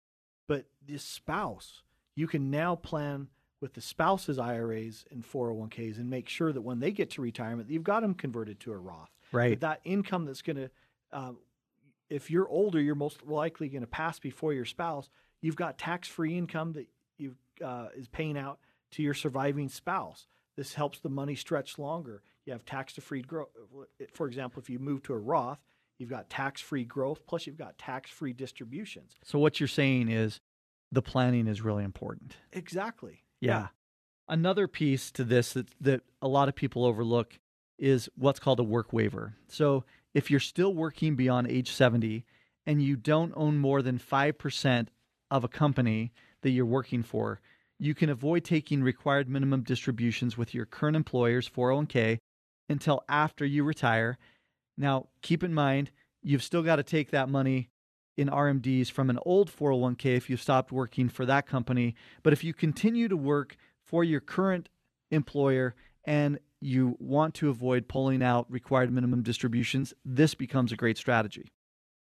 but 0.47 0.65
this 0.85 1.03
spouse, 1.03 1.81
you 2.15 2.27
can 2.27 2.51
now 2.51 2.75
plan 2.75 3.29
with 3.61 3.73
the 3.73 3.81
spouse's 3.81 4.39
IRAs 4.39 5.05
and 5.11 5.23
401ks 5.23 5.97
and 5.97 6.09
make 6.09 6.29
sure 6.29 6.51
that 6.51 6.61
when 6.61 6.79
they 6.79 6.91
get 6.91 7.11
to 7.11 7.21
retirement, 7.21 7.69
you've 7.69 7.83
got 7.83 8.01
them 8.01 8.13
converted 8.13 8.59
to 8.61 8.71
a 8.71 8.77
Roth. 8.77 9.09
right 9.31 9.59
That 9.59 9.81
income 9.83 10.25
that's 10.25 10.41
going 10.41 10.57
to, 10.57 10.69
um, 11.11 11.37
if 12.09 12.31
you're 12.31 12.47
older, 12.47 12.81
you're 12.81 12.95
most 12.95 13.25
likely 13.25 13.69
going 13.69 13.81
to 13.81 13.87
pass 13.87 14.19
before 14.19 14.53
your 14.53 14.65
spouse. 14.65 15.09
You've 15.41 15.55
got 15.55 15.77
tax-free 15.77 16.37
income 16.37 16.73
that 16.73 16.87
you 17.17 17.35
uh, 17.63 17.87
is 17.95 18.07
paying 18.07 18.37
out 18.37 18.59
to 18.91 19.03
your 19.03 19.13
surviving 19.13 19.69
spouse. 19.69 20.27
This 20.55 20.73
helps 20.73 20.99
the 20.99 21.09
money 21.09 21.35
stretch 21.35 21.77
longer. 21.77 22.21
You 22.45 22.53
have 22.53 22.65
tax-free 22.65 23.21
growth. 23.23 23.49
For 24.13 24.27
example, 24.27 24.61
if 24.61 24.69
you 24.69 24.79
move 24.79 25.03
to 25.03 25.13
a 25.13 25.17
Roth, 25.17 25.59
you've 25.97 26.09
got 26.09 26.29
tax-free 26.29 26.85
growth, 26.85 27.25
plus 27.27 27.45
you've 27.45 27.57
got 27.57 27.77
tax-free 27.77 28.33
distributions. 28.33 29.17
so 29.23 29.37
what 29.37 29.59
you're 29.59 29.67
saying 29.67 30.09
is 30.09 30.39
the 30.91 31.01
planning 31.01 31.47
is 31.47 31.61
really 31.61 31.83
important 31.83 32.37
Exactly. 32.53 33.23
Yeah. 33.41 33.67
Another 34.27 34.67
piece 34.67 35.11
to 35.11 35.23
this 35.23 35.53
that, 35.53 35.67
that 35.81 36.01
a 36.21 36.27
lot 36.27 36.49
of 36.49 36.55
people 36.55 36.85
overlook 36.85 37.39
is 37.77 38.09
what's 38.15 38.39
called 38.39 38.59
a 38.59 38.63
work 38.63 38.93
waiver. 38.93 39.35
So 39.47 39.85
if 40.13 40.29
you're 40.29 40.39
still 40.39 40.73
working 40.73 41.15
beyond 41.15 41.47
age 41.47 41.71
70 41.71 42.25
and 42.65 42.81
you 42.81 42.95
don't 42.95 43.33
own 43.35 43.57
more 43.57 43.81
than 43.81 43.97
5% 43.97 44.87
of 45.31 45.43
a 45.43 45.47
company 45.47 46.11
that 46.41 46.51
you're 46.51 46.65
working 46.65 47.03
for, 47.03 47.39
you 47.79 47.95
can 47.95 48.09
avoid 48.09 48.43
taking 48.43 48.83
required 48.83 49.29
minimum 49.29 49.63
distributions 49.63 50.37
with 50.37 50.53
your 50.53 50.65
current 50.65 50.95
employer's 50.95 51.49
401k 51.49 52.17
until 52.69 53.03
after 53.09 53.45
you 53.45 53.63
retire. 53.63 54.17
Now, 54.77 55.07
keep 55.21 55.43
in 55.43 55.53
mind, 55.53 55.91
you've 56.21 56.43
still 56.43 56.63
got 56.63 56.77
to 56.77 56.83
take 56.83 57.11
that 57.11 57.29
money 57.29 57.69
in 58.17 58.27
RMDs 58.27 58.91
from 58.91 59.09
an 59.09 59.19
old 59.25 59.49
401k 59.49 60.17
if 60.17 60.29
you've 60.29 60.41
stopped 60.41 60.71
working 60.71 61.09
for 61.09 61.25
that 61.25 61.47
company. 61.47 61.95
But 62.21 62.33
if 62.33 62.43
you 62.43 62.53
continue 62.53 63.07
to 63.07 63.17
work 63.17 63.55
for 63.85 64.03
your 64.03 64.19
current 64.19 64.69
employer 65.09 65.75
and 66.05 66.39
you 66.61 66.97
want 66.99 67.33
to 67.35 67.49
avoid 67.49 67.87
pulling 67.87 68.21
out 68.21 68.45
required 68.51 68.91
minimum 68.91 69.23
distributions, 69.23 69.93
this 70.03 70.35
becomes 70.35 70.71
a 70.71 70.75
great 70.75 70.97
strategy. 70.97 71.49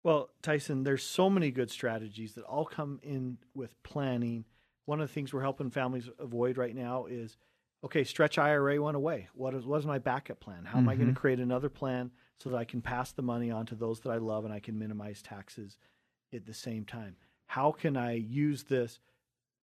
Well, 0.03 0.29
Tyson, 0.43 0.83
there's 0.83 1.03
so 1.03 1.31
many 1.31 1.49
good 1.49 1.71
strategies 1.71 2.35
that 2.35 2.43
all 2.43 2.65
come 2.65 2.99
in 3.01 3.39
with 3.55 3.73
planning. 3.81 4.45
One 4.85 5.01
of 5.01 5.07
the 5.07 5.13
things 5.13 5.33
we're 5.33 5.41
helping 5.41 5.71
families 5.71 6.07
avoid 6.19 6.57
right 6.57 6.75
now 6.75 7.07
is 7.07 7.37
okay, 7.85 8.03
stretch 8.03 8.37
IRA 8.37 8.81
went 8.81 8.97
away. 8.97 9.29
What 9.33 9.53
is 9.53 9.65
what 9.65 9.79
is 9.79 9.85
my 9.85 9.99
backup 9.99 10.39
plan? 10.39 10.65
How 10.65 10.79
am 10.79 10.89
I 10.89 10.95
going 10.95 11.07
to 11.07 11.13
mm-hmm. 11.13 11.21
create 11.21 11.39
another 11.39 11.69
plan 11.69 12.11
so 12.37 12.49
that 12.49 12.57
I 12.57 12.65
can 12.65 12.81
pass 12.81 13.11
the 13.11 13.21
money 13.21 13.51
on 13.51 13.65
to 13.67 13.75
those 13.75 14.01
that 14.01 14.09
I 14.09 14.17
love 14.17 14.43
and 14.43 14.53
I 14.53 14.59
can 14.59 14.77
minimize 14.77 15.21
taxes 15.21 15.77
at 16.33 16.45
the 16.45 16.53
same 16.53 16.83
time? 16.83 17.15
How 17.47 17.71
can 17.71 17.95
I 17.95 18.13
use 18.13 18.63
this 18.63 18.99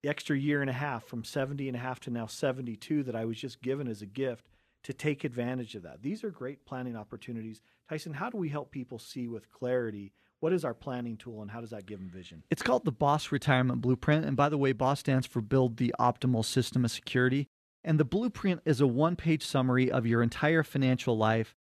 extra 0.05 0.37
year 0.37 0.61
and 0.61 0.69
a 0.69 0.73
half 0.73 1.05
from 1.05 1.23
70 1.23 1.67
and 1.67 1.77
a 1.77 1.79
half 1.79 1.99
to 2.01 2.09
now 2.09 2.25
72 2.25 3.03
that 3.03 3.15
I 3.15 3.25
was 3.25 3.37
just 3.37 3.61
given 3.61 3.87
as 3.87 4.01
a 4.01 4.05
gift 4.05 4.47
to 4.83 4.93
take 4.93 5.25
advantage 5.25 5.75
of 5.75 5.83
that? 5.83 6.01
These 6.01 6.23
are 6.23 6.31
great 6.31 6.65
planning 6.65 6.95
opportunities. 6.95 7.61
Tyson, 7.89 8.13
how 8.13 8.29
do 8.29 8.37
we 8.37 8.49
help 8.49 8.71
people 8.71 8.99
see 8.99 9.27
with 9.27 9.51
clarity 9.51 10.13
what 10.39 10.51
is 10.51 10.65
our 10.65 10.73
planning 10.73 11.15
tool 11.15 11.41
and 11.41 11.49
how 11.49 11.61
does 11.61 11.69
that 11.69 11.85
give 11.85 11.99
them 11.99 12.09
vision? 12.09 12.43
It's 12.51 12.61
called 12.61 12.83
the 12.83 12.91
Boss 12.91 13.31
Retirement 13.31 13.79
Blueprint. 13.79 14.25
And 14.25 14.35
by 14.35 14.49
the 14.49 14.57
way, 14.57 14.73
Boss 14.73 14.99
stands 14.99 15.25
for 15.25 15.39
Build 15.39 15.77
the 15.77 15.93
Optimal 15.99 16.43
System 16.43 16.83
of 16.83 16.91
Security. 16.91 17.47
And 17.83 17.99
the 17.99 18.05
blueprint 18.05 18.61
is 18.65 18.81
a 18.81 18.87
one 18.87 19.15
page 19.15 19.45
summary 19.45 19.91
of 19.91 20.05
your 20.05 20.21
entire 20.21 20.63
financial 20.63 21.17
life 21.17 21.55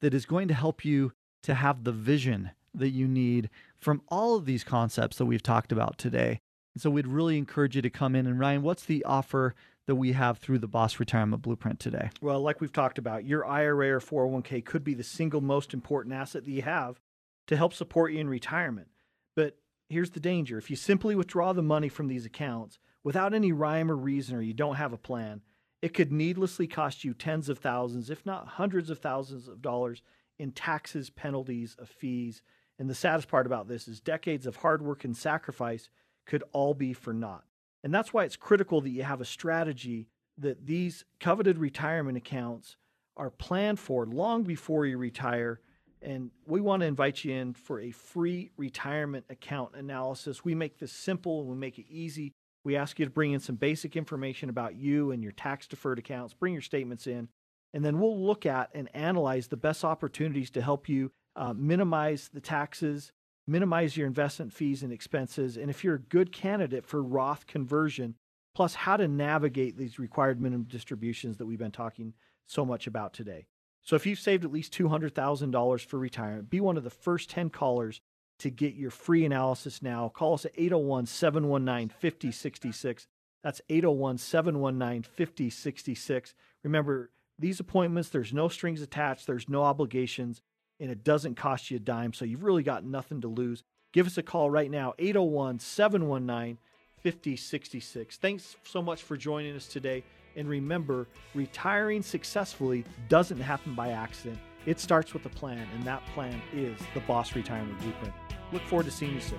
that 0.00 0.14
is 0.14 0.26
going 0.26 0.48
to 0.48 0.54
help 0.54 0.84
you 0.84 1.12
to 1.42 1.54
have 1.54 1.84
the 1.84 1.92
vision 1.92 2.50
that 2.74 2.90
you 2.90 3.06
need 3.06 3.48
from 3.78 4.02
all 4.08 4.36
of 4.36 4.44
these 4.44 4.64
concepts 4.64 5.16
that 5.18 5.26
we've 5.26 5.42
talked 5.42 5.72
about 5.72 5.98
today. 5.98 6.40
And 6.74 6.82
so 6.82 6.90
we'd 6.90 7.06
really 7.06 7.38
encourage 7.38 7.76
you 7.76 7.82
to 7.82 7.90
come 7.90 8.14
in. 8.14 8.26
And 8.26 8.38
Ryan, 8.38 8.62
what's 8.62 8.84
the 8.84 9.04
offer 9.04 9.54
that 9.86 9.96
we 9.96 10.12
have 10.12 10.38
through 10.38 10.58
the 10.58 10.68
Boss 10.68 11.00
Retirement 11.00 11.42
Blueprint 11.42 11.80
today? 11.80 12.10
Well, 12.20 12.40
like 12.40 12.60
we've 12.60 12.72
talked 12.72 12.98
about, 12.98 13.24
your 13.24 13.46
IRA 13.46 13.90
or 13.90 14.00
401k 14.00 14.64
could 14.64 14.84
be 14.84 14.94
the 14.94 15.02
single 15.02 15.40
most 15.40 15.72
important 15.72 16.14
asset 16.14 16.44
that 16.44 16.50
you 16.50 16.62
have 16.62 17.00
to 17.46 17.56
help 17.56 17.72
support 17.72 18.12
you 18.12 18.20
in 18.20 18.28
retirement. 18.28 18.88
But 19.34 19.56
here's 19.88 20.10
the 20.10 20.20
danger 20.20 20.58
if 20.58 20.70
you 20.70 20.76
simply 20.76 21.14
withdraw 21.14 21.52
the 21.52 21.62
money 21.62 21.88
from 21.88 22.08
these 22.08 22.26
accounts 22.26 22.78
without 23.02 23.32
any 23.32 23.52
rhyme 23.52 23.90
or 23.90 23.96
reason 23.96 24.36
or 24.36 24.42
you 24.42 24.52
don't 24.52 24.76
have 24.76 24.92
a 24.92 24.98
plan, 24.98 25.40
it 25.80 25.94
could 25.94 26.12
needlessly 26.12 26.66
cost 26.66 27.04
you 27.04 27.14
tens 27.14 27.48
of 27.48 27.58
thousands, 27.58 28.10
if 28.10 28.26
not 28.26 28.48
hundreds 28.48 28.90
of 28.90 28.98
thousands 28.98 29.48
of 29.48 29.62
dollars 29.62 30.02
in 30.38 30.52
taxes, 30.52 31.10
penalties, 31.10 31.76
of 31.78 31.88
fees. 31.88 32.42
And 32.78 32.88
the 32.88 32.94
saddest 32.94 33.28
part 33.28 33.46
about 33.46 33.68
this 33.68 33.88
is 33.88 34.00
decades 34.00 34.46
of 34.46 34.56
hard 34.56 34.82
work 34.82 35.04
and 35.04 35.16
sacrifice 35.16 35.88
could 36.26 36.44
all 36.52 36.74
be 36.74 36.92
for 36.92 37.12
naught. 37.12 37.44
And 37.82 37.94
that's 37.94 38.12
why 38.12 38.24
it's 38.24 38.36
critical 38.36 38.80
that 38.80 38.90
you 38.90 39.02
have 39.02 39.20
a 39.20 39.24
strategy 39.24 40.08
that 40.36 40.66
these 40.66 41.04
coveted 41.20 41.58
retirement 41.58 42.16
accounts 42.16 42.76
are 43.16 43.30
planned 43.30 43.80
for 43.80 44.06
long 44.06 44.44
before 44.44 44.86
you 44.86 44.98
retire. 44.98 45.60
And 46.00 46.30
we 46.46 46.60
want 46.60 46.80
to 46.80 46.86
invite 46.86 47.24
you 47.24 47.34
in 47.34 47.54
for 47.54 47.80
a 47.80 47.90
free 47.90 48.50
retirement 48.56 49.26
account 49.30 49.74
analysis. 49.74 50.44
We 50.44 50.54
make 50.54 50.78
this 50.78 50.92
simple 50.92 51.40
and 51.40 51.50
we 51.50 51.56
make 51.56 51.78
it 51.78 51.86
easy. 51.88 52.32
We 52.64 52.76
ask 52.76 52.98
you 52.98 53.04
to 53.04 53.10
bring 53.10 53.32
in 53.32 53.40
some 53.40 53.56
basic 53.56 53.96
information 53.96 54.50
about 54.50 54.76
you 54.76 55.10
and 55.10 55.22
your 55.22 55.32
tax 55.32 55.66
deferred 55.66 55.98
accounts, 55.98 56.34
bring 56.34 56.52
your 56.52 56.62
statements 56.62 57.06
in, 57.06 57.28
and 57.72 57.84
then 57.84 57.98
we'll 57.98 58.18
look 58.18 58.46
at 58.46 58.70
and 58.74 58.88
analyze 58.94 59.48
the 59.48 59.56
best 59.56 59.84
opportunities 59.84 60.50
to 60.50 60.62
help 60.62 60.88
you 60.88 61.10
uh, 61.36 61.52
minimize 61.52 62.30
the 62.32 62.40
taxes, 62.40 63.12
minimize 63.46 63.96
your 63.96 64.06
investment 64.06 64.52
fees 64.52 64.82
and 64.82 64.92
expenses, 64.92 65.56
and 65.56 65.70
if 65.70 65.84
you're 65.84 65.94
a 65.94 66.00
good 66.00 66.32
candidate 66.32 66.84
for 66.84 67.02
Roth 67.02 67.46
conversion, 67.46 68.14
plus 68.54 68.74
how 68.74 68.96
to 68.96 69.06
navigate 69.06 69.76
these 69.76 69.98
required 69.98 70.40
minimum 70.40 70.66
distributions 70.66 71.36
that 71.36 71.46
we've 71.46 71.58
been 71.58 71.70
talking 71.70 72.14
so 72.46 72.64
much 72.64 72.86
about 72.86 73.12
today. 73.12 73.46
So 73.82 73.96
if 73.96 74.04
you've 74.04 74.18
saved 74.18 74.44
at 74.44 74.52
least 74.52 74.76
$200,000 74.76 75.84
for 75.84 75.98
retirement, 75.98 76.50
be 76.50 76.60
one 76.60 76.76
of 76.76 76.84
the 76.84 76.90
first 76.90 77.30
10 77.30 77.50
callers 77.50 78.00
to 78.38 78.50
get 78.50 78.74
your 78.74 78.90
free 78.90 79.24
analysis 79.24 79.82
now. 79.82 80.10
Call 80.14 80.34
us 80.34 80.44
at 80.44 80.52
801 80.56 81.06
719 81.06 81.88
5066. 81.88 83.06
That's 83.42 83.60
801 83.68 84.18
719 84.18 85.02
5066. 85.02 86.34
Remember, 86.62 87.10
these 87.38 87.60
appointments, 87.60 88.08
there's 88.08 88.32
no 88.32 88.48
strings 88.48 88.82
attached, 88.82 89.26
there's 89.26 89.48
no 89.48 89.62
obligations, 89.62 90.42
and 90.80 90.90
it 90.90 91.04
doesn't 91.04 91.36
cost 91.36 91.70
you 91.70 91.76
a 91.76 91.80
dime. 91.80 92.12
So 92.12 92.24
you've 92.24 92.42
really 92.42 92.62
got 92.62 92.84
nothing 92.84 93.20
to 93.20 93.28
lose. 93.28 93.62
Give 93.92 94.06
us 94.06 94.18
a 94.18 94.22
call 94.22 94.50
right 94.50 94.70
now, 94.70 94.94
801 94.98 95.60
719 95.60 96.58
5066. 97.02 98.16
Thanks 98.16 98.56
so 98.64 98.82
much 98.82 99.02
for 99.02 99.16
joining 99.16 99.54
us 99.54 99.66
today. 99.66 100.02
And 100.36 100.48
remember, 100.48 101.06
retiring 101.34 102.02
successfully 102.02 102.84
doesn't 103.08 103.40
happen 103.40 103.74
by 103.74 103.90
accident. 103.90 104.38
It 104.66 104.80
starts 104.80 105.14
with 105.14 105.24
a 105.24 105.30
plan, 105.30 105.66
and 105.74 105.84
that 105.84 106.04
plan 106.14 106.40
is 106.52 106.78
the 106.94 107.00
Boss 107.00 107.34
Retirement 107.34 107.78
Blueprint. 107.80 108.14
Look 108.52 108.62
forward 108.62 108.86
to 108.86 108.90
seeing 108.90 109.14
you 109.14 109.20
soon. 109.20 109.38